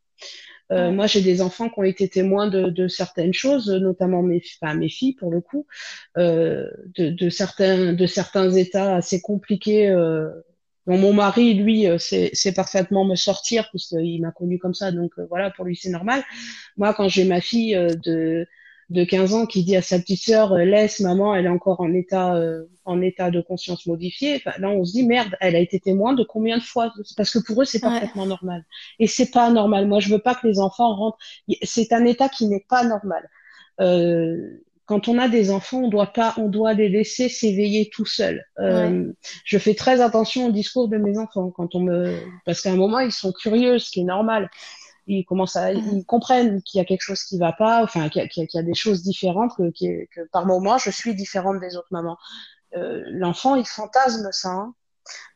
[0.72, 4.42] Euh, moi, j'ai des enfants qui ont été témoins de, de certaines choses, notamment mes,
[4.62, 5.68] enfin, mes filles pour le coup,
[6.18, 9.90] euh, de, de certains, de certains états assez compliqués.
[9.90, 10.30] Euh,
[10.88, 14.92] dont mon mari, lui, euh, sait, sait parfaitement me sortir puisqu'il m'a connu comme ça,
[14.92, 16.24] donc euh, voilà, pour lui c'est normal.
[16.78, 18.48] Moi, quand j'ai ma fille euh, de
[18.92, 21.82] de 15 ans qui dit à sa petite sœur euh, laisse maman, elle est encore
[21.82, 24.36] en état euh, en état de conscience modifiée.
[24.38, 26.94] Enfin, là, on se dit merde, elle a été témoin de combien de fois?
[27.18, 27.90] Parce que pour eux, c'est Ouais.
[27.90, 28.66] parfaitement normal.
[29.00, 29.88] Et c'est pas normal.
[29.88, 31.18] Moi, je veux pas que les enfants rentrent.
[31.64, 33.30] C'est un état qui n'est pas normal.
[33.82, 38.06] Euh, quand on a des enfants, on doit pas, on doit les laisser s'éveiller tout
[38.06, 38.44] seuls.
[38.60, 39.12] Euh,
[39.44, 42.76] Je fais très attention au discours de mes enfants quand on me, parce qu'à un
[42.76, 44.50] moment ils sont curieux, ce qui est normal.
[45.08, 48.22] Ils commencent à, ils comprennent qu'il y a quelque chose qui va pas, enfin qu'il
[48.24, 51.76] y a, y des choses différentes, que, que, que par moment je suis différente des
[51.78, 52.18] autres mamans.
[52.76, 54.50] Euh, L'enfant, il fantasme ça.
[54.50, 54.74] hein.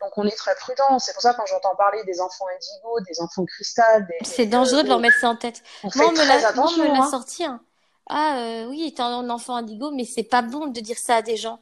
[0.02, 0.98] Donc on est très prudent.
[1.00, 4.90] C'est pour ça quand j'entends parler des enfants indigo, des enfants cristal, C'est dangereux de
[4.90, 5.62] leur mettre ça en tête.
[5.84, 7.10] on fait Moi, on me l'a, hein.
[7.10, 7.44] sorti.
[7.46, 7.62] hein.
[8.10, 11.22] Ah euh, oui, t'es un enfant indigo, mais c'est pas bon de dire ça à
[11.22, 11.60] des gens.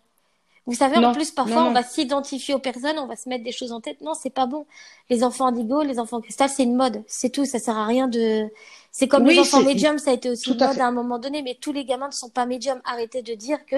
[0.66, 3.44] Vous savez, en plus, parfois, non, on va s'identifier aux personnes, on va se mettre
[3.46, 4.02] des choses en tête.
[4.02, 4.66] Non, c'est pas bon.
[5.10, 7.04] Les enfants indigo, les enfants cristal, c'est une mode.
[7.08, 7.46] C'est tout.
[7.46, 8.50] Ça sert à rien de.
[8.92, 11.20] C'est comme les enfants médiums, ça a été aussi tout une mode à un moment
[11.20, 12.82] donné, mais tous les gamins ne sont pas médiums.
[12.84, 13.78] Arrêtez de dire que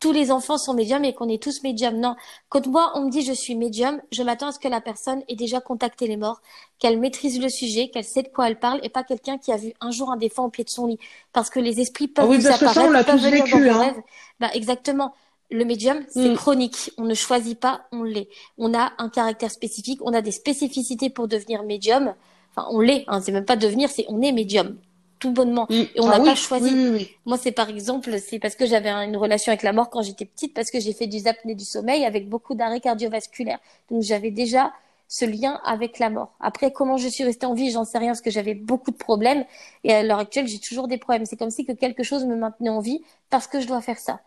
[0.00, 2.00] tous les enfants sont médiums et qu'on est tous médiums.
[2.00, 2.16] Non.
[2.48, 5.22] Quand moi, on me dit je suis médium, je m'attends à ce que la personne
[5.28, 6.40] ait déjà contacté les morts,
[6.78, 9.56] qu'elle maîtrise le sujet, qu'elle sait de quoi elle parle et pas quelqu'un qui a
[9.58, 10.98] vu un jour un défunt au pied de son lit.
[11.34, 13.94] Parce que les esprits peuvent oui, parce que ça, on l'a tous vécu, hein.
[14.40, 15.14] Bah, exactement.
[15.50, 16.36] Le médium, c'est Mm.
[16.36, 16.92] chronique.
[16.96, 18.28] On ne choisit pas, on l'est.
[18.56, 22.14] On a un caractère spécifique, on a des spécificités pour devenir médium.
[22.56, 23.20] Enfin, on l'est, hein.
[23.20, 24.78] C'est même pas devenir, c'est on est médium.
[25.20, 25.68] Tout bonnement.
[25.68, 25.82] Mm.
[25.94, 26.70] Et on Ah n'a oui, pas choisi.
[26.70, 27.16] oui, oui, oui.
[27.26, 30.02] Moi, c'est par exemple, c'est parce que j'avais un- une relation avec la mort quand
[30.02, 33.58] j'étais petite, parce que j'ai fait du apnée du sommeil avec beaucoup d'arrêts cardiovasculaires.
[33.90, 34.72] Donc, j'avais déjà
[35.08, 36.32] ce lien avec la mort.
[36.40, 38.96] Après, comment je suis restée en vie, j'en sais rien, parce que j'avais beaucoup de
[38.96, 39.44] problèmes.
[39.84, 41.26] Et à l'heure actuelle, j'ai toujours des problèmes.
[41.26, 43.98] C'est comme si que quelque chose me maintenait en vie parce que je dois faire
[43.98, 44.20] ça.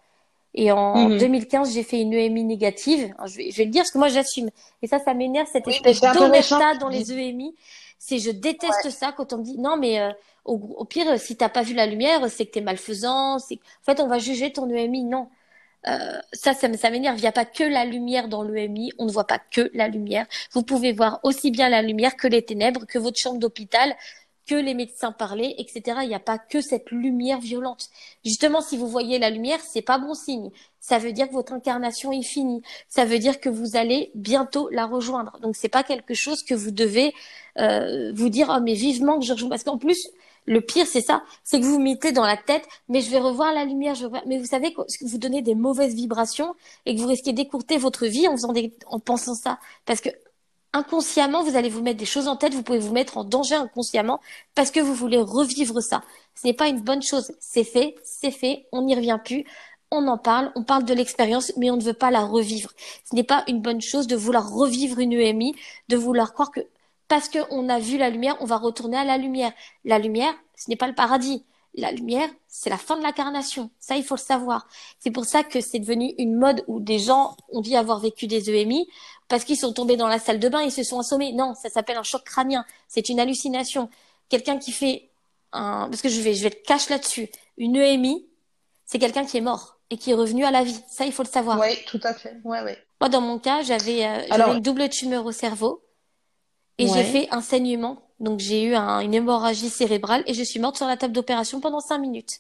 [0.56, 1.18] Et en Mhm.
[1.18, 3.14] 2015, j'ai fait une EMI négative.
[3.26, 4.50] Je, vais, je vais le dire parce que moi, j'assume.
[4.84, 7.56] Et ça, ça m'énerve, cette Oui, espèce d'omerta dans les EMI.
[8.06, 10.12] C'est, je déteste ça quand on me dit, non, mais euh,
[10.46, 13.40] au, au pire, euh, si t'as pas vu la lumière, c'est que t'es malfaisant.
[13.40, 13.56] C'est...
[13.56, 15.04] En fait, on va juger ton EMI.
[15.06, 15.30] Non.
[15.88, 17.18] Euh, ça, ça, me- ça m'énerve.
[17.18, 18.92] Il n'y a pas que la lumière dans l'EMI.
[19.00, 20.26] On ne voit pas que la lumière.
[20.54, 23.96] Vous pouvez voir aussi bien la lumière que les ténèbres, que votre chambre d'hôpital,
[24.48, 26.00] que les médecins parler, etc.
[26.04, 27.90] Il n'y a pas que cette lumière violente.
[28.26, 30.52] Justement, si vous voyez la lumière, c'est pas bon signe.
[30.80, 32.62] Ça veut dire que votre incarnation est finie.
[32.90, 35.40] Ça veut dire que vous allez bientôt la rejoindre.
[35.42, 37.14] Donc c'est pas quelque chose que vous devez
[37.60, 40.10] euh, vous dire oh mais vivement que je rejoins parce qu'en plus
[40.46, 43.20] Le pire, c'est ça, c'est que vous vous mettez dans la tête, mais je vais
[43.20, 46.54] revoir la lumière, je mais vous savez que vous donnez des mauvaises vibrations
[46.86, 50.10] et que vous risquez d'écourter votre vie en faisant des, en pensant ça, parce que
[50.74, 53.56] inconsciemment, vous allez vous mettre des choses en tête, vous pouvez vous mettre en danger
[53.56, 54.20] inconsciemment
[54.56, 56.04] parce que vous voulez revivre ça.
[56.36, 57.32] Ce n'est pas une bonne chose.
[57.40, 59.46] C'est fait, c'est fait, on n'y revient plus.
[59.92, 62.72] On en parle, on parle de l'expérience, mais on ne veut pas la revivre.
[63.10, 65.56] Ce n'est pas une bonne chose de vouloir revivre une EMI,
[65.90, 66.62] de vouloir croire que
[67.08, 69.52] parce qu'on a vu la lumière, on va retourner à la lumière.
[69.86, 71.46] La lumière, ce n'est pas le paradis.
[71.76, 73.72] La lumière, c'est la fin de l'incarnation.
[73.80, 74.68] Ça, il faut le savoir.
[75.00, 78.28] C'est pour ça que c'est devenu une mode où des gens ont dit avoir vécu
[78.28, 78.88] des EMI
[79.28, 81.34] parce qu'ils sont tombés dans la salle de bain et se sont assommés.
[81.34, 82.64] Non, ça s'appelle un choc crânien.
[82.88, 83.90] C'est une hallucination.
[84.30, 85.10] Quelqu'un qui fait
[85.52, 87.30] un, parce que je vais, je vais être cash là-dessus.
[87.58, 88.28] Une EMI,
[88.86, 90.80] c'est quelqu'un qui est mort et qui est revenu à la vie.
[90.90, 91.60] Ça, il faut le savoir.
[91.60, 92.38] Oui, tout à fait.
[92.44, 92.78] Ouais, ouais.
[93.02, 95.84] Moi, dans mon cas, j'avais, euh, une double tumeur au cerveau
[96.78, 98.03] et j'ai fait un saignement.
[98.20, 101.80] Donc j'ai eu une hémorragie cérébrale et je suis morte sur la table d'opération pendant
[101.80, 102.40] cinq minutes.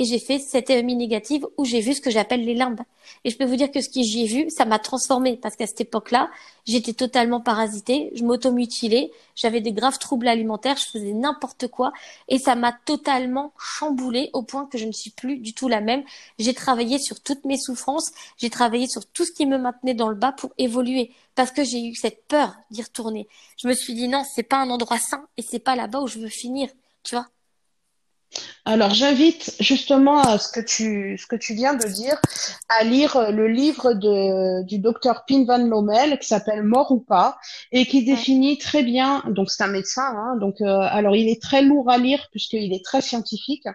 [0.00, 2.80] Et j'ai fait cette EMI négative où j'ai vu ce que j'appelle les limbes.
[3.24, 5.66] Et je peux vous dire que ce que j'ai vu, ça m'a transformée parce qu'à
[5.66, 6.30] cette époque-là,
[6.64, 11.92] j'étais totalement parasitée, je m'automutilais, j'avais des graves troubles alimentaires, je faisais n'importe quoi
[12.28, 15.82] et ça m'a totalement chamboulée au point que je ne suis plus du tout la
[15.82, 16.02] même.
[16.38, 20.08] J'ai travaillé sur toutes mes souffrances, j'ai travaillé sur tout ce qui me maintenait dans
[20.08, 23.28] le bas pour évoluer parce que j'ai eu cette peur d'y retourner.
[23.58, 26.06] Je me suis dit non, c'est pas un endroit sain et c'est pas là-bas où
[26.06, 26.70] je veux finir,
[27.02, 27.28] tu vois.
[28.64, 32.20] Alors, j'invite justement à ce que tu, ce que tu viens de dire,
[32.68, 37.38] à lire le livre de, du docteur Pin Van Lommel qui s'appelle Mort ou pas
[37.72, 41.42] et qui définit très bien, donc c'est un médecin, hein, donc euh, alors il est
[41.42, 43.66] très lourd à lire puisqu'il est très scientifique.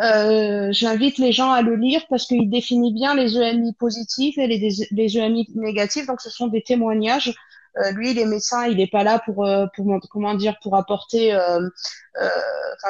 [0.00, 4.46] Euh, J'invite les gens à le lire parce qu'il définit bien les EMI positifs et
[4.46, 6.06] les, les EMI négatifs.
[6.06, 7.32] Donc, ce sont des témoignages euh,
[7.94, 11.32] lui, il est médecin, il n'est pas là pour, euh, pour comment dire, pour apporter,
[11.34, 11.60] euh,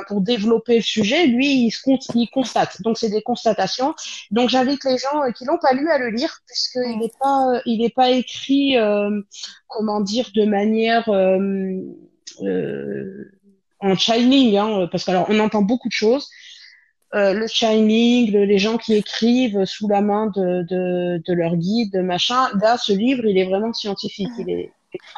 [0.08, 1.26] pour développer le sujet.
[1.26, 2.80] Lui, il, il constate.
[2.82, 3.94] Donc c'est des constatations.
[4.30, 7.80] Donc j'invite les gens qui l'ont pas lu à le lire, puisqu'il n'est pas, il
[7.80, 8.76] n'est pas écrit,
[9.68, 11.08] comment dire, de manière
[13.80, 16.28] en shining, hein, parce qu'alors on entend beaucoup de choses.
[17.14, 21.96] Euh, le Shining, les gens qui écrivent sous la main de, de, de leur guide,
[21.96, 22.48] machin.
[22.60, 24.30] Là, ce livre, il est vraiment scientifique.
[24.38, 24.72] Il est,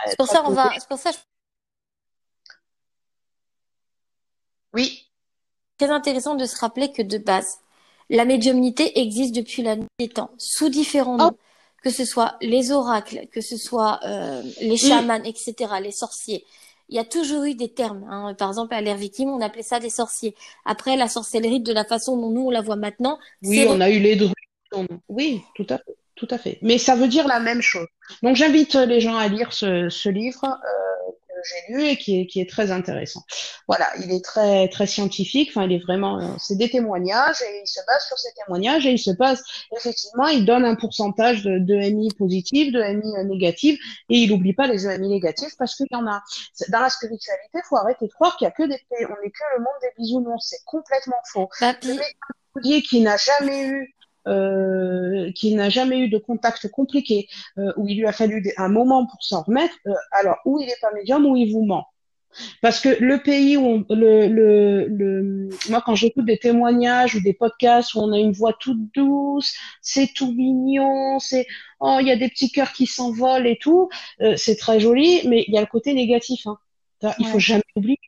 [0.06, 0.70] c'est pour ça on va.
[0.78, 1.10] C'est pour ça.
[4.74, 5.06] Oui.
[5.78, 7.58] Très intéressant de se rappeler que de base,
[8.10, 11.38] la médiumnité existe depuis la nuit des temps, sous différents noms, oh.
[11.82, 16.44] que ce soit les oracles, que ce soit euh, les chamans, etc., les sorciers.
[16.88, 18.04] Il y a toujours eu des termes.
[18.10, 18.34] Hein.
[18.34, 20.34] Par exemple, à l'ère victime, on appelait ça des sorciers.
[20.64, 23.18] Après, la sorcellerie, de la façon dont nous on la voit maintenant.
[23.42, 24.34] Oui, on a eu les druides.
[25.08, 25.96] Oui, tout à fait.
[26.14, 26.58] Tout à fait.
[26.62, 27.86] Mais ça veut dire la même chose.
[28.24, 30.87] Donc j'invite les gens à lire ce, ce livre euh,
[31.44, 33.22] j'ai lu et qui est, qui est très intéressant.
[33.66, 35.50] Voilà, il est très très scientifique.
[35.50, 38.86] Enfin, il est vraiment, euh, c'est des témoignages et il se base sur ces témoignages
[38.86, 39.42] et il se base
[39.76, 43.78] effectivement, il donne un pourcentage de, de MI positif, de MI négatif
[44.08, 46.22] et il n'oublie pas les MI négatifs parce qu'il y en a.
[46.68, 49.44] Dans la spiritualité, faut arrêter de croire qu'il y a que des, on n'est que
[49.56, 50.46] le monde des bisounours.
[50.48, 51.48] C'est complètement faux.
[51.60, 53.94] Bah, le qui n'a jamais eu
[54.28, 57.28] euh, qui n'a jamais eu de contact compliqué,
[57.58, 60.66] euh, où il lui a fallu un moment pour s'en remettre, euh, alors où il
[60.66, 61.86] n'est pas médium, ou il vous ment?
[62.60, 67.20] Parce que le pays où on, le, le, le, moi quand j'écoute des témoignages ou
[67.20, 71.46] des podcasts où on a une voix toute douce, c'est tout mignon, c'est
[71.80, 73.88] oh il y a des petits cœurs qui s'envolent et tout,
[74.20, 76.46] euh, c'est très joli, mais il y a le côté négatif.
[76.46, 76.58] Hein.
[77.18, 77.98] Il faut jamais oublier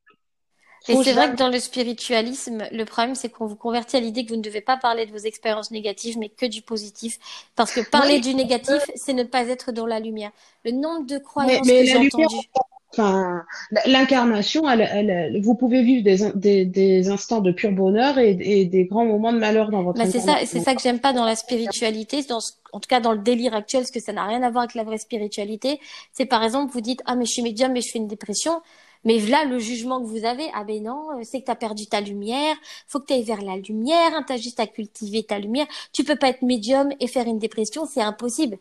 [0.91, 4.25] et c'est vrai que dans le spiritualisme, le problème, c'est qu'on vous convertit à l'idée
[4.25, 7.19] que vous ne devez pas parler de vos expériences négatives, mais que du positif.
[7.57, 10.31] Parce que parler du négatif, c'est ne pas être dans la lumière.
[10.65, 12.49] Le nombre de croyances que j'ai entendues.
[12.93, 13.45] Enfin,
[13.87, 18.85] l'incarnation, elle, vous pouvez vivre des, des, des, instants de pur bonheur et, et, des
[18.87, 21.25] grands moments de malheur dans votre bah C'est ça, c'est ça que j'aime pas dans
[21.25, 22.41] la spiritualité, dans
[22.73, 24.75] en tout cas dans le délire actuel, parce que ça n'a rien à voir avec
[24.75, 25.79] la vraie spiritualité.
[26.13, 28.61] C'est par exemple, vous dites, ah mais je suis médium, mais je fais une dépression.
[29.05, 31.57] Mais là, le jugement que vous avez, ah ben non, euh, c'est que tu as
[31.57, 32.57] perdu ta lumière,
[32.87, 35.67] faut que tu ailles vers la lumière, hein, tu as juste à cultiver ta lumière.
[35.93, 38.59] Tu peux pas être médium et faire une dépression, c'est impossible.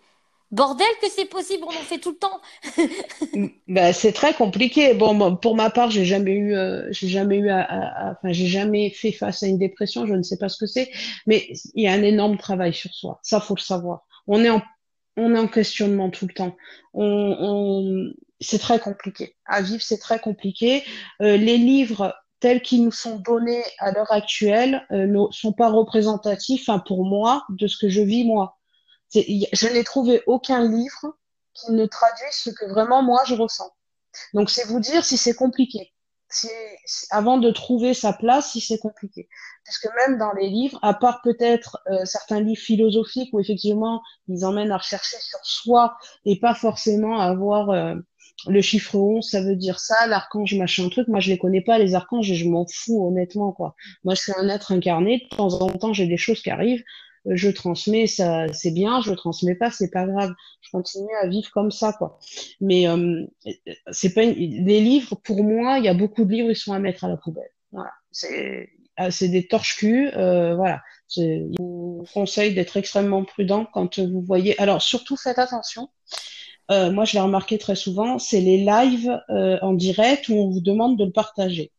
[0.52, 2.42] Bordel que c'est possible, on en fait tout le temps.
[3.68, 4.96] ben, c'est très compliqué.
[4.96, 9.12] Bon, pour ma part, j'ai jamais eu, euh, j'ai jamais eu, enfin, j'ai jamais fait
[9.12, 10.08] face à une dépression.
[10.08, 10.90] Je ne sais pas ce que c'est,
[11.28, 13.20] mais il y a un énorme travail sur soi.
[13.22, 14.06] Ça, faut le savoir.
[14.26, 14.62] On est en,
[15.18, 16.56] on est en questionnement tout le temps.
[18.42, 19.36] C'est très compliqué.
[19.46, 20.84] À vivre, c'est très compliqué.
[21.22, 25.70] Euh, les livres tels qu'ils nous sont donnés à l'heure actuelle euh, ne sont pas
[25.70, 28.58] représentatifs, hein, pour moi, de ce que je vis moi.
[29.14, 31.18] Je n'ai trouvé aucun livre
[31.54, 33.70] qui ne traduit ce que vraiment moi je ressens.
[34.34, 35.92] Donc c'est vous dire si c'est compliqué.
[37.10, 39.28] avant de trouver sa place, si c'est compliqué.
[39.70, 44.02] Parce que même dans les livres, à part peut-être euh, certains livres philosophiques où effectivement
[44.28, 47.94] ils emmènent à rechercher sur soi et pas forcément avoir euh,
[48.48, 51.08] le chiffre 11, ça veut dire ça, l'archange machin truc.
[51.08, 53.76] Moi, je les connais pas les archanges et je m'en fous honnêtement quoi.
[54.04, 55.28] Moi, je suis un être incarné.
[55.32, 56.84] De temps en temps, j'ai des choses qui arrivent
[57.26, 60.34] je transmets, ça c'est bien, je transmets pas, c'est pas grave.
[60.62, 62.18] Je continue à vivre comme ça, quoi.
[62.62, 63.26] Mais euh,
[63.92, 66.80] c'est pas les livres pour moi, il y a beaucoup de livres, ils sont à
[66.80, 67.52] mettre à la poubelle.
[67.74, 68.70] Voilà, c'est
[69.12, 70.82] c'est des torches-culs, euh, voilà.
[71.16, 74.60] Je vous conseille d'être extrêmement prudent quand vous voyez.
[74.62, 75.90] Alors surtout faites attention.
[76.72, 80.50] Euh, moi, je l'ai remarqué très souvent, c'est les lives euh, en direct où on
[80.50, 81.72] vous demande de le partager.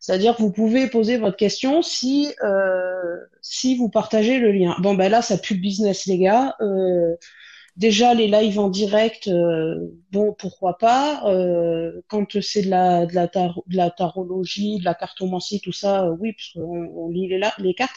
[0.00, 4.74] C'est-à-dire que vous pouvez poser votre question si euh, si vous partagez le lien.
[4.80, 6.56] Bon ben là, ça pue le business les gars.
[7.76, 9.76] Déjà les lives en direct, euh,
[10.10, 11.22] bon pourquoi pas.
[11.26, 16.04] Euh, quand c'est de la de la, de la tarologie, de la cartomancie, tout ça,
[16.04, 17.96] euh, oui, parce qu'on on lit les, les cartes.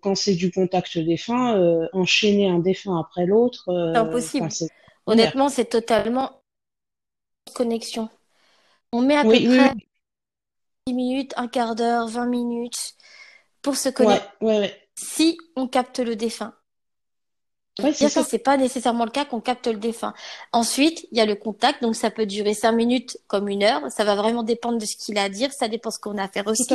[0.00, 4.48] Quand c'est du contact défunt, enchaîner un défunt après l'autre, c'est impossible.
[5.06, 6.40] Honnêtement, c'est totalement
[7.54, 8.08] connexion.
[8.92, 9.74] On met à peu près
[10.86, 12.94] 10 minutes, un quart d'heure, 20 minutes
[13.60, 14.26] pour se connecter.
[14.94, 16.54] Si on capte le défunt.
[17.82, 18.24] Ouais, c'est ça.
[18.24, 20.14] c'est pas nécessairement le cas qu'on capte le défunt.
[20.52, 23.82] Ensuite, il y a le contact, donc ça peut durer cinq minutes comme une heure.
[23.90, 25.52] Ça va vraiment dépendre de ce qu'il a à dire.
[25.52, 26.66] Ça dépend ce qu'on a à faire aussi.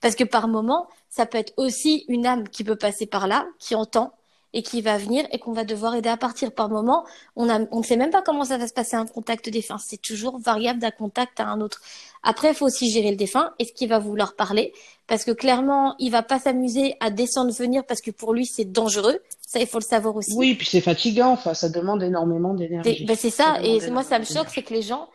[0.00, 3.46] Parce que par moment, ça peut être aussi une âme qui peut passer par là,
[3.58, 4.12] qui entend,
[4.56, 7.04] et qui va venir et qu'on va devoir aider à partir par moment.
[7.36, 9.76] On a, on ne sait même pas comment ça va se passer un contact défunt.
[9.76, 11.82] C'est toujours variable d'un contact à un autre.
[12.22, 14.72] Après, il faut aussi gérer le défunt et ce qu'il va vouloir parler.
[15.08, 18.64] Parce que clairement, il va pas s'amuser à descendre, venir parce que pour lui, c'est
[18.64, 19.20] dangereux.
[19.46, 20.32] Ça, il faut le savoir aussi.
[20.34, 21.32] Oui, puis c'est fatigant.
[21.32, 23.04] Enfin, ça demande énormément d'énergie.
[23.04, 23.58] Ben, c'est ça.
[23.62, 25.10] Et moi, ça me choque, c'est que les gens,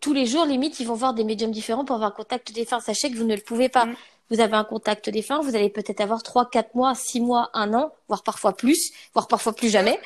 [0.00, 2.78] tous les jours, limite, ils vont voir des médiums différents pour avoir un contact défunt.
[2.78, 3.86] Sachez que vous ne le pouvez pas.
[3.86, 3.96] Mm
[4.30, 7.74] vous avez un contact défunt, vous allez peut-être avoir trois, quatre mois, six mois, un
[7.74, 9.98] an, voire parfois plus, voire parfois plus jamais,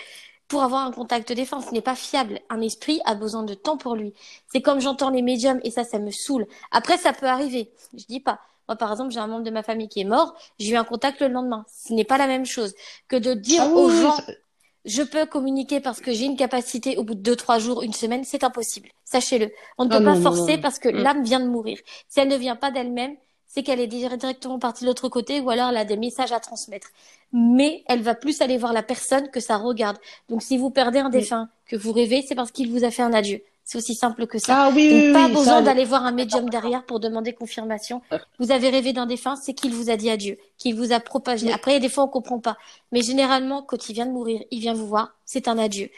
[0.49, 1.61] pour avoir un contact défunt.
[1.61, 2.41] Ce n'est pas fiable.
[2.51, 4.13] Un esprit a besoin de temps pour lui.
[4.53, 6.47] C'est comme j'entends les médiums et ça, ça me saoule.
[6.71, 7.73] Après, ça peut arriver.
[7.95, 8.39] Je dis pas.
[8.69, 10.35] Moi, par exemple, j'ai un membre de ma famille qui est mort.
[10.59, 11.65] J'ai eu un contact le lendemain.
[11.69, 12.75] Ce n'est pas la même chose
[13.09, 14.17] que de dire ah aux gens.
[14.85, 17.93] Je peux communiquer parce que j'ai une capacité au bout de deux, trois jours, une
[17.93, 18.89] semaine, c'est impossible.
[19.05, 19.53] Sachez-le.
[19.79, 21.03] On ne ah peut pas forcer parce que mm.
[21.03, 21.79] l'âme vient de mourir.
[22.09, 23.17] Si elle ne vient pas d'elle-même,
[23.53, 26.41] c'est qu'elle est directement partie de l'autre côté ou alors elle a des messages à
[26.41, 26.89] transmettre.
[27.35, 29.99] Mais elle va plus aller voir la personne que ça regarde.
[30.31, 33.03] Donc si vous perdez un défunt, que vous rêvez, c'est parce qu'il vous a fait
[33.03, 33.43] un adieu.
[33.65, 34.65] C'est aussi simple que ça.
[34.65, 38.01] Ah, oui, Donc, pas besoin d'aller voir un médium derrière pour demander confirmation.
[38.39, 41.53] Vous avez rêvé d'un défunt, c'est qu'il vous a dit adieu, qu'il vous a propagé.
[41.53, 42.57] Après, il y a des fois, on comprend pas.
[42.91, 45.91] Mais généralement, quand il vient de mourir, il vient vous voir, c'est un adieu.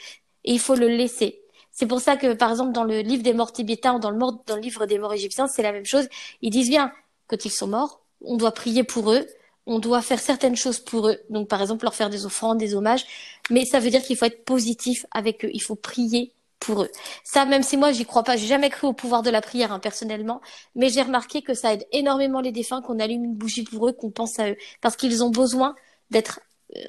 [0.44, 1.40] Et il faut le laisser.
[1.70, 4.18] C'est pour ça que, par exemple, dans le livre des morts tibétains ou dans le,
[4.18, 6.06] dans le livre des morts égyptiens, c'est la même chose.
[6.42, 6.92] Ils disent bien,
[7.26, 9.26] quand ils sont morts, on doit prier pour eux,
[9.66, 11.18] on doit faire certaines choses pour eux.
[11.30, 13.06] Donc, par exemple, leur faire des offrandes, des hommages.
[13.50, 15.50] Mais ça veut dire qu'il faut être positif avec eux.
[15.52, 16.90] Il faut prier pour eux.
[17.24, 19.72] Ça, même si moi, j'y crois pas, j'ai jamais cru au pouvoir de la prière,
[19.72, 20.40] hein, personnellement.
[20.74, 23.92] Mais j'ai remarqué que ça aide énormément les défunts, qu'on allume une bougie pour eux,
[23.92, 24.56] qu'on pense à eux.
[24.80, 25.74] Parce qu'ils ont besoin
[26.10, 26.40] d'être,
[26.76, 26.80] euh,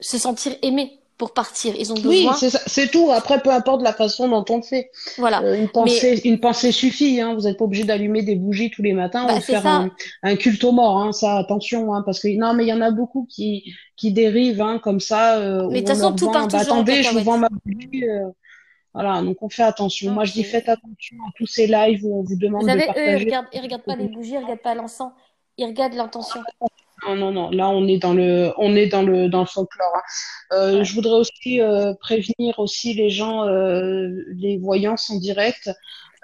[0.00, 1.74] se sentir aimés pour partir.
[1.76, 2.34] Ils ont besoin.
[2.40, 3.10] Oui, c'est tout.
[3.10, 4.90] Après, peu importe la façon dont on le fait.
[5.18, 5.42] Voilà.
[5.42, 7.20] Euh, une pensée, une pensée suffit.
[7.20, 7.34] Hein.
[7.34, 9.90] Vous n'êtes pas obligé d'allumer des bougies tous les matins bah, ou faire un,
[10.22, 10.98] un, culte aux morts.
[10.98, 11.12] Hein.
[11.12, 14.62] Ça, attention, hein, parce que non, mais il y en a beaucoup qui qui dérivent
[14.62, 15.38] hein, comme ça.
[15.38, 18.04] Euh, mais de toute façon, tout part bah, Attendez, je vous vends ma bougie.
[18.04, 18.30] Euh,
[18.94, 20.12] voilà, donc on fait attention.
[20.12, 22.82] Moi, je dis faites attention à tous ces lives où on vous demande vous avez,
[22.82, 23.14] de partager.
[23.14, 25.12] Eux, ils regardent, ils regardent pas les bougies, ils regardent pas l'encens,
[25.56, 26.40] ils regardent l'intention.
[27.06, 27.50] Non, non, non.
[27.50, 29.92] Là, on est dans le, on est dans le, dans le folklore.
[29.94, 30.02] Hein.
[30.52, 35.70] Euh, Je voudrais aussi euh, prévenir aussi les gens, euh, les voyances en direct.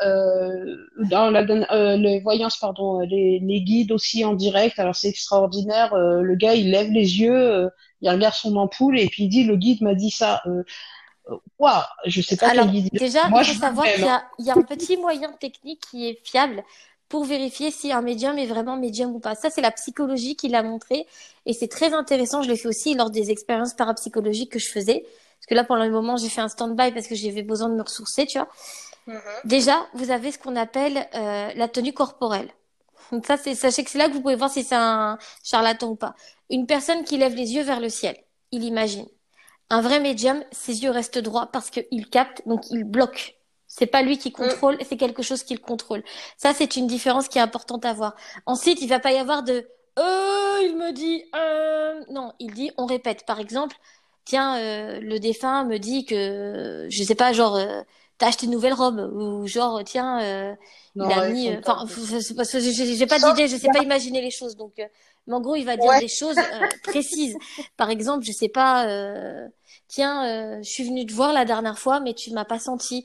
[0.00, 0.76] Euh,
[1.08, 4.78] dans la, euh, les voyances, pardon, les, les, guides aussi en direct.
[4.78, 5.94] Alors c'est extraordinaire.
[5.94, 7.70] Euh, le gars, il lève les yeux,
[8.00, 10.42] il regarde son ampoule et puis il dit, le guide m'a dit ça.
[11.58, 12.66] Waouh, je sais pas Alors.
[12.66, 15.80] Déjà, Moi, il faut savoir qu'il y, a, il y a un petit moyen technique
[15.90, 16.64] qui est fiable
[17.08, 19.34] pour vérifier si un médium est vraiment médium ou pas.
[19.34, 21.06] Ça, c'est la psychologie qui l'a montré
[21.46, 22.42] et c'est très intéressant.
[22.42, 25.04] Je l'ai fait aussi lors des expériences parapsychologiques que je faisais.
[25.38, 27.74] Parce que là, pendant le moment, j'ai fait un stand-by parce que j'avais besoin de
[27.74, 28.48] me ressourcer, tu vois.
[29.08, 29.20] Mm-hmm.
[29.44, 32.50] Déjà, vous avez ce qu'on appelle euh, la tenue corporelle.
[33.12, 35.90] Donc ça, c'est sachez que c'est là que vous pouvez voir si c'est un charlatan
[35.90, 36.14] ou pas.
[36.50, 38.16] Une personne qui lève les yeux vers le ciel,
[38.50, 39.06] il imagine.
[39.70, 43.36] Un vrai médium, ses yeux restent droits parce qu'il capte, donc il bloque
[43.76, 44.32] c'est pas lui qui mm.
[44.32, 46.04] contrôle, c'est quelque chose qui le contrôle.
[46.36, 48.14] Ça, c'est une différence qui est importante à voir.
[48.46, 52.00] Ensuite, il va pas y avoir de euh, il me dit euh...
[52.10, 53.24] non, il dit on répète.
[53.26, 53.76] Par exemple,
[54.24, 57.82] tiens, euh, le défunt me dit que je sais pas, genre euh,
[58.18, 60.54] t'as acheté une nouvelle robe ou genre tiens euh,
[60.94, 64.20] Non, il a ouais, mis euh, enfin j'ai pas d'idée je sais qu'il pas imaginer
[64.20, 64.86] les choses donc euh,
[65.26, 66.36] mais en gros il va dire Ouais, des choses
[66.84, 67.36] précises
[67.76, 69.48] par exemple je sais pas euh,
[69.88, 73.04] tiens euh, je suis venue te voir la dernière fois mais tu m'as pas senti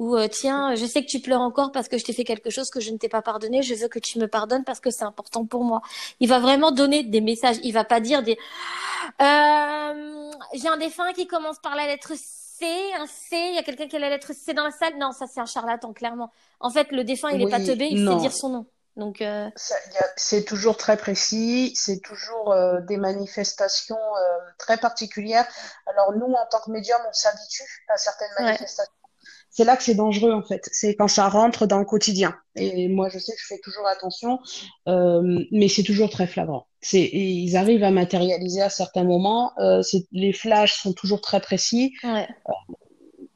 [0.00, 2.50] ou euh, tiens je sais que tu pleures encore parce que je t'ai fait quelque
[2.50, 4.90] chose que je ne t'ai pas pardonné je veux que tu me pardonnes parce que
[4.90, 5.82] c'est important pour moi
[6.20, 8.38] il va vraiment donner des messages il va pas dire des
[9.20, 12.66] euh, j'ai un défunt qui commence par la lettre C,
[12.98, 14.98] un C, il y a quelqu'un qui a la lettre C dans la salle?
[14.98, 16.30] Non, ça c'est un charlatan, clairement.
[16.60, 18.66] En fait, le défunt, il est pas oui, teubé, il sait dire son nom.
[18.96, 19.48] Donc, euh,
[20.16, 25.46] C'est toujours très précis, c'est toujours euh, des manifestations euh, très particulières.
[25.86, 28.92] Alors nous, en tant que médium, on s'habitue à certaines manifestations.
[29.50, 30.68] C'est là que c'est dangereux en fait.
[30.72, 32.36] C'est quand ça rentre dans le quotidien.
[32.56, 34.38] Et moi, je sais que je fais toujours attention,
[34.88, 36.66] euh, mais c'est toujours très flagrant.
[36.80, 39.52] C'est, et ils arrivent à matérialiser à certains moments.
[39.58, 39.82] Euh,
[40.12, 41.92] les flashs sont toujours très précis.
[42.04, 42.28] ouais.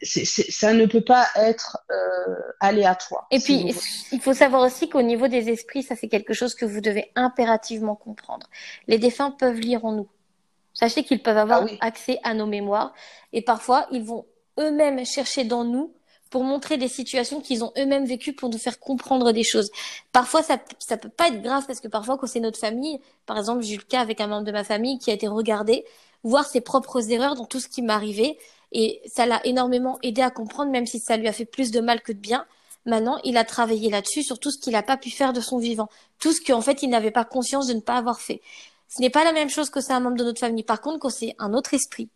[0.02, 3.74] C'est- ça ne peut pas être euh, aléatoire, Et si puis,
[4.12, 7.10] il faut savoir aussi qu'au niveau des esprits, ça c'est quelque chose que vous devez
[7.14, 8.46] impérativement comprendre.
[8.86, 10.08] Les défunts peuvent lire en nous.
[10.74, 12.92] Sachez qu'ils peuvent Ah avoir oui, accès à nos mémoires
[13.32, 14.26] et parfois ils vont
[14.58, 15.94] eux-mêmes chercher dans nous
[16.34, 19.70] pour montrer des situations qu'ils ont eux-mêmes vécues pour nous faire comprendre des choses.
[20.10, 23.38] Parfois ça ça peut pas être grave parce que parfois quand c'est notre famille, par
[23.38, 25.84] exemple j'ai eu le cas avec un membre de ma famille qui a été regardé
[26.24, 28.36] voir ses propres erreurs dans tout ce qui m'arrivait
[28.72, 31.78] et ça l'a énormément aidé à comprendre même si ça lui a fait plus de
[31.78, 32.44] mal que de bien.
[32.84, 35.58] Maintenant, il a travaillé là-dessus sur tout ce qu'il n'a pas pu faire de son
[35.58, 35.88] vivant,
[36.18, 38.42] tout ce qu'en fait il n'avait pas conscience de ne pas avoir fait.
[38.88, 40.64] Ce n'est pas la même chose que c'est un membre de notre famille.
[40.64, 42.08] Par contre, quand c'est un autre esprit,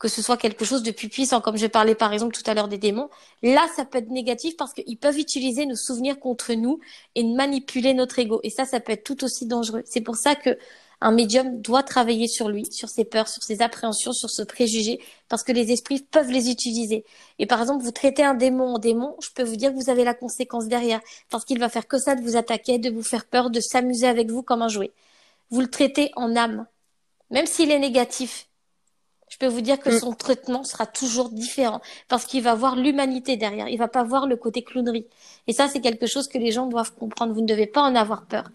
[0.00, 2.54] que ce soit quelque chose de plus puissant, comme je parlais par exemple tout à
[2.54, 3.08] l'heure des démons,
[3.42, 6.80] là, ça peut être négatif parce qu'ils peuvent utiliser nos souvenirs contre nous
[7.14, 8.40] et manipuler notre ego.
[8.42, 9.82] Et ça, ça peut être tout aussi dangereux.
[9.84, 10.58] C'est pour ça que
[11.02, 15.00] un médium doit travailler sur lui, sur ses peurs, sur ses appréhensions, sur ce préjugé,
[15.28, 17.04] parce que les esprits peuvent les utiliser.
[17.38, 19.88] Et par exemple, vous traitez un démon en démon, je peux vous dire que vous
[19.88, 21.00] avez la conséquence derrière,
[21.30, 24.06] parce qu'il va faire que ça de vous attaquer, de vous faire peur, de s'amuser
[24.08, 24.92] avec vous comme un jouet
[25.50, 26.66] vous le traitez en âme.
[27.30, 28.48] Même s'il est négatif,
[29.30, 29.98] je peux vous dire que Mm.
[30.00, 33.68] son traitement sera toujours différent parce qu'il va voir l'humanité derrière.
[33.68, 35.06] Il va pas voir le côté clownerie.
[35.46, 37.32] Et ça, c'est quelque chose que les gens doivent comprendre.
[37.32, 38.50] Vous ne devez pas en avoir peur.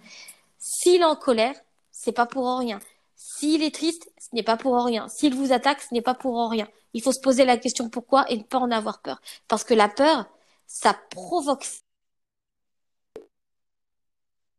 [0.59, 1.55] S'il est en colère,
[1.91, 2.79] c'est pas pour rien.
[3.15, 5.07] S'il est triste, ce n'est pas pour rien.
[5.07, 6.67] S'il vous attaque, ce n'est pas pour rien.
[6.93, 9.21] Il faut se poser la question pourquoi et ne pas en avoir peur.
[9.47, 10.25] Parce que la peur,
[10.67, 11.65] ça provoque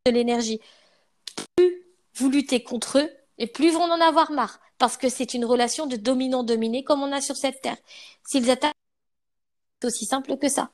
[0.05, 0.59] de l'énergie
[2.17, 5.45] vous luttez contre eux, et plus ils vont en avoir marre, parce que c'est une
[5.45, 7.77] relation de dominant-dominé comme on a sur cette terre.
[8.25, 8.73] S'ils attaquent,
[9.81, 10.69] c'est aussi simple que ça.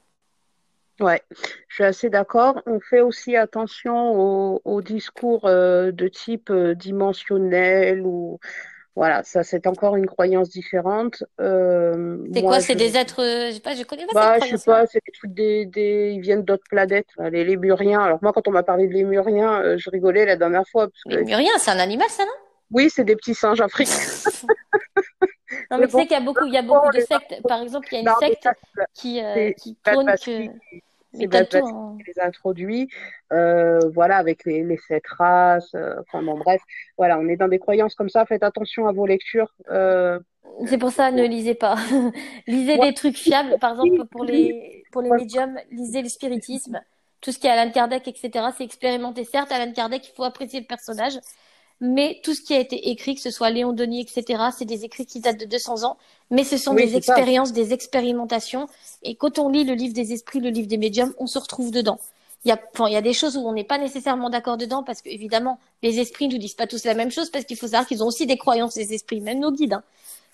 [0.99, 1.21] ouais,
[1.67, 2.61] je suis assez d'accord.
[2.65, 8.39] On fait aussi attention aux, discours euh, de type euh, dimensionnel ou
[8.95, 11.23] voilà, ça c'est encore une croyance différente.
[11.41, 12.59] Euh, C'est quoi?
[12.59, 15.01] C'est des êtres, je sais pas, je connais pas cette Bah, je sais pas, c'est
[15.03, 16.13] des trucs des, des...
[16.15, 18.01] Ils viennent d'autres planètes, les Lémuriens.
[18.01, 21.25] Alors moi, quand on m'a parlé de Lémuriens, je rigolais la dernière fois, parce que
[21.25, 22.42] c'est un animal, ça, non?
[22.73, 23.93] Oui, c'est des petits singes africains.
[25.71, 27.41] Non, Mais mais tu sais qu'il y a beaucoup, il y a beaucoup de sectes.
[27.47, 28.53] Par exemple, il y a une non, secte ça,
[28.93, 30.53] qui, euh, qui prône que, c'est hein.
[31.11, 32.89] qui les a introduits,
[33.31, 36.61] euh, voilà, avec les, les sept races, euh, enfin bon, bref,
[36.97, 39.53] voilà, on est dans des croyances comme ça, faites attention à vos lectures.
[40.67, 41.75] C'est pour ça, ne lisez pas.
[42.47, 43.57] Lisez des trucs fiables.
[43.59, 46.81] Par exemple, pour les, pour les médiums, lisez le spiritisme.
[47.21, 48.47] Tout ce qui est Alan Kardec, etc.
[48.55, 49.23] C'est expérimenté.
[49.23, 51.13] Certes, Alan Kardec, il faut apprécier le personnage.
[51.83, 54.85] Mais tout ce qui a été écrit, que ce soit Léon Denis, etc., c'est des
[54.85, 55.97] écrits qui datent de 200 ans.
[56.31, 56.99] Mais ce sont oui, des ça.
[56.99, 58.69] expériences, des expérimentations.
[59.03, 61.71] Et quand on lit le livre des esprits, le livre des médiums, on se retrouve
[61.71, 61.99] dedans.
[62.45, 64.57] Il y a, enfin, il y a des choses où on n'est pas nécessairement d'accord
[64.57, 67.45] dedans parce que, évidemment, les esprits ne nous disent pas tous la même chose parce
[67.45, 69.83] qu'il faut savoir qu'ils ont aussi des croyances, les esprits, même nos guides, hein.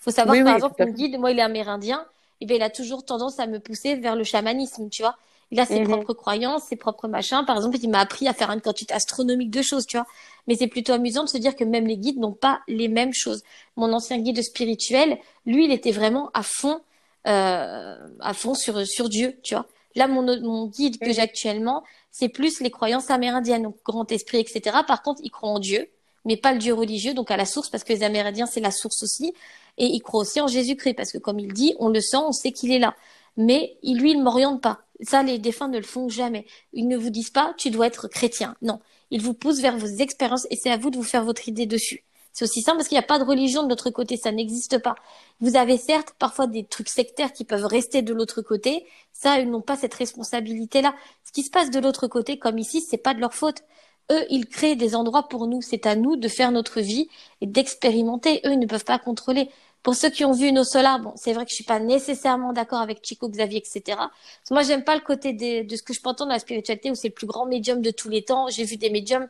[0.00, 2.06] faut savoir Oui, par oui, exemple, mon guide, moi, il est amérindien,
[2.40, 5.16] et bien, il a toujours tendance à me pousser vers le chamanisme, tu vois.
[5.52, 5.86] Il a ses Mhm.
[5.90, 7.44] propres croyances, ses propres machins.
[7.46, 10.06] Par exemple, il m'a appris à faire une quantité astronomique de choses, tu vois.
[10.46, 13.12] Mais c'est plutôt amusant de se dire que même les guides n'ont pas les mêmes
[13.12, 13.42] choses.
[13.76, 16.80] Mon ancien guide spirituel, lui, il était vraiment à fond,
[17.26, 19.66] euh, à fond sur, sur Dieu, tu vois.
[19.96, 24.38] Là, mon, mon guide que j'ai actuellement, c'est plus les croyances amérindiennes, donc grand esprit,
[24.38, 24.78] etc.
[24.86, 25.88] Par contre, il croit en Dieu,
[26.24, 28.70] mais pas le Dieu religieux, donc à la source, parce que les Amérindiens, c'est la
[28.70, 29.32] source aussi.
[29.78, 32.32] Et il croit aussi en Jésus-Christ, parce que comme il dit, on le sent, on
[32.32, 32.94] sait qu'il est là.
[33.36, 34.82] Mais il, lui, il m'oriente pas.
[35.02, 36.46] Ça, les défunts ne le font jamais.
[36.72, 38.54] Ils ne vous disent pas, tu dois être chrétien.
[38.60, 38.80] Non.
[39.10, 41.66] Ils vous poussent vers vos expériences et c'est à vous de vous faire votre idée
[41.66, 42.04] dessus.
[42.32, 44.78] C'est aussi simple parce qu'il n'y a pas de religion de l'autre côté, ça n'existe
[44.78, 44.94] pas.
[45.40, 49.50] Vous avez certes parfois des trucs sectaires qui peuvent rester de l'autre côté, ça, ils
[49.50, 50.94] n'ont pas cette responsabilité-là.
[51.24, 53.62] Ce qui se passe de l'autre côté, comme ici, c'est pas de leur faute.
[54.10, 55.60] Eux, ils créent des endroits pour nous.
[55.62, 57.08] C'est à nous de faire notre vie
[57.40, 58.40] et d'expérimenter.
[58.44, 59.50] Eux, ils ne peuvent pas contrôler.
[59.82, 62.52] Pour ceux qui ont vu nos solars, bon, c'est vrai que je suis pas nécessairement
[62.52, 63.82] d'accord avec Chico, Xavier, etc.
[63.86, 64.10] Parce
[64.48, 66.90] que moi, j'aime pas le côté de ce que je peux entendre dans la spiritualité
[66.90, 68.48] où c'est le plus grand médium de tous les temps.
[68.48, 69.26] J'ai vu des médiums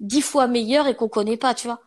[0.00, 1.80] dix fois meilleurs et qu'on connaît pas, tu vois.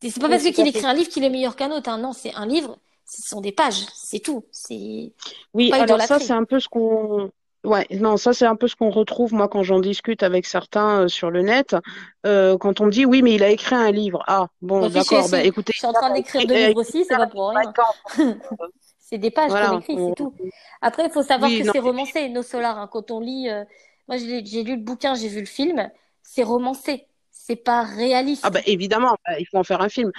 [0.00, 1.90] C'est pas parce qu'il écrit un livre qu'il est meilleur qu'un autre.
[1.90, 1.98] Hein.
[1.98, 4.44] Non, c'est un livre, ce sont des pages, c'est tout.
[4.50, 5.12] C'est
[5.52, 5.70] oui.
[5.72, 7.30] alors ça, c'est un peu ce qu'on
[7.62, 11.02] Ouais, non, ça c'est un peu ce qu'on retrouve moi quand j'en discute avec certains
[11.02, 11.76] euh, sur le net.
[12.26, 14.22] Euh, quand on me dit oui, mais il a écrit un livre.
[14.26, 15.28] Ah, bon, d'accord.
[15.30, 17.72] Bah, écoutez, je suis en train d'écrire deux livres aussi, c'est pas pour rien.
[18.98, 20.32] c'est des pages qu'on écrit, c'est tout.
[20.80, 22.78] Après, il faut savoir que c'est romancé, Nos Solars.
[22.78, 22.88] Hein.
[22.90, 23.64] Quand on lit, euh...
[24.08, 25.90] moi j'ai lu le bouquin, j'ai vu le film,
[26.22, 27.08] c'est romancé
[27.46, 28.42] c'est pas réaliste.
[28.44, 30.10] Ah bah évidemment, bah, il faut en faire un film.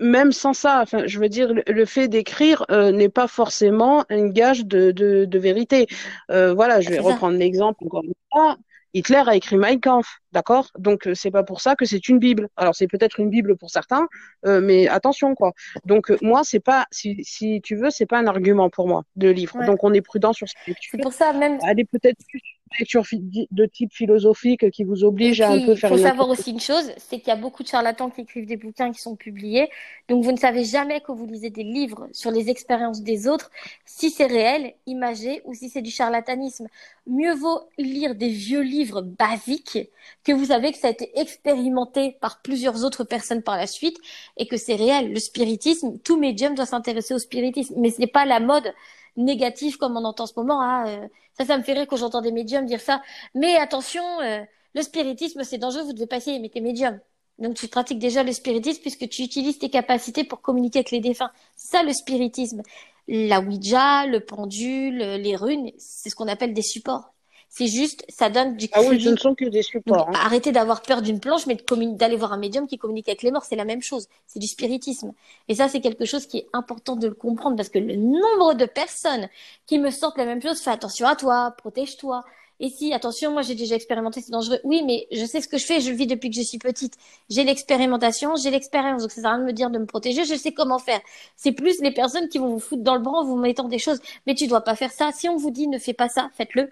[0.00, 4.28] Même sans ça, enfin, je veux dire, le, fait d'écrire euh, n'est pas forcément un
[4.28, 5.86] gage de, de, de vérité.
[6.30, 8.56] Euh, voilà, je vais reprendre l'exemple encore une fois.
[8.94, 10.70] Hitler a écrit Mein Kampf, d'accord?
[10.78, 12.48] Donc euh, c'est pas pour ça que c'est une Bible.
[12.56, 14.08] Alors c'est peut-être une Bible pour certains,
[14.46, 15.52] euh, mais attention quoi.
[15.84, 19.28] Donc moi c'est pas, si, si tu veux, c'est pas un argument pour moi de
[19.28, 19.62] livre.
[19.66, 20.92] Donc on est prudent sur ce lecture.
[20.92, 21.58] C'est pour ça même.
[21.62, 22.40] Est peut-être plus
[22.78, 25.90] lecture de type philosophique qui vous oblige à un peu faire.
[25.92, 28.46] Il faut savoir aussi une chose, c'est qu'il y a beaucoup de charlatans qui écrivent
[28.46, 29.70] des bouquins qui sont publiés.
[30.08, 33.50] Donc vous ne savez jamais que vous lisez des livres sur les expériences des autres,
[33.84, 36.66] si c'est réel, imagé ou si c'est du charlatanisme.
[37.06, 39.78] Mieux vaut lire des vieux livres basiques
[40.24, 43.96] que vous savez que ça a été expérimenté par plusieurs autres personnes par la suite
[44.36, 45.12] et que c'est réel.
[45.12, 48.72] Le spiritisme, tout médium doit s'intéresser au spiritisme, mais ce n'est pas la mode
[49.16, 50.60] négative comme on entend en ce moment.
[50.60, 50.88] Hein.
[50.88, 53.02] Euh, ça, ça me fait rire quand j'entends des médiums dire ça.
[53.34, 54.42] Mais attention, euh,
[54.74, 56.98] le spiritisme, c'est dangereux, vous devez pas essayer, mais t'es médium.
[57.38, 61.00] Donc tu pratiques déjà le spiritisme puisque tu utilises tes capacités pour communiquer avec les
[61.00, 61.30] défunts.
[61.56, 62.62] Ça, le spiritisme.
[63.08, 67.15] La Ouija, le pendule, les runes, c'est ce qu'on appelle des supports.
[67.58, 70.10] C'est juste, ça donne du Ah oui, ce ne sont que des supports.
[70.10, 70.12] Hein.
[70.14, 71.56] Arrêtez d'avoir peur d'une planche, mais
[71.94, 74.08] d'aller voir un médium qui communique avec les morts, c'est la même chose.
[74.26, 75.14] C'est du spiritisme.
[75.48, 78.52] Et ça, c'est quelque chose qui est important de le comprendre parce que le nombre
[78.52, 79.30] de personnes
[79.64, 82.26] qui me sortent la même chose, fais attention à toi, protège-toi.
[82.60, 84.60] Et si, attention, moi j'ai déjà expérimenté, c'est dangereux.
[84.62, 86.58] Oui, mais je sais ce que je fais, je le vis depuis que je suis
[86.58, 86.98] petite.
[87.30, 90.26] J'ai l'expérimentation, j'ai l'expérience, donc ça sert à rien de me dire de me protéger,
[90.26, 91.00] je sais comment faire.
[91.36, 93.78] C'est plus les personnes qui vont vous foutre dans le bras en vous mettant des
[93.78, 94.00] choses.
[94.26, 95.10] Mais tu dois pas faire ça.
[95.12, 96.70] Si on vous dit ne fais pas ça, faites-le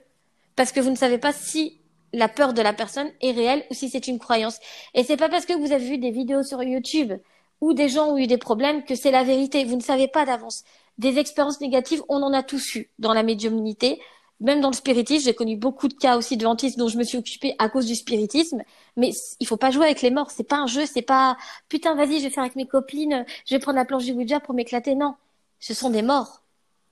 [0.56, 1.81] parce que vous ne savez pas si
[2.12, 4.59] la peur de la personne est réelle ou si c'est une croyance.
[4.94, 7.12] Et c'est pas parce que vous avez vu des vidéos sur YouTube
[7.60, 9.64] où des gens ont eu des problèmes que c'est la vérité.
[9.64, 10.64] Vous ne savez pas d'avance.
[10.98, 14.01] Des expériences négatives, on en a tous eu dans la médiumnité.
[14.40, 17.05] Même dans le spiritisme, j'ai connu beaucoup de cas aussi de ventistes dont je me
[17.05, 18.62] suis occupée à cause du spiritisme.
[18.97, 19.10] Mais
[19.40, 20.31] il faut pas jouer avec les morts.
[20.31, 20.86] C'est pas un jeu.
[20.86, 21.36] C'est pas
[21.68, 23.24] putain, vas-y, je vais faire avec mes copines.
[23.47, 24.94] Je vais prendre la planche du Ouija pour m'éclater.
[24.94, 25.14] Non,
[25.59, 26.43] ce sont des morts.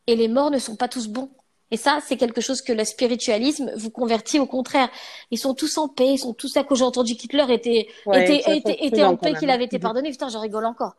[0.06, 1.30] Et les morts ne sont pas tous bons.
[1.73, 4.90] Et ça, c'est quelque chose que le spiritualisme vous convertit au contraire.
[5.31, 8.57] Ils sont tous en paix, ils sont tous à que j'ai entendu qu'Hitler était, était,
[8.57, 10.11] était, était en paix, qu'il avait été pardonné.
[10.11, 10.94] Putain, j'en rigole encore.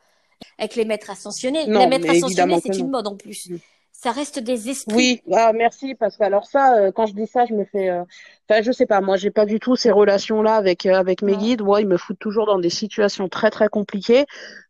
[0.58, 1.68] Avec les maîtres ascensionnés.
[1.68, 3.50] les maîtres ascensionnés, c'est une mode en plus.
[4.04, 4.96] Mm ça reste des esprits.
[4.96, 7.90] Oui, ah, merci parce que alors ça, euh, quand je dis ça, je me fais,
[7.90, 8.04] euh...
[8.50, 11.38] enfin, je sais pas, moi, j'ai pas du tout ces relations-là avec euh, avec mes
[11.38, 11.62] guides.
[11.62, 14.26] Moi, ils me foutent toujours dans des situations très très compliquées.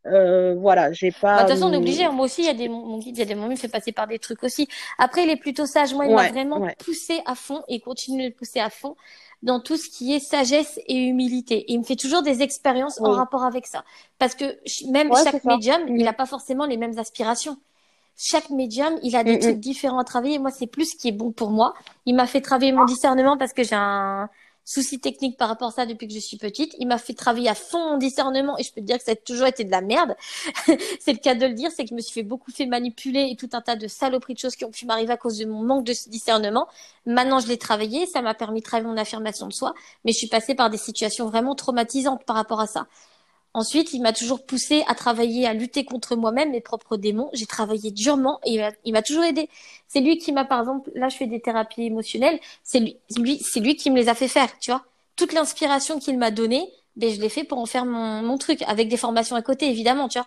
[0.06, 1.38] Euh, voilà, j'ai pas.
[1.38, 2.04] Bah, de toute façon, on est obligé.
[2.04, 2.12] Hein.
[2.12, 3.56] Moi aussi, il y a des mon guide, il y a des moments, il me
[3.56, 4.68] fait passer par des trucs aussi.
[4.98, 5.92] Après, il est plutôt sage.
[5.94, 8.94] Moi, il m'a vraiment poussé à fond et continue de pousser à fond
[9.42, 11.64] dans tout ce qui est sagesse et humilité.
[11.68, 13.84] il me fait toujours des expériences en rapport avec ça,
[14.18, 14.44] parce que
[14.90, 17.58] même chaque médium, il n'a pas forcément les mêmes aspirations
[18.16, 19.60] chaque médium, il a des mm, trucs mm.
[19.60, 20.38] différents à travailler.
[20.38, 21.74] Moi, c'est plus ce qui est bon pour moi.
[22.06, 24.28] Il m'a fait travailler mon discernement parce que j'ai un
[24.64, 26.74] souci technique par rapport à ça depuis que je suis petite.
[26.78, 29.12] Il m'a fait travailler à fond mon discernement et je peux te dire que ça
[29.12, 30.16] a toujours été de la merde.
[31.00, 33.28] c'est le cas de le dire, c'est que je me suis fait beaucoup fait manipuler
[33.30, 35.44] et tout un tas de saloperies de choses qui ont pu m'arriver à cause de
[35.44, 36.66] mon manque de discernement.
[37.06, 39.74] Maintenant, je l'ai travaillé, ça m'a permis de travailler mon affirmation de soi,
[40.04, 42.86] mais je suis passée par des situations vraiment traumatisantes par rapport à ça.
[43.54, 47.30] Ensuite, il m'a toujours poussé à travailler, à lutter contre moi-même, mes propres démons.
[47.34, 49.48] J'ai travaillé durement et il m'a toujours aidé.
[49.86, 52.40] C'est lui qui m'a, par exemple, là, je fais des thérapies émotionnelles.
[52.64, 54.84] C'est lui, lui c'est lui qui me les a fait faire, tu vois.
[55.16, 58.62] Toute l'inspiration qu'il m'a donnée, ben, je l'ai fait pour en faire mon, mon truc,
[58.62, 60.26] avec des formations à côté, évidemment, tu vois.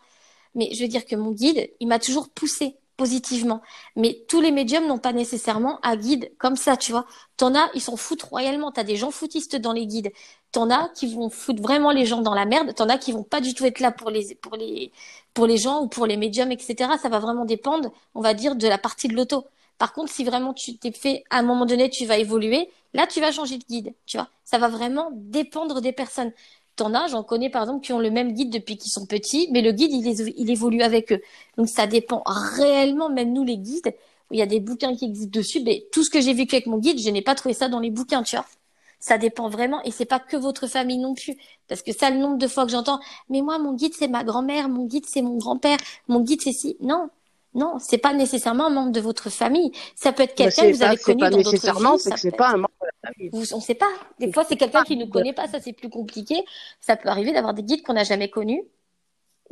[0.56, 3.62] Mais je veux dire que mon guide, il m'a toujours poussé positivement.
[3.96, 7.06] Mais tous les médiums n'ont pas nécessairement un guide comme ça, tu vois.
[7.38, 8.72] T'en as, ils s'en foutent royalement.
[8.72, 10.12] T'as des gens foutistes dans les guides.
[10.52, 12.74] T'en as qui vont foutre vraiment les gens dans la merde.
[12.76, 14.92] T'en as qui vont pas du tout être là pour les, pour les,
[15.34, 16.92] pour les gens ou pour les médiums, etc.
[17.02, 19.46] Ça va vraiment dépendre, on va dire, de la partie de l'auto.
[19.78, 23.06] Par contre, si vraiment tu t'es fait, à un moment donné, tu vas évoluer, là,
[23.08, 24.30] tu vas changer de guide, tu vois.
[24.44, 26.32] Ça va vraiment dépendre des personnes.
[26.78, 29.50] T'en as, j'en connais par exemple qui ont le même guide depuis qu'ils sont petits,
[29.52, 31.22] mais le guide il, évolue avec eux.
[31.58, 33.96] Donc ça dépend réellement, même nous les guides,
[34.32, 36.68] il y a des bouquins qui existent dessus, mais tout ce que j'ai vécu avec
[36.68, 38.46] mon guide, je n'ai pas trouvé ça dans les bouquins, tu vois.
[39.00, 41.36] Ça dépend vraiment, et c'est pas que votre famille non plus,
[41.68, 43.00] parce que ça, le nombre de fois que j'entends,
[43.30, 45.78] mais moi, mon guide, c'est ma grand-mère, mon guide, c'est mon grand-père,
[46.08, 46.78] mon guide, c'est si.
[46.82, 47.10] Non,
[47.58, 49.72] non, c'est pas nécessairement un membre de votre famille.
[49.96, 52.18] Ça peut être quelqu'un que vous avez connu dans d'autres vies.
[52.18, 53.52] C'est pas un membre de la famille.
[53.52, 53.90] on sait pas.
[54.20, 55.48] Des fois, c'est quelqu'un qui ne connaît pas.
[55.48, 56.36] Ça, c'est plus compliqué.
[56.80, 58.62] Ça peut arriver d'avoir des guides qu'on n'a jamais connus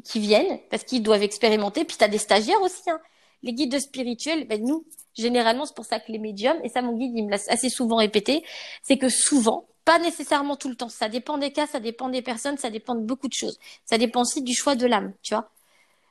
[0.03, 1.83] qui viennent parce qu'ils doivent expérimenter.
[1.83, 2.87] Puis tu as des stagiaires aussi.
[2.89, 2.99] Hein.
[3.41, 6.93] Les guides spirituels, ben nous, généralement, c'est pour ça que les médiums, et ça mon
[6.93, 8.43] guide, il me l'a assez souvent répété,
[8.83, 12.21] c'est que souvent, pas nécessairement tout le temps, ça dépend des cas, ça dépend des
[12.21, 13.59] personnes, ça dépend de beaucoup de choses.
[13.85, 15.49] Ça dépend aussi du choix de l'âme, tu vois.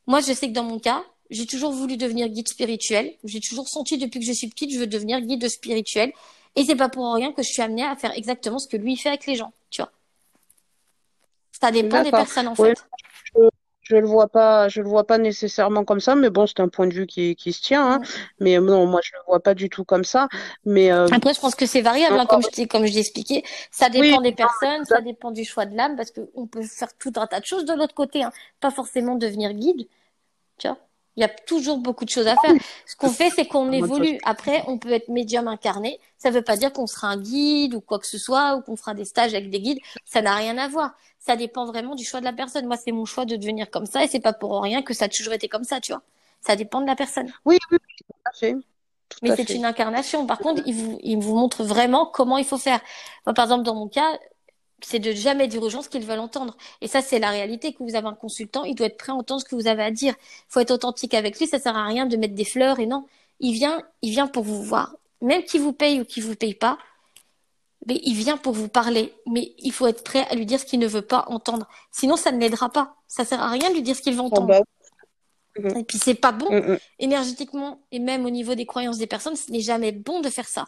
[0.07, 3.13] Moi, je sais que dans mon cas, j'ai toujours voulu devenir guide spirituel.
[3.25, 6.13] J'ai toujours senti depuis que je suis petite, je veux devenir guide spirituel.
[6.57, 8.97] Et c'est pas pour rien que je suis amenée à faire exactement ce que lui
[8.97, 9.91] fait avec les gens, tu vois.
[11.61, 12.79] Ça dépend des personnes en fait
[13.85, 16.69] je le vois pas, je le vois pas nécessairement comme ça, mais bon, c'est un
[16.69, 17.93] point de vue qui, qui se tient.
[17.93, 18.01] Hein.
[18.41, 20.29] Mais non, moi, je le vois pas du tout comme ça.
[20.65, 23.45] Mais euh, après, je pense que c'est variable, hein, comme je comme je l'ai expliqué.
[23.71, 27.13] Ça dépend des personnes, ça dépend du choix de l'âme, parce qu'on peut faire tout
[27.17, 28.33] un tas de choses de l'autre côté, hein.
[28.61, 29.87] pas forcément devenir guide.
[30.59, 30.79] Tu vois
[31.17, 32.53] il y a toujours beaucoup de choses à faire.
[32.87, 34.19] Ce qu'on fait, c'est qu'on évolue.
[34.25, 36.01] Après, on peut être médium incarné.
[36.19, 38.63] Ça ne veut pas dire qu'on sera un guide ou quoi que ce soit, ou
[38.63, 39.79] qu'on fera des stages avec des guides.
[40.05, 40.95] Ça n'a rien à voir.
[41.19, 42.67] Ça dépend vraiment du choix de la personne.
[42.67, 45.07] Moi, c'est mon choix de devenir comme ça, et c'est pas pour rien que ça
[45.07, 46.03] a toujours été comme ça, tu vois.
[46.41, 47.33] Ça dépend de la personne.
[47.45, 48.57] Oui, oui, tout à fait.
[49.23, 50.27] Mais c'est une incarnation.
[50.27, 52.81] Par contre, il vous, il vous montre vraiment comment il faut faire.
[53.25, 54.19] Moi, par exemple, dans mon cas,
[54.83, 56.57] c'est de jamais dire aux gens ce qu'ils veulent entendre.
[56.81, 57.73] Et ça, c'est la réalité.
[57.73, 59.83] Que vous avez un consultant, il doit être prêt à entendre ce que vous avez
[59.83, 60.15] à dire.
[60.21, 61.47] Il faut être authentique avec lui.
[61.47, 63.07] Ça sert à rien de mettre des fleurs et non.
[63.41, 64.95] Il vient, il vient pour vous voir.
[65.21, 66.79] Même qu'il vous paye ou qu'il vous paye pas,
[67.87, 69.15] mais il vient pour vous parler.
[69.27, 71.69] Mais il faut être prêt à lui dire ce qu'il ne veut pas entendre.
[71.91, 72.97] Sinon, ça ne l'aidera pas.
[73.09, 74.49] Ça sert à rien de lui dire ce qu'il veut entendre.
[74.49, 74.61] Bah
[75.57, 76.79] et puis c'est pas bon mm, mm.
[76.99, 80.49] énergétiquement et même au niveau des croyances des personnes, ce n'est jamais bon de faire
[80.49, 80.67] ça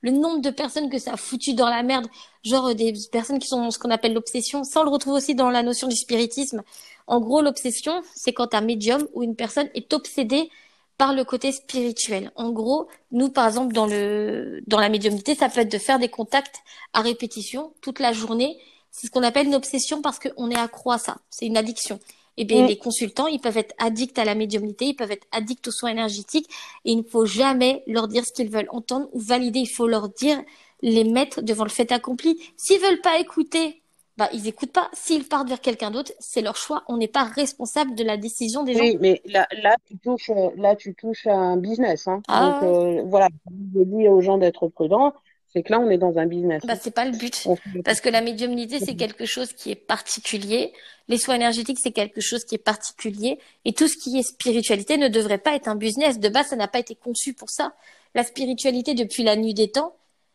[0.00, 2.06] le nombre de personnes que ça a foutu dans la merde,
[2.44, 5.34] genre des personnes qui sont dans ce qu'on appelle l'obsession, ça on le retrouve aussi
[5.34, 6.62] dans la notion du spiritisme.
[7.06, 10.50] En gros, l'obsession, c'est quand un médium ou une personne est obsédée
[10.98, 12.32] par le côté spirituel.
[12.34, 15.98] En gros, nous, par exemple, dans le dans la médiumnité, ça peut être de faire
[15.98, 16.56] des contacts
[16.92, 18.58] à répétition toute la journée.
[18.90, 21.18] C'est ce qu'on appelle une obsession parce qu'on est accro à ça.
[21.30, 22.00] C'est une addiction
[22.40, 22.66] eh bien, mm.
[22.66, 25.90] les consultants, ils peuvent être addicts à la médiumnité, ils peuvent être addicts aux soins
[25.90, 26.48] énergétiques,
[26.84, 29.60] et il ne faut jamais leur dire ce qu'ils veulent entendre ou valider.
[29.60, 30.38] Il faut leur dire,
[30.82, 32.38] les mettre devant le fait accompli.
[32.56, 33.82] S'ils veulent pas écouter,
[34.16, 34.88] bah, ils écoutent pas.
[34.92, 36.82] S'ils partent vers quelqu'un d'autre, c'est leur choix.
[36.88, 38.80] On n'est pas responsable de la décision des gens.
[38.80, 42.08] Oui, mais là, là, tu touches, là, tu touches à un business.
[42.08, 42.22] Hein.
[42.28, 42.60] Ah.
[42.60, 43.28] Donc, euh, voilà,
[43.74, 45.12] je dis aux gens d'être prudents
[45.52, 46.62] c'est que là, on est dans un business.
[46.66, 47.48] Bah, c'est pas le but.
[47.84, 50.72] Parce que la médiumnité, c'est quelque chose qui est particulier.
[51.08, 53.38] Les soins énergétiques, c'est quelque chose qui est particulier.
[53.64, 56.18] Et tout ce qui est spiritualité ne devrait pas être un business.
[56.18, 57.72] De base, ça n'a pas été conçu pour ça.
[58.14, 59.94] La spiritualité, depuis la nuit des temps,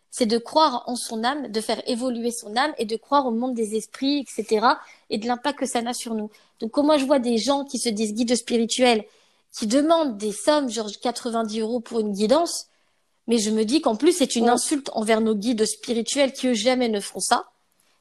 [0.10, 3.32] c'est de croire en son âme, de faire évoluer son âme et de croire au
[3.32, 4.66] monde des esprits, etc.
[5.10, 6.30] et de l'impact que ça a sur nous.
[6.60, 9.06] Donc, quand moi je vois des gens qui se disent guides spirituels,
[9.52, 12.68] qui demandent des sommes, genre 90 euros pour une guidance,
[13.28, 16.54] mais je me dis qu'en plus, c'est une insulte envers nos guides spirituels qui eux
[16.54, 17.46] jamais ne feront ça.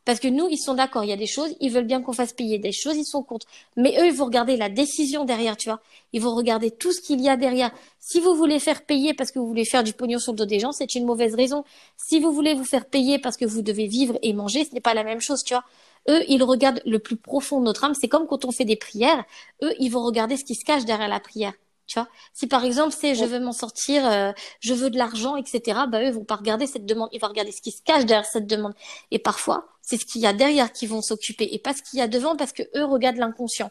[0.04, 2.12] Parce que nous, ils sont d'accord, il y a des choses, ils veulent bien qu'on
[2.12, 3.46] fasse payer des choses, ils sont contre.
[3.76, 5.80] Mais eux, ils vont regarder la décision derrière, tu vois.
[6.12, 7.70] Ils vont regarder tout ce qu'il y a derrière.
[8.00, 10.44] Si vous voulez faire payer parce que vous voulez faire du pognon sur le dos
[10.44, 11.62] des gens, c'est une mauvaise raison.
[11.96, 14.80] Si vous voulez vous faire payer parce que vous devez vivre et manger, ce n'est
[14.80, 15.62] pas la même chose, tu vois.
[16.08, 17.94] Eux, ils regardent le plus profond de notre âme.
[17.94, 19.24] C'est comme quand on fait des prières.
[19.62, 21.52] Eux, ils vont regarder ce qui se cache derrière la prière.
[21.92, 25.36] Tu vois, si par exemple c'est je veux m'en sortir, euh, je veux de l'argent,
[25.36, 25.80] etc.
[25.88, 28.24] Bah eux vont pas regarder cette demande, ils vont regarder ce qui se cache derrière
[28.24, 28.72] cette demande.
[29.10, 31.98] Et parfois c'est ce qu'il y a derrière qui vont s'occuper et pas ce qu'il
[31.98, 33.70] y a devant parce que eux regardent l'inconscient.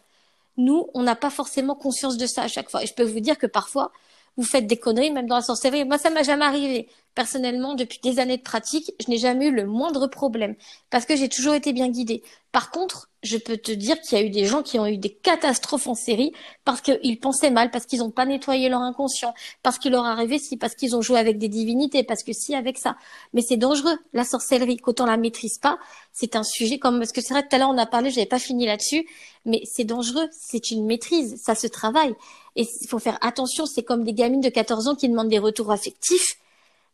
[0.58, 2.84] Nous, on n'a pas forcément conscience de ça à chaque fois.
[2.84, 3.92] Et je peux vous dire que parfois
[4.38, 5.86] vous faites des conneries même dans la sorcellerie.
[5.86, 6.90] Moi ça m'a jamais arrivé.
[7.14, 10.56] Personnellement, depuis des années de pratique, je n'ai jamais eu le moindre problème
[10.90, 12.24] parce que j'ai toujours été bien guidée.
[12.52, 14.98] Par contre, je peux te dire qu'il y a eu des gens qui ont eu
[14.98, 16.34] des catastrophes en série
[16.66, 19.34] parce qu'ils pensaient mal, parce qu'ils n'ont pas nettoyé leur inconscient,
[19.64, 22.56] parce qu'il leur arrivait si, parce qu'ils ont joué avec des divinités, parce que si,
[22.56, 22.98] avec ça.
[23.34, 24.78] Mais c'est dangereux, la sorcellerie.
[24.78, 25.80] Quand on la maîtrise pas,
[26.12, 28.26] c'est un sujet comme, parce que c'est vrai, tout à l'heure on a parlé, j'avais
[28.26, 29.08] pas fini là-dessus,
[29.46, 32.16] mais c'est dangereux, c'est une maîtrise, ça se travaille.
[32.56, 35.40] Et il faut faire attention, c'est comme des gamines de 14 ans qui demandent des
[35.40, 36.38] retours affectifs.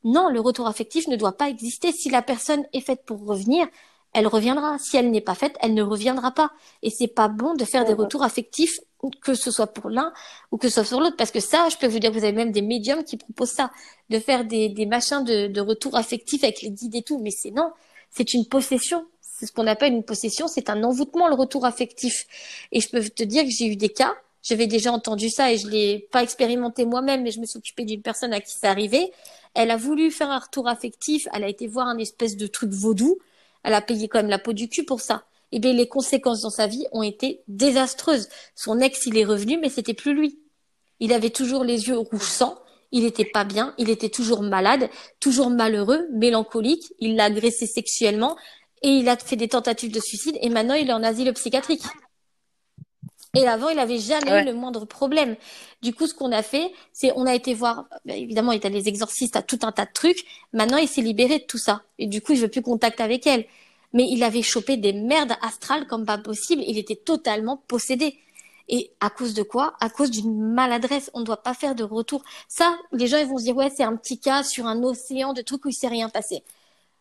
[0.04, 1.92] Non, le retour affectif ne doit pas exister.
[1.92, 3.68] Si la personne est faite pour revenir,
[4.14, 4.78] elle reviendra.
[4.80, 6.52] Si elle n'est pas faite, elle ne reviendra pas.
[6.82, 8.80] Et c'est pas bon de faire des retours affectifs,
[9.22, 10.12] que ce soit pour l'un
[10.52, 12.32] ou que ce soit pour l'autre, parce que ça, je peux vous dire, vous avez
[12.32, 13.72] même des médiums qui proposent ça,
[14.10, 17.20] de faire des, des machins de, de retour affectif avec les guides et tout.
[17.20, 17.72] Mais c'est non,
[18.10, 19.06] c'est une possession.
[19.22, 22.26] C'est ce qu'on appelle une possession, c'est un envoûtement, le retour affectif.
[22.72, 25.58] Et je peux te dire que j'ai eu des cas J'avais déjà entendu ça et
[25.58, 28.68] je l'ai pas expérimenté moi-même, mais je me suis occupée d'une personne à qui c'est
[28.68, 29.12] arrivé.
[29.54, 31.28] Elle a voulu faire un retour affectif.
[31.34, 33.18] Elle a été voir un espèce de truc vaudou.
[33.64, 35.24] Elle a payé quand même la peau du cul pour ça.
[35.52, 38.28] Et eh bien, les conséquences dans sa vie ont été désastreuses.
[38.54, 40.40] Son ex, il est revenu, mais c'était plus lui.
[41.00, 42.58] Il avait toujours les yeux rouge sang.
[42.92, 43.74] Il était pas bien.
[43.78, 44.90] Il était toujours malade,
[45.20, 46.94] toujours malheureux, mélancolique.
[47.00, 48.36] Il l'a agressé sexuellement
[48.82, 50.38] et il a fait des tentatives de suicide.
[50.42, 51.84] Et maintenant, il est en asile psychiatrique.
[53.36, 55.36] Et avant, il avait jamais eu le moindre problème.
[55.82, 57.86] Du coup, ce qu'on a fait, c'est on a été voir.
[58.06, 60.26] Bah, évidemment, il y a les exorcistes, à tout un tas de trucs.
[60.54, 61.84] Maintenant, il s'est libéré de tout ça.
[62.00, 63.46] Et du coup, il veut plus contact avec elle.
[63.94, 66.64] Mais il avait chopé des merdes astrales comme pas possible.
[66.66, 68.18] Il était totalement possédé.
[68.70, 69.76] Et à cause de quoi?
[69.80, 71.10] À cause d'une maladresse.
[71.14, 72.24] On ne doit pas faire de retour.
[72.48, 75.34] Ça, les gens ils vont se dire ouais, c'est un petit cas sur un océan
[75.34, 76.44] de trucs où il s'est rien passé.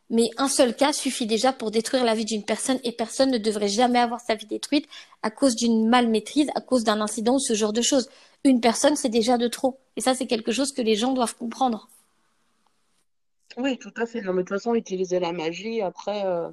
[0.08, 3.38] Mais un seul cas suffit déjà pour détruire la vie d'une personne et personne ne
[3.38, 4.86] devrait jamais avoir sa vie détruite
[5.22, 8.08] à cause d'une malmaîtrise, à cause d'un incident ou ce genre de choses.
[8.44, 9.78] Une personne, c'est déjà de trop.
[9.96, 11.88] Et ça, c'est quelque chose que les gens doivent comprendre.
[13.56, 14.20] Oui, tout à fait.
[14.20, 16.48] Non, mais de toute façon, utiliser la magie, après, euh,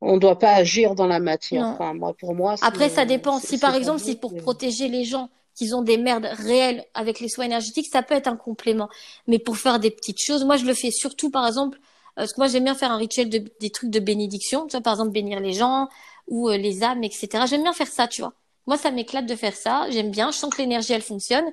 [0.00, 1.64] on ne doit pas agir dans la matière.
[1.66, 3.38] Enfin, moi, pour moi, après, ça dépend.
[3.38, 7.28] Si par exemple, si pour protéger les gens, qu'ils ont des merdes réelles avec les
[7.28, 8.88] soins énergétiques, ça peut être un complément.
[9.26, 11.78] Mais pour faire des petites choses, moi, je le fais surtout, par exemple,
[12.14, 14.66] parce que moi, j'aime bien faire un rituel de, des trucs de bénédiction.
[14.66, 15.88] Tu vois, par exemple, bénir les gens
[16.28, 17.44] ou euh, les âmes, etc.
[17.46, 18.34] J'aime bien faire ça, tu vois.
[18.66, 19.86] Moi, ça m'éclate de faire ça.
[19.90, 20.30] J'aime bien.
[20.30, 21.44] Je sens que l'énergie, elle fonctionne.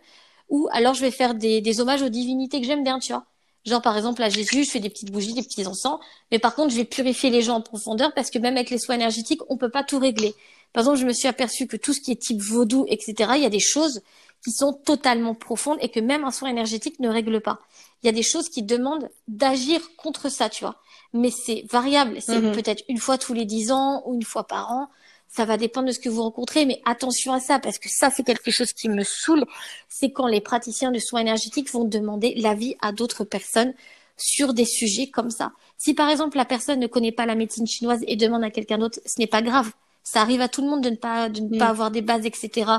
[0.49, 3.26] Ou alors, je vais faire des, des hommages aux divinités que j'aime bien, tu vois.
[3.65, 5.99] Genre, par exemple, à Jésus, je fais des petites bougies, des petits encens.
[6.31, 8.80] Mais par contre, je vais purifier les gens en profondeur parce que même avec les
[8.80, 10.34] soins énergétiques, on peut pas tout régler.
[10.73, 13.44] Par exemple, je me suis aperçue que tout ce qui est type vaudou, etc., il
[13.44, 14.02] y a des choses
[14.44, 17.60] qui sont totalement profondes et que même un soin énergétique ne règle pas.
[18.02, 20.78] Il y a des choses qui demandent d'agir contre ça, tu vois.
[21.14, 22.22] Mais c'est variable.
[22.22, 22.53] C'est mhm.
[22.53, 24.88] peut-être une fois tous les dix ans ou une fois par an.
[25.28, 28.10] Ça va dépendre de ce que vous rencontrez, mais attention à ça, parce que ça,
[28.10, 29.45] c'est quelque chose qui me saoule.
[29.88, 33.74] C'est quand les praticiens de soins énergétiques vont demander l'avis à d'autres personnes
[34.20, 35.52] sur des sujets comme ça.
[35.78, 38.78] Si par exemple la personne ne connaît pas la médecine chinoise et demande à quelqu'un
[38.78, 39.72] d'autre, ce n'est pas grave.
[40.11, 41.69] Ça arrive à tout le monde de ne pas de ne pas mm.
[41.69, 42.72] avoir des bases, etc.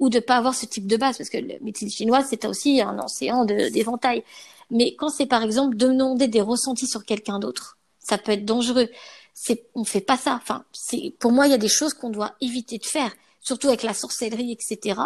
[0.00, 2.80] ou de pas avoir ce type de base parce que la médecine chinoise c'est aussi
[2.80, 4.24] un océan d'éventail.
[4.70, 8.88] Mais quand c'est par exemple demander des ressentis sur quelqu'un d'autre, ça peut être dangereux.
[9.32, 10.34] C'est on fait pas ça.
[10.42, 13.68] Enfin, c'est pour moi il y a des choses qu'on doit éviter de faire, surtout
[13.68, 15.00] avec la sorcellerie, etc.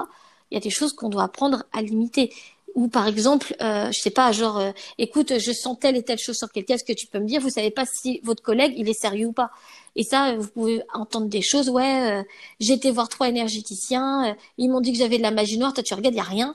[0.51, 2.33] Il y a des choses qu'on doit apprendre à limiter
[2.77, 6.19] ou par exemple, euh, je sais pas, genre, euh, écoute, je sens telle et telle
[6.19, 8.75] chose sur quelqu'un, est-ce que tu peux me dire Vous savez pas si votre collègue
[8.77, 9.51] il est sérieux ou pas?
[9.97, 11.71] Et ça, vous pouvez entendre des choses.
[11.71, 12.23] Ouais, euh,
[12.61, 15.73] été voir trois énergéticiens, euh, ils m'ont dit que j'avais de la magie noire.
[15.73, 16.55] Toi, tu regardes, il y a rien.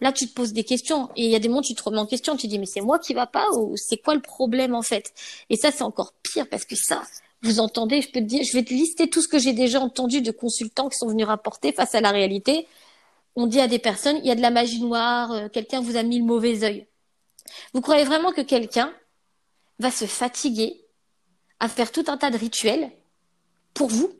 [0.00, 1.08] Là, tu te poses des questions.
[1.14, 2.36] Et il y a des moments, tu te remets en question.
[2.36, 5.12] Tu dis, mais c'est moi qui va pas ou c'est quoi le problème en fait?
[5.50, 7.02] Et ça, c'est encore pire parce que ça,
[7.42, 9.80] vous entendez, je peux te dire, je vais te lister tout ce que j'ai déjà
[9.80, 12.66] entendu de consultants qui sont venus rapporter face à la réalité
[13.36, 15.96] on dit à des personnes, il y a de la magie noire, euh, quelqu'un vous
[15.96, 16.86] a mis le mauvais œil.
[17.72, 18.92] Vous croyez vraiment que quelqu'un
[19.78, 20.84] va se fatiguer
[21.60, 22.90] à faire tout un tas de rituels
[23.74, 24.12] pour vous?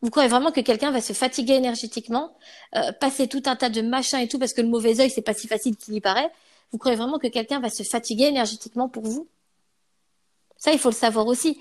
[0.00, 2.36] Vous croyez vraiment que quelqu'un va se fatiguer énergétiquement,
[2.76, 5.22] euh, passer tout un tas de machins et tout parce que le mauvais œil c'est
[5.22, 6.30] pas si facile qu'il y paraît?
[6.70, 9.26] Vous croyez vraiment que quelqu'un va se fatiguer énergétiquement pour vous?
[10.58, 11.58] Ça, il faut le savoir aussi.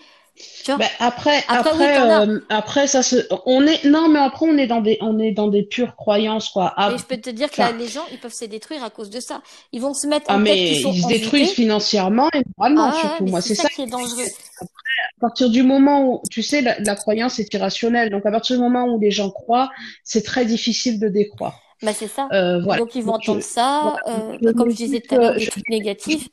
[0.67, 3.15] Ben, après, après, euh, après, ça se,
[3.45, 6.49] on est, non, mais après, on est dans des, on est dans des pures croyances,
[6.49, 6.73] quoi.
[6.75, 9.19] Ah, je peux te dire que les gens, ils peuvent se détruire à cause de
[9.19, 9.41] ça.
[9.71, 12.99] Ils vont se mettre en ah, mais tête ils se détruisent financièrement et moralement, ah,
[12.99, 13.25] surtout.
[13.25, 14.25] Moi, c'est ça, qui est dangereux.
[14.61, 18.09] à partir du moment où, tu sais, la, croyance est irrationnelle.
[18.09, 19.71] Donc, à partir du moment où les gens croient,
[20.03, 21.61] c'est très difficile de décroire.
[21.81, 22.27] Bah, c'est ça.
[22.33, 22.79] Euh, voilà.
[22.79, 26.27] Donc, ils vont entendre ça, euh, comme je disais tout à l'heure, des trucs négatifs.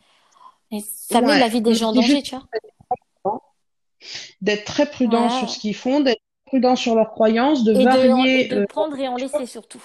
[0.72, 0.78] Et
[1.08, 2.44] ça met la vie des gens en danger, tu vois
[4.40, 8.48] d'être très prudent sur ce qu'ils font, d'être prudent sur leurs croyances, de varier.
[8.48, 9.82] De, de euh, prendre et en laisser surtout.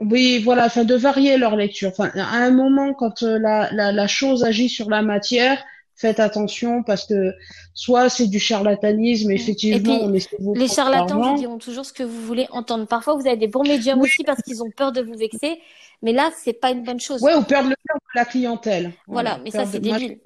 [0.00, 1.90] Oui, voilà, enfin de varier leur lecture.
[1.90, 5.62] Enfin, à un moment, quand euh, la, la, la chose agit sur la matière,
[5.94, 7.32] faites attention parce que
[7.72, 12.02] soit c'est du charlatanisme, effectivement, on essaie de Les charlatans vous diront toujours ce que
[12.02, 12.86] vous voulez entendre.
[12.86, 15.58] Parfois, vous avez des bons médiums aussi parce qu'ils ont peur de vous vexer,
[16.02, 17.22] mais là, c'est pas une bonne chose.
[17.22, 18.92] Ouais, ou peur de le faire de la clientèle.
[19.06, 20.18] Voilà, mais ça, c'est débile.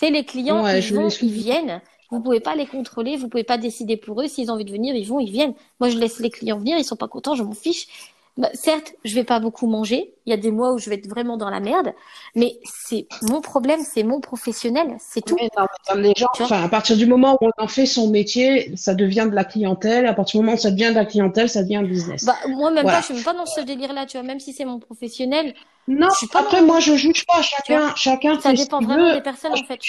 [0.00, 1.80] C'est les clients, ils vont, ils viennent.
[2.12, 4.28] Vous pouvez pas les contrôler, vous pouvez pas décider pour eux.
[4.28, 5.54] S'ils ont envie de venir, ils vont, ils viennent.
[5.80, 7.88] Moi, je laisse les clients venir, ils sont pas contents, je m'en fiche.
[8.38, 10.14] Bah, certes, je vais pas beaucoup manger.
[10.24, 11.92] Il y a des mois où je vais être vraiment dans la merde,
[12.36, 15.36] mais c'est mon problème, c'est mon professionnel, c'est tout.
[15.96, 19.26] les gens, enfin, à partir du moment où on en fait son métier, ça devient
[19.28, 20.06] de la clientèle.
[20.06, 22.24] À partir du moment où ça devient de la clientèle, ça devient un business.
[22.26, 24.24] Bah, moi, même pas, je suis même pas dans ce délire-là, tu vois.
[24.24, 25.54] Même si c'est mon professionnel.
[25.88, 26.06] Non.
[26.20, 27.42] Je pas après, moi, je juge pas.
[27.42, 28.38] Chacun, chacun.
[28.38, 29.80] Ça dépend vraiment des personnes, en fait.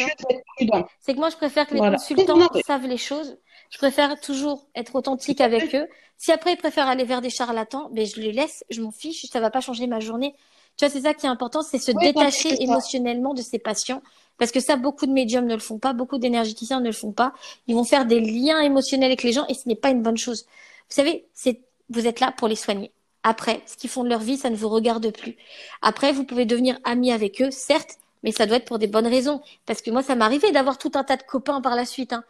[1.02, 3.38] C'est que moi, je préfère que les consultants savent les choses
[3.70, 5.88] Je préfère toujours être authentique avec eux.
[6.18, 9.26] Si après ils préfèrent aller vers des charlatans, ben je les laisse, je m'en fiche,
[9.32, 10.36] ça va pas changer ma journée.
[10.76, 14.02] Tu vois, c'est ça qui est important, c'est se détacher émotionnellement de ses patients.
[14.38, 17.12] Parce que ça, beaucoup de médiums ne le font pas, beaucoup d'énergéticiens ne le font
[17.12, 17.34] pas.
[17.68, 20.18] Ils vont faire des liens émotionnels avec les gens et ce n'est pas une bonne
[20.18, 20.46] chose.
[20.90, 21.60] Vous savez, c'est,
[21.90, 22.92] vous êtes là pour les soigner.
[23.24, 25.36] Après, ce qu'ils font de leur vie, ça ne vous regarde plus.
[25.82, 29.08] Après, vous pouvez devenir ami avec eux, certes, mais ça doit être pour des bonnes
[29.08, 29.42] raisons.
[29.66, 32.14] Parce que moi, ça m'arrivait d'avoir tout un tas de copains par la suite.
[32.14, 32.24] Hein.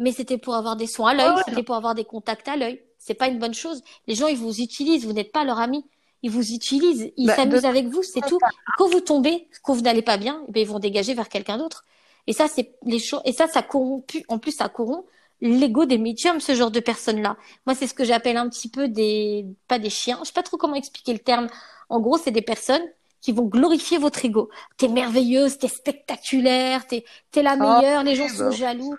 [0.00, 2.82] Mais c'était pour avoir des soins à l'œil, c'était pour avoir des contacts à l'œil.
[2.98, 3.82] C'est pas une bonne chose.
[4.08, 5.84] Les gens, ils vous utilisent, vous n'êtes pas leur ami.
[6.22, 8.38] Ils vous utilisent, ils bah, s'amusent avec vous, c'est tout.
[8.76, 11.58] Quand vous tombez, quand vous n'allez pas bien, eh ben, ils vont dégager vers quelqu'un
[11.58, 11.84] d'autre.
[12.26, 13.20] Et ça, c'est les choses.
[13.26, 14.22] Et ça, ça corrompt.
[14.28, 15.06] En plus, ça corrompt
[15.42, 17.36] l'ego des médiums, ce genre de personnes-là.
[17.66, 20.18] Moi, c'est ce que j'appelle un petit peu des, pas des chiens.
[20.22, 21.46] Je sais pas trop comment expliquer le terme.
[21.88, 22.82] En gros, c'est des personnes
[23.20, 24.50] qui vont glorifier votre ego.
[24.76, 28.50] T'es merveilleuse, t'es spectaculaire, t'es, t'es la ah, meilleure, les gens sont bah.
[28.50, 28.96] jaloux.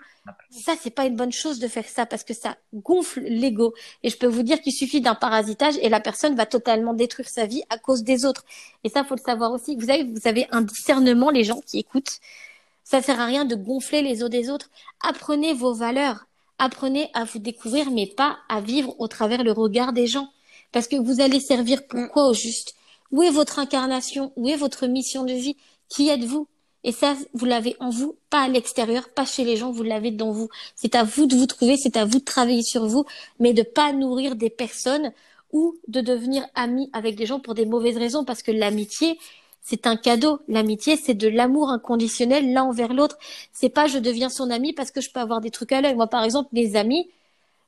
[0.50, 3.74] Ça, c'est pas une bonne chose de faire ça parce que ça gonfle l'ego.
[4.04, 7.28] Et je peux vous dire qu'il suffit d'un parasitage et la personne va totalement détruire
[7.28, 8.44] sa vie à cause des autres.
[8.84, 9.74] Et ça, faut le savoir aussi.
[9.74, 12.20] Vous avez, vous avez un discernement, les gens qui écoutent.
[12.84, 14.70] Ça sert à rien de gonfler les os des autres.
[15.00, 16.26] Apprenez vos valeurs.
[16.58, 20.28] Apprenez à vous découvrir, mais pas à vivre au travers le regard des gens.
[20.70, 22.76] Parce que vous allez servir pourquoi au juste?
[23.12, 24.32] Où est votre incarnation?
[24.36, 25.56] Où est votre mission de vie?
[25.88, 26.48] Qui êtes-vous?
[26.84, 30.10] Et ça, vous l'avez en vous, pas à l'extérieur, pas chez les gens, vous l'avez
[30.10, 30.48] dans vous.
[30.74, 33.04] C'est à vous de vous trouver, c'est à vous de travailler sur vous,
[33.38, 35.12] mais de pas nourrir des personnes
[35.52, 39.18] ou de devenir ami avec des gens pour des mauvaises raisons, parce que l'amitié,
[39.60, 40.40] c'est un cadeau.
[40.48, 43.16] L'amitié, c'est de l'amour inconditionnel l'un envers l'autre.
[43.52, 45.94] C'est pas je deviens son ami parce que je peux avoir des trucs à l'œil.
[45.94, 47.08] Moi, par exemple, mes amis,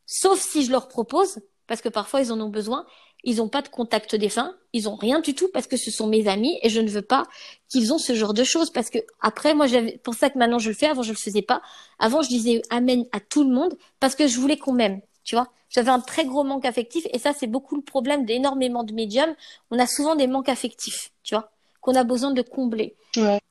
[0.06, 1.38] sauf si je leur propose,
[1.68, 2.84] parce que parfois ils en ont besoin,
[3.24, 6.06] ils n'ont pas de contact défunt, ils ont rien du tout parce que ce sont
[6.06, 7.24] mes amis et je ne veux pas
[7.68, 10.58] qu'ils ont ce genre de choses parce que après moi j'avais pour ça que maintenant
[10.58, 11.62] je le fais, avant je le faisais pas.
[11.98, 15.34] Avant je disais amen à tout le monde parce que je voulais qu'on m'aime, tu
[15.34, 15.48] vois.
[15.70, 19.34] J'avais un très gros manque affectif et ça c'est beaucoup le problème d'énormément de médiums.
[19.70, 22.94] On a souvent des manques affectifs, tu vois, qu'on a besoin de combler.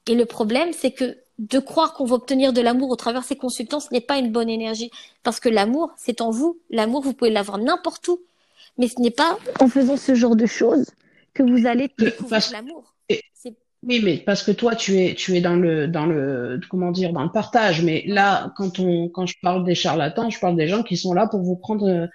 [0.08, 3.26] Et le problème c'est que de croire qu'on va obtenir de l'amour au travers de
[3.26, 4.92] ces consultants, ce n'est pas une bonne énergie.
[5.24, 6.60] Parce que l'amour, c'est en vous.
[6.70, 8.20] L'amour, vous pouvez l'avoir n'importe où.
[8.78, 10.90] Mais ce n'est pas en faisant ce genre de choses
[11.34, 12.94] que vous allez découvrir l'amour.
[13.86, 17.12] Oui, mais parce que toi, tu es, tu es dans le, dans le, comment dire,
[17.12, 17.82] dans le partage.
[17.82, 21.14] Mais là, quand on, quand je parle des charlatans, je parle des gens qui sont
[21.14, 22.08] là pour vous prendre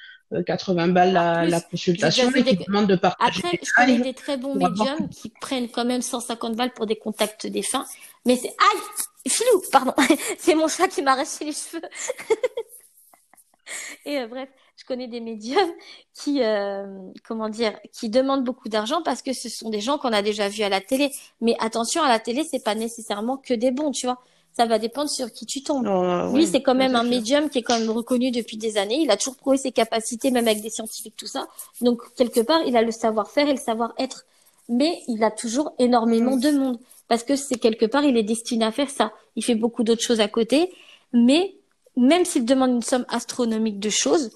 [0.47, 3.43] 80 euh, balles la, la consultation et qui demandent de partager.
[3.44, 6.97] Après, je connais des très bons médiums qui prennent quand même 150 balles pour des
[6.97, 7.85] contacts défunts.
[8.24, 9.28] Mais c'est, aïe!
[9.28, 9.62] Filou!
[9.70, 9.93] Pardon!
[10.39, 11.82] c'est mon chat qui m'a arraché les cheveux.
[14.06, 14.48] et euh, bref
[14.78, 15.70] je connais des médiums
[16.14, 16.86] qui, euh,
[17.26, 20.48] comment dire, qui demandent beaucoup d'argent parce que ce sont des gens qu'on a déjà
[20.48, 21.10] vus à la télé.
[21.40, 24.18] Mais attention, à la télé, c'est pas nécessairement que des bons, tu vois.
[24.52, 25.86] Ça va dépendre sur qui tu tombes.
[25.88, 29.00] Oh, Lui, c'est quand même un médium qui est quand même reconnu depuis des années.
[29.00, 31.46] Il a toujours prouvé ses capacités, même avec des scientifiques, tout ça.
[31.80, 34.24] Donc, quelque part, il a le savoir-faire et le savoir-être.
[34.68, 36.78] Mais il a toujours énormément de monde.
[37.06, 39.12] Parce que c'est quelque part, il est destiné à faire ça.
[39.36, 40.72] Il fait beaucoup d'autres choses à côté.
[41.12, 41.55] Mais
[41.96, 44.30] même s'il demande une somme astronomique de choses,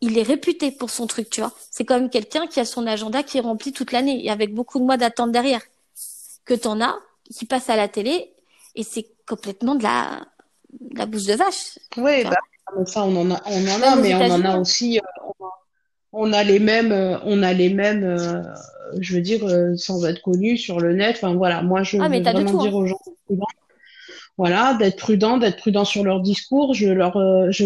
[0.00, 1.52] il est réputé pour son truc, tu vois.
[1.70, 4.54] C'est quand même quelqu'un qui a son agenda qui est rempli toute l'année et avec
[4.54, 5.62] beaucoup de mois d'attente derrière.
[6.44, 6.96] Que t'en as,
[7.34, 8.30] qui passe à la télé
[8.74, 10.20] et c'est complètement de la,
[10.80, 11.78] de la bouse de vache.
[11.96, 12.36] Oui, bah,
[12.86, 15.32] ça on en a, on en a, mais on en a aussi, euh,
[16.12, 18.42] on, a, les mêmes, euh, on a les mêmes, euh,
[19.00, 19.40] je veux dire,
[19.76, 21.16] sans être connu sur le net.
[21.16, 22.76] Enfin voilà, moi je ah, veux vraiment dire hein.
[22.76, 23.00] aux gens
[24.38, 26.72] voilà, d'être prudent, d'être prudent sur leur discours.
[26.72, 27.64] Je leur, euh, je,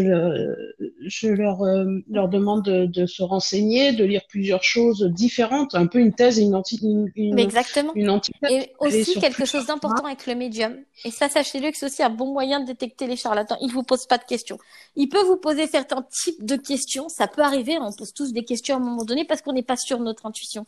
[1.02, 5.86] je leur, euh, leur demande de, de, se renseigner, de lire plusieurs choses différentes, un
[5.86, 6.80] peu une thèse et une anti,
[7.14, 7.92] une, exactement.
[7.94, 8.18] Une
[8.48, 10.74] et aussi quelque chose d'important avec le médium.
[11.04, 13.58] Et ça, sachez-le que c'est aussi un bon moyen de détecter les charlatans.
[13.60, 14.56] Il vous pose pas de questions.
[14.96, 17.10] Il peut vous poser certains types de questions.
[17.10, 17.76] Ça peut arriver.
[17.78, 20.04] On pose tous des questions à un moment donné parce qu'on n'est pas sûr de
[20.04, 20.64] notre intuition.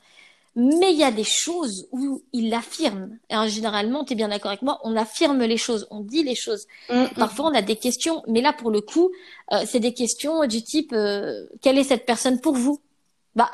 [0.56, 3.18] Mais il y a des choses où il l'affirme.
[3.28, 6.36] Alors, généralement, tu es bien d'accord avec moi, on affirme les choses, on dit les
[6.36, 6.66] choses.
[6.90, 7.08] Mm, mm.
[7.16, 9.10] Parfois, on a des questions, mais là, pour le coup,
[9.52, 12.80] euh, c'est des questions du type euh, quelle est cette personne pour vous?
[13.34, 13.50] Bah,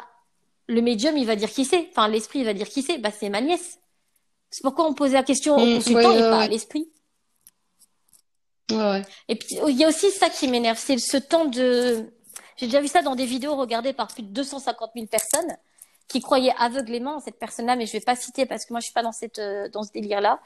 [0.69, 1.89] le médium, il va dire qui c'est.
[1.91, 2.99] Enfin, l'esprit, il va dire qui c'est.
[2.99, 3.79] Bah, c'est ma nièce.
[4.51, 6.91] C'est pourquoi on posait la question au mm, consultant et pas à l'esprit.
[8.71, 12.05] Ouais, et puis, il y a aussi ça qui m'énerve, c'est ce temps de...
[12.57, 15.57] J'ai déjà vu ça dans des vidéos regardées par plus de 250 000 personnes
[16.11, 18.87] qui croyait aveuglément en cette personne-là, mais je vais pas citer parce que moi je
[18.87, 20.41] suis pas dans cette euh, dans ce délire-là.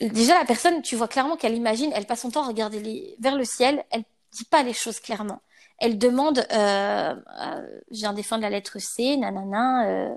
[0.00, 3.16] Déjà la personne, tu vois clairement qu'elle imagine, elle passe son temps à regarder les,
[3.18, 5.40] vers le ciel, elle dit pas les choses clairement.
[5.78, 9.86] Elle demande, euh, euh, j'ai un défunt de la lettre C, nanana.
[9.88, 10.14] Euh,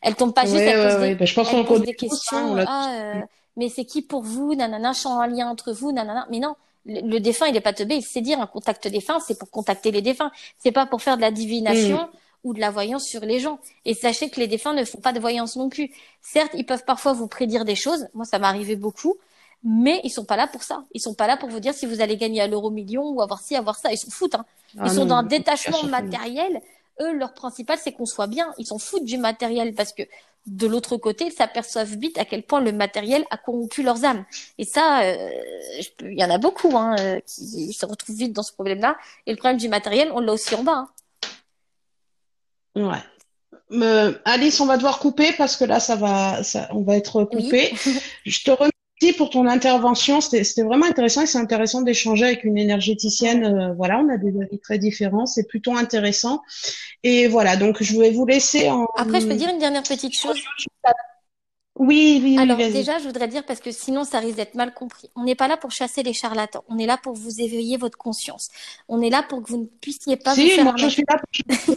[0.00, 2.56] elle tombe pas juste, elle pose, des, bah, je pense pose des questions.
[2.66, 3.20] ah, euh,
[3.56, 6.26] mais c'est qui pour vous, nanana, je sens un lien entre vous, nanana.
[6.30, 6.56] Mais non,
[6.86, 9.90] Le, défunt, il est pas teubé, il sait dire un contact défunt, c'est pour contacter
[9.92, 10.32] les défunts.
[10.58, 11.98] C'est pas pour faire de la divination.
[11.98, 12.08] Mm.
[12.44, 13.58] Ou de la voyance sur les gens.
[13.84, 15.90] Et sachez que les défunts ne font pas de voyance non plus.
[16.20, 18.08] Certes, ils peuvent parfois vous prédire des choses.
[18.14, 19.16] Moi, ça m'arrivait beaucoup.
[19.64, 20.84] Mais ils sont pas là pour ça.
[20.92, 23.22] Ils sont pas là pour vous dire si vous allez gagner à l'euro million ou
[23.22, 23.92] avoir ci, avoir ça.
[23.92, 24.34] Ils s'en foutent.
[24.34, 24.44] Hein.
[24.74, 26.60] Ils ah sont dans un détachement matériel.
[27.00, 28.52] Eux, leur principal, c'est qu'on soit bien.
[28.58, 30.02] Ils s'en foutent du matériel parce que
[30.46, 34.24] de l'autre côté, ils s'aperçoivent vite à quel point le matériel a corrompu leurs âmes.
[34.58, 35.30] Et ça, euh,
[36.00, 38.96] il y en a beaucoup hein, euh, qui se retrouvent vite dans ce problème-là.
[39.26, 40.72] Et le problème du matériel, on l'a aussi en bas.
[40.72, 40.88] Hein.
[42.76, 42.98] Ouais.
[43.72, 47.24] Euh, Alice, on va devoir couper parce que là, ça va, ça, on va être
[47.24, 47.72] coupé.
[48.26, 50.20] Je te remercie pour ton intervention.
[50.20, 53.44] C'était vraiment intéressant et c'est intéressant d'échanger avec une énergéticienne.
[53.44, 55.26] Euh, voilà, on a des avis très différents.
[55.26, 56.42] C'est plutôt intéressant.
[57.02, 58.86] Et voilà, donc je vais vous laisser en.
[58.96, 60.38] Après, je peux dire une dernière petite chose.
[61.76, 65.08] Oui, oui, Alors déjà, je voudrais dire parce que sinon ça risque d'être mal compris.
[65.16, 66.62] On n'est pas là pour chasser les charlatans.
[66.68, 68.50] On est là pour vous éveiller votre conscience.
[68.88, 71.04] On est là pour que vous ne puissiez pas si, vous faire moi, je suis
[71.08, 71.16] là.
[71.16, 71.76] Pour...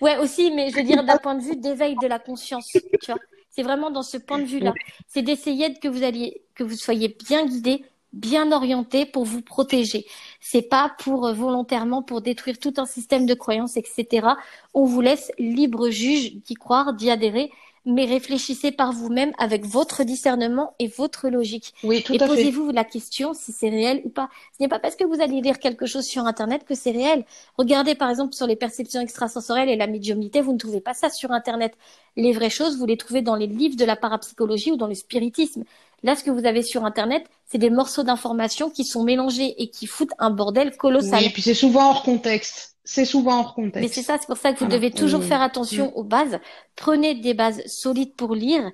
[0.00, 2.80] ouais, aussi, mais je veux dire d'un point de vue d'éveil de la conscience, tu
[3.06, 3.20] vois.
[3.50, 4.72] C'est vraiment dans ce point de vue-là.
[5.08, 7.84] C'est d'essayer que vous alliez, que vous soyez bien guidé,
[8.14, 10.06] bien orienté pour vous protéger.
[10.40, 14.26] C'est pas pour euh, volontairement pour détruire tout un système de croyances, etc.
[14.74, 17.50] On vous laisse libre juge d'y croire, d'y adhérer
[17.84, 21.74] mais réfléchissez par vous-même avec votre discernement et votre logique.
[21.82, 24.28] Oui, tout et posez-vous la question si c'est réel ou pas.
[24.56, 27.24] Ce n'est pas parce que vous allez lire quelque chose sur Internet que c'est réel.
[27.56, 31.10] Regardez par exemple sur les perceptions extrasensorielles et la médiumnité, vous ne trouvez pas ça
[31.10, 31.74] sur Internet.
[32.16, 34.94] Les vraies choses, vous les trouvez dans les livres de la parapsychologie ou dans le
[34.94, 35.64] spiritisme.
[36.02, 39.68] Là, ce que vous avez sur Internet, c'est des morceaux d'informations qui sont mélangés et
[39.68, 41.20] qui foutent un bordel colossal.
[41.20, 42.76] Oui, et puis c'est souvent hors contexte.
[42.90, 43.82] C'est souvent hors contexte.
[43.82, 46.38] Mais c'est ça, c'est pour ça que vous devez toujours faire attention aux bases.
[46.74, 48.72] Prenez des bases solides pour lire.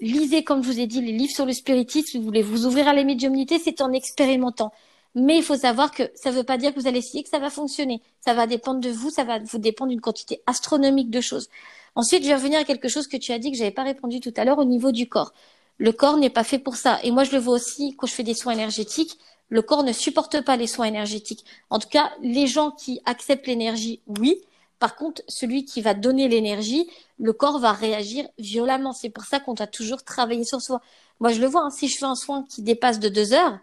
[0.00, 2.06] Lisez, comme je vous ai dit, les livres sur le spiritisme.
[2.06, 4.72] Si vous voulez vous ouvrir à la médiumnité, c'est en expérimentant.
[5.14, 7.28] Mais il faut savoir que ça ne veut pas dire que vous allez essayer que
[7.28, 8.00] ça va fonctionner.
[8.24, 11.50] Ça va dépendre de vous, ça va vous dépendre d'une quantité astronomique de choses.
[11.96, 14.20] Ensuite, je vais revenir à quelque chose que tu as dit que j'avais pas répondu
[14.20, 15.34] tout à l'heure au niveau du corps.
[15.76, 16.98] Le corps n'est pas fait pour ça.
[17.02, 19.18] Et moi, je le vois aussi quand je fais des soins énergétiques
[19.50, 21.44] le corps ne supporte pas les soins énergétiques.
[21.68, 24.40] En tout cas, les gens qui acceptent l'énergie, oui.
[24.78, 28.92] Par contre, celui qui va donner l'énergie, le corps va réagir violemment.
[28.94, 30.80] C'est pour ça qu'on doit toujours travailler sur soi.
[31.18, 33.58] Moi, je le vois, hein, si je fais un soin qui dépasse de deux heures,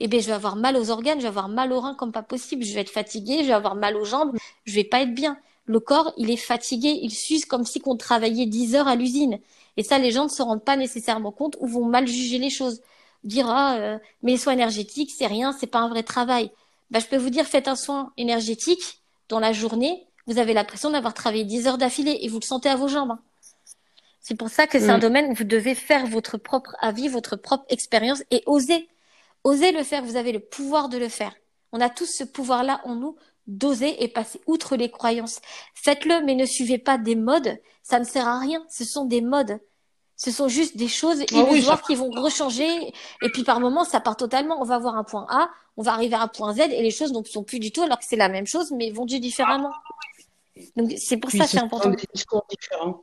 [0.00, 2.10] eh bien, je vais avoir mal aux organes, je vais avoir mal aux reins comme
[2.10, 5.02] pas possible, je vais être fatiguée, je vais avoir mal aux jambes, je vais pas
[5.02, 5.36] être bien.
[5.66, 9.38] Le corps, il est fatigué, il s'use comme si on travaillait dix heures à l'usine.
[9.76, 12.50] Et ça, les gens ne se rendent pas nécessairement compte ou vont mal juger les
[12.50, 12.80] choses
[13.24, 16.50] dira euh, mais les soins énergétiques c'est rien, c'est pas un vrai travail.
[16.90, 20.90] Bah, je peux vous dire faites un soin énergétique dans la journée, vous avez l'impression
[20.90, 23.12] d'avoir travaillé 10 heures d'affilée et vous le sentez à vos jambes.
[23.12, 23.20] Hein.
[24.20, 25.00] C'est pour ça que c'est un mm.
[25.00, 28.88] domaine où vous devez faire votre propre avis, votre propre expérience et oser.
[29.44, 31.34] Oser le faire, vous avez le pouvoir de le faire.
[31.72, 33.16] On a tous ce pouvoir-là en nous
[33.48, 35.40] d'oser et passer outre les croyances.
[35.74, 37.58] Faites-le, mais ne suivez pas des modes.
[37.82, 38.64] Ça ne sert à rien.
[38.70, 39.58] Ce sont des modes.
[40.22, 42.92] Ce sont juste des choses ah qui vont rechanger.
[43.22, 44.60] Et puis par moment, ça part totalement.
[44.60, 46.92] On va avoir un point A, on va arriver à un point Z, et les
[46.92, 49.72] choses ne sont plus du tout alors que c'est la même chose, mais vont différemment.
[50.76, 51.90] Donc c'est pour ça que c'est important.
[51.90, 53.02] Des discours différents.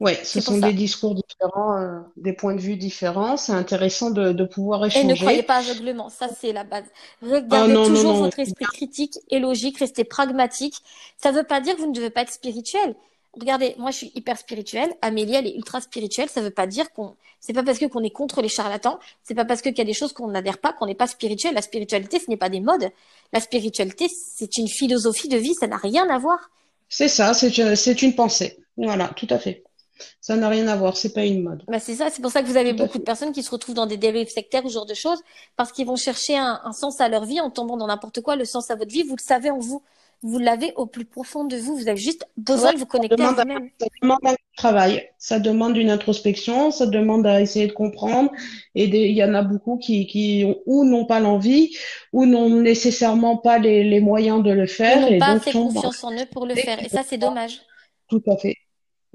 [0.00, 3.38] Oui, ce sont des discours différents, euh, des points de vue différents.
[3.38, 5.06] C'est intéressant de, pouvoir échanger.
[5.06, 6.84] Et ne croyez pas aveuglement, ça c'est la base.
[7.22, 10.76] Regardez ah toujours votre esprit critique et logique, restez pragmatique.
[11.16, 12.96] Ça ne veut pas dire que vous ne devez pas être spirituel
[13.38, 16.92] regardez, moi je suis hyper spirituelle, Amélie elle est ultra spirituelle, ça veut pas dire
[16.92, 19.80] qu'on c'est pas parce que qu'on est contre les charlatans, c'est pas parce qu'il y
[19.80, 21.54] a des choses qu'on n'adhère pas qu'on n'est pas spirituel.
[21.54, 22.90] La spiritualité, ce n'est pas des modes.
[23.32, 26.50] La spiritualité, c'est une philosophie de vie, ça n'a rien à voir.
[26.88, 28.58] C'est ça, c'est une pensée.
[28.76, 29.62] Voilà, tout à fait.
[30.20, 31.64] Ça n'a rien à voir, c'est pas une mode.
[31.66, 33.74] Bah c'est ça, c'est pour ça que vous avez beaucoup de personnes qui se retrouvent
[33.74, 35.20] dans des dérives sectaires ou ce genre de choses,
[35.56, 38.36] parce qu'ils vont chercher un, un sens à leur vie en tombant dans n'importe quoi,
[38.36, 39.82] le sens à votre vie, vous le savez en vous
[40.22, 41.76] vous l'avez au plus profond de vous.
[41.76, 43.70] Vous avez juste besoin de vous connecter à vous-même.
[43.78, 48.30] Ça demande un travail, ça demande une introspection, ça demande à essayer de comprendre.
[48.74, 51.76] Et il y en a beaucoup qui, qui ou n'ont pas l'envie,
[52.12, 55.08] ou n'ont nécessairement pas les, les, moyens de le faire.
[55.08, 56.84] Ils n'ont pas assez confiance en eux pour le faire.
[56.84, 57.60] Et ça, c'est dommage.
[58.08, 58.56] Tout à fait.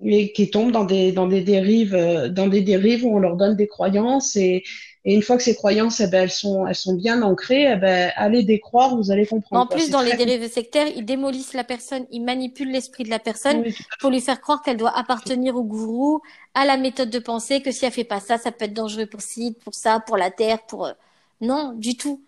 [0.03, 3.35] Et qui tombent dans des, dans des dérives, euh, dans des dérives où on leur
[3.35, 4.63] donne des croyances et,
[5.05, 7.75] et une fois que ces croyances, eh ben, elles sont, elles sont bien ancrées, eh
[7.75, 9.61] ben, allez décroire, vous allez comprendre.
[9.61, 13.19] En plus, dans les dérives sectaires, ils démolissent la personne, ils manipulent l'esprit de la
[13.19, 13.65] personne
[13.99, 16.21] pour lui faire croire qu'elle doit appartenir au gourou,
[16.53, 19.05] à la méthode de pensée, que si elle fait pas ça, ça peut être dangereux
[19.05, 20.93] pour ci, pour ça, pour la terre, pour euh,
[21.41, 22.21] non, du tout.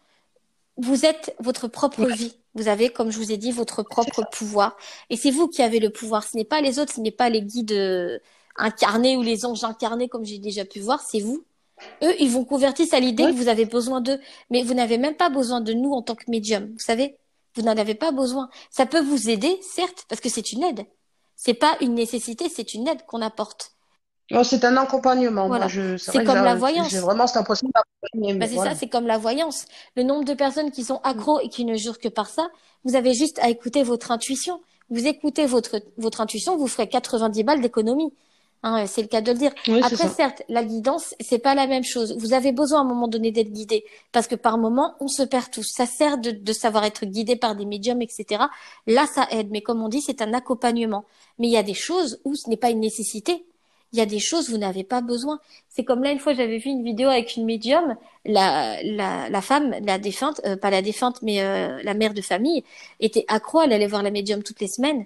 [0.76, 2.36] Vous êtes votre propre vie.
[2.56, 4.76] Vous avez, comme je vous ai dit, votre propre pouvoir.
[5.10, 6.26] Et c'est vous qui avez le pouvoir.
[6.26, 8.20] Ce n'est pas les autres, ce n'est pas les guides euh,
[8.58, 11.02] incarnés ou les anges incarnés, comme j'ai déjà pu voir.
[11.02, 11.46] C'est vous
[12.04, 14.20] Eux, ils vont convertir à l'idée que vous avez besoin d'eux,
[14.50, 16.72] mais vous n'avez même pas besoin de nous en tant que médium.
[16.72, 17.18] Vous savez,
[17.56, 18.50] vous n'en avez pas besoin.
[18.70, 20.86] Ça peut vous aider, certes, parce que c'est une aide.
[21.36, 23.72] C'est pas une nécessité, c'est une aide qu'on apporte.
[24.34, 25.48] Oh, c'est un accompagnement.
[25.48, 25.68] Voilà.
[25.70, 26.90] C'est comme la voyance.
[26.90, 28.34] J'ai vraiment cette impression d'accompagner.
[28.34, 29.66] Bah, c'est ça, c'est comme la voyance.
[29.96, 32.48] Le nombre de personnes qui sont accros et qui ne jurent que par ça,
[32.84, 34.62] vous avez juste à écouter votre intuition.
[34.90, 38.14] Vous écoutez votre, votre intuition, vous ferez 90 balles d'économie.
[38.68, 39.52] Hein, c'est le cas de le dire.
[39.84, 42.18] Après, certes, la guidance, c'est pas la même chose.
[42.18, 45.22] Vous avez besoin à un moment donné d'être guidé, parce que par moment, on se
[45.22, 45.68] perd tous.
[45.72, 48.46] Ça sert de, de savoir être guidé par des médiums, etc.
[48.88, 49.52] Là, ça aide.
[49.52, 51.06] Mais comme on dit, c'est un accompagnement.
[51.38, 53.46] Mais il y a des choses où ce n'est pas une nécessité.
[53.94, 55.40] Il y a des choses où vous n'avez pas besoin.
[55.70, 59.42] C'est comme là, une fois, j'avais vu une vidéo avec une médium, la, la, la
[59.42, 62.64] femme, la défunte, euh, pas la défunte, mais euh, la mère de famille,
[63.00, 65.06] était accro, elle allait voir la médium toutes les semaines.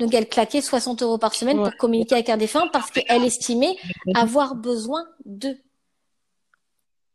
[0.00, 3.76] Donc elle claquait 60 euros par semaine pour communiquer avec un défunt parce qu'elle estimait
[4.14, 5.58] avoir besoin d'eux.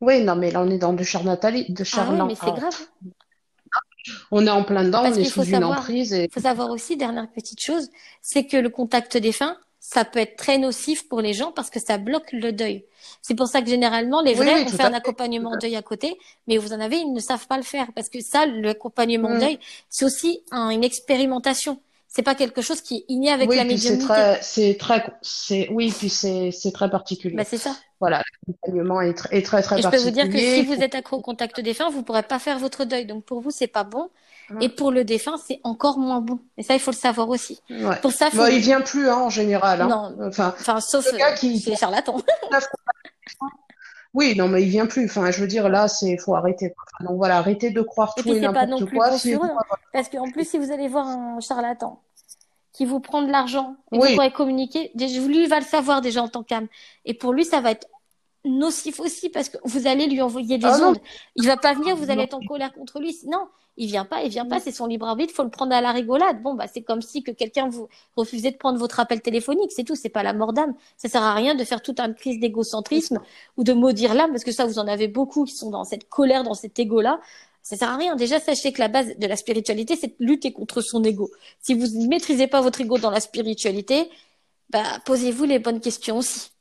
[0.01, 1.49] Oui, non, mais là on est dans du charlatan.
[1.49, 2.87] De ah oui, mais c'est grave.
[4.29, 6.11] On est en plein dedans, on est sous une emprise.
[6.11, 7.89] Il faut savoir aussi, dernière petite chose,
[8.21, 11.79] c'est que le contact défunt, ça peut être très nocif pour les gens parce que
[11.79, 12.85] ça bloque le deuil.
[13.23, 16.17] C'est pour ça que généralement, les vrais, ont fait un accompagnement deuil à côté,
[16.47, 19.39] mais vous en avez, ils ne savent pas le faire parce que ça, l'accompagnement mm.
[19.39, 19.59] deuil,
[19.89, 21.79] c'est aussi une expérimentation
[22.15, 24.37] c'est pas quelque chose qui est inné avec la médiumnité.
[24.41, 27.35] C'est très, c'est oui, puis c'est c'est très particulier.
[27.35, 27.75] Bah, c'est ça.
[27.99, 30.95] Voilà, l'accompagnement est, très très très et Je peux vous dire que si vous êtes
[30.95, 33.05] accro au contact défunt, vous pourrez pas faire votre deuil.
[33.05, 34.09] Donc pour vous, c'est pas bon.
[34.61, 36.39] Et pour le défunt, c'est encore moins bon.
[36.57, 37.59] Et ça, il faut le savoir aussi.
[38.01, 38.47] Pour ça, faut...
[38.47, 39.81] il vient plus hein, en général.
[39.81, 39.87] Hein.
[39.89, 40.15] Non.
[40.25, 42.15] Enfin, enfin sauf le gars qui c'est charlatan.
[44.15, 45.05] Oui, non, mais il vient plus.
[45.05, 46.73] Enfin, je veux dire, là, c'est faut arrêter.
[47.01, 49.09] donc voilà, arrêtez de croire tout et, n'importe quoi.
[49.09, 49.57] Bon hein.
[49.91, 52.01] Parce qu'en plus, si vous allez voir un charlatan
[52.75, 56.21] qui vous prend de l'argent et vous pourrez communiquer, lui, il va le savoir déjà
[56.21, 56.67] en tant qu'âme.
[57.05, 57.87] Et pour lui, ça va être
[58.43, 60.99] nocif aussi parce que vous allez lui envoyer des ah ondes.
[61.37, 63.17] Il va pas venir, vous allez être en colère contre lui.
[63.27, 63.47] Non,
[63.77, 65.93] il vient pas, il vient pas, c'est son libre arbitre, faut le prendre à la
[65.93, 66.41] rigolade.
[66.41, 67.87] Bon, bah, c'est comme si que quelqu'un vous
[68.17, 70.73] refusait de prendre votre appel téléphonique, c'est tout, c'est pas la mort d'âme.
[70.97, 73.19] Ça sert à rien de faire toute une crise d'égocentrisme
[73.55, 76.09] ou de maudire l'âme, parce que ça, vous en avez beaucoup qui sont dans cette
[76.09, 77.21] colère, dans cet égo-là.
[77.65, 78.15] Ça sert à rien.
[78.15, 81.31] Déjà, sachez que la base de la spiritualité, c'est de lutter contre son ego.
[81.59, 84.07] Si vous ne maîtrisez pas votre ego dans la spiritualité,
[84.69, 86.51] bah, posez-vous les bonnes questions aussi.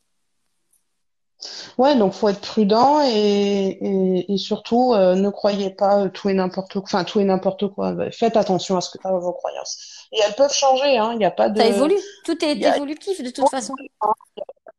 [1.77, 6.73] Ouais, donc faut être prudent et, et, surtout euh, ne croyez pas tout et n'importe
[6.73, 6.85] quoi.
[6.85, 7.93] Enfin, tout et n'importe quoi.
[7.93, 10.07] Bah, faites attention à ce que à vos croyances.
[10.11, 10.97] Et elles peuvent changer.
[10.97, 11.11] Hein.
[11.13, 11.61] Il n'y a pas de.
[11.61, 11.99] Ça évolue.
[12.25, 13.75] Tout est évolutif de toute façon.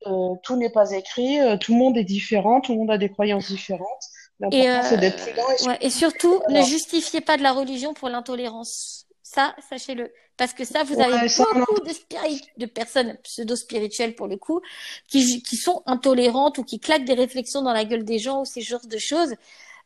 [0.07, 1.39] Euh, tout n'est pas écrit.
[1.39, 2.61] Euh, tout le monde est différent.
[2.61, 4.09] Tout le monde a des croyances différentes.
[4.51, 5.43] Et, c'est d'être prudent.
[5.59, 9.05] Et, ouais, et surtout, ne justifiez pas de la religion pour l'intolérance.
[9.23, 10.11] Ça, sachez-le.
[10.37, 14.61] Parce que ça, vous avez beaucoup de, de personnes pseudo-spirituelles, pour le coup,
[15.07, 18.45] qui, qui sont intolérantes ou qui claquent des réflexions dans la gueule des gens ou
[18.45, 19.33] ces genres de choses.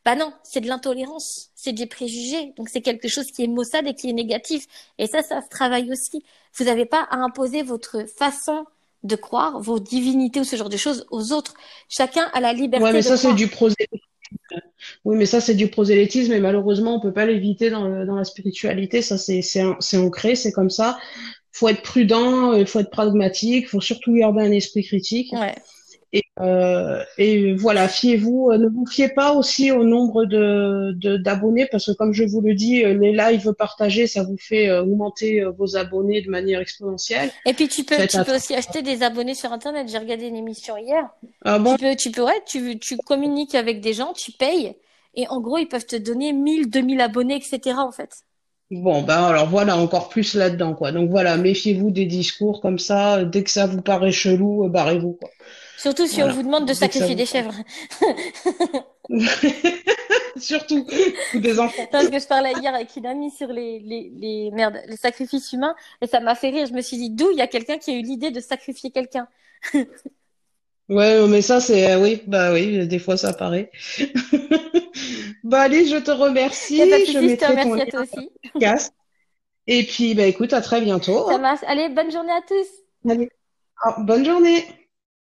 [0.06, 2.54] Bah non, c'est de l'intolérance, c'est des préjugés.
[2.58, 4.66] Donc c'est quelque chose qui est maussade et qui est négatif.
[4.98, 6.24] Et ça, ça se travaille aussi.
[6.56, 8.66] Vous n'avez pas à imposer votre façon
[9.04, 11.54] de croire, vos divinités ou ce genre de choses aux autres.
[11.90, 12.84] Chacun a la liberté.
[12.84, 14.09] Ouais, mais ça, c'est du prosélytisme.
[15.06, 19.02] Oui, mais ça, c'est du prosélytisme et malheureusement, on peut pas l'éviter dans, la spiritualité.
[19.02, 20.98] Ça, c'est, ancré, c'est comme ça.
[21.52, 25.34] Faut être prudent, il faut être pragmatique, faut surtout garder un esprit critique.
[26.40, 31.68] Et, euh, et voilà, fiez-vous, euh, ne vous fiez pas aussi au nombre de, d'abonnés
[31.70, 35.44] parce que comme je vous le dis, euh, les lives partagés, ça vous fait augmenter
[35.58, 37.32] vos abonnés de manière exponentielle.
[37.46, 39.88] Et puis tu peux, tu peux aussi acheter des abonnés sur Internet.
[39.90, 41.10] J'ai regardé une émission hier.
[41.44, 41.76] Ah bon?
[41.76, 44.76] Tu peux, tu peux, ouais, tu, tu communiques avec des gens, tu payes
[45.16, 47.78] et en gros ils peuvent te donner 1000, 2000 abonnés, etc.
[47.78, 48.24] En fait.
[48.72, 50.92] Bon, ben alors voilà, encore plus là-dedans, quoi.
[50.92, 53.26] Donc voilà, méfiez-vous des discours comme ça.
[53.26, 55.30] Dès que ça vous paraît chelou, barrez-vous, quoi.
[55.80, 57.56] Surtout si on vous demande de sacrifier des chèvres.
[60.38, 60.86] Surtout,
[61.34, 61.88] ou des enfants.
[61.92, 64.52] Parce que je parlais hier avec une amie sur les, les, les,
[64.88, 66.66] les sacrifices humains et ça m'a fait rire.
[66.68, 68.92] Je me suis dit, d'où il y a quelqu'un qui a eu l'idée de sacrifier
[68.92, 69.28] quelqu'un?
[70.90, 73.70] Ouais, mais ça, c'est, euh, oui, bah oui, des fois ça apparaît.
[75.44, 76.78] bah allez, je te remercie.
[76.80, 78.32] je mettrai te remercie à toi aussi.
[79.68, 81.30] Et puis, bah écoute, à très bientôt.
[81.30, 81.60] Ça marche.
[81.68, 83.12] Allez, bonne journée à tous.
[83.12, 83.30] Allez.
[84.00, 84.66] bonne journée.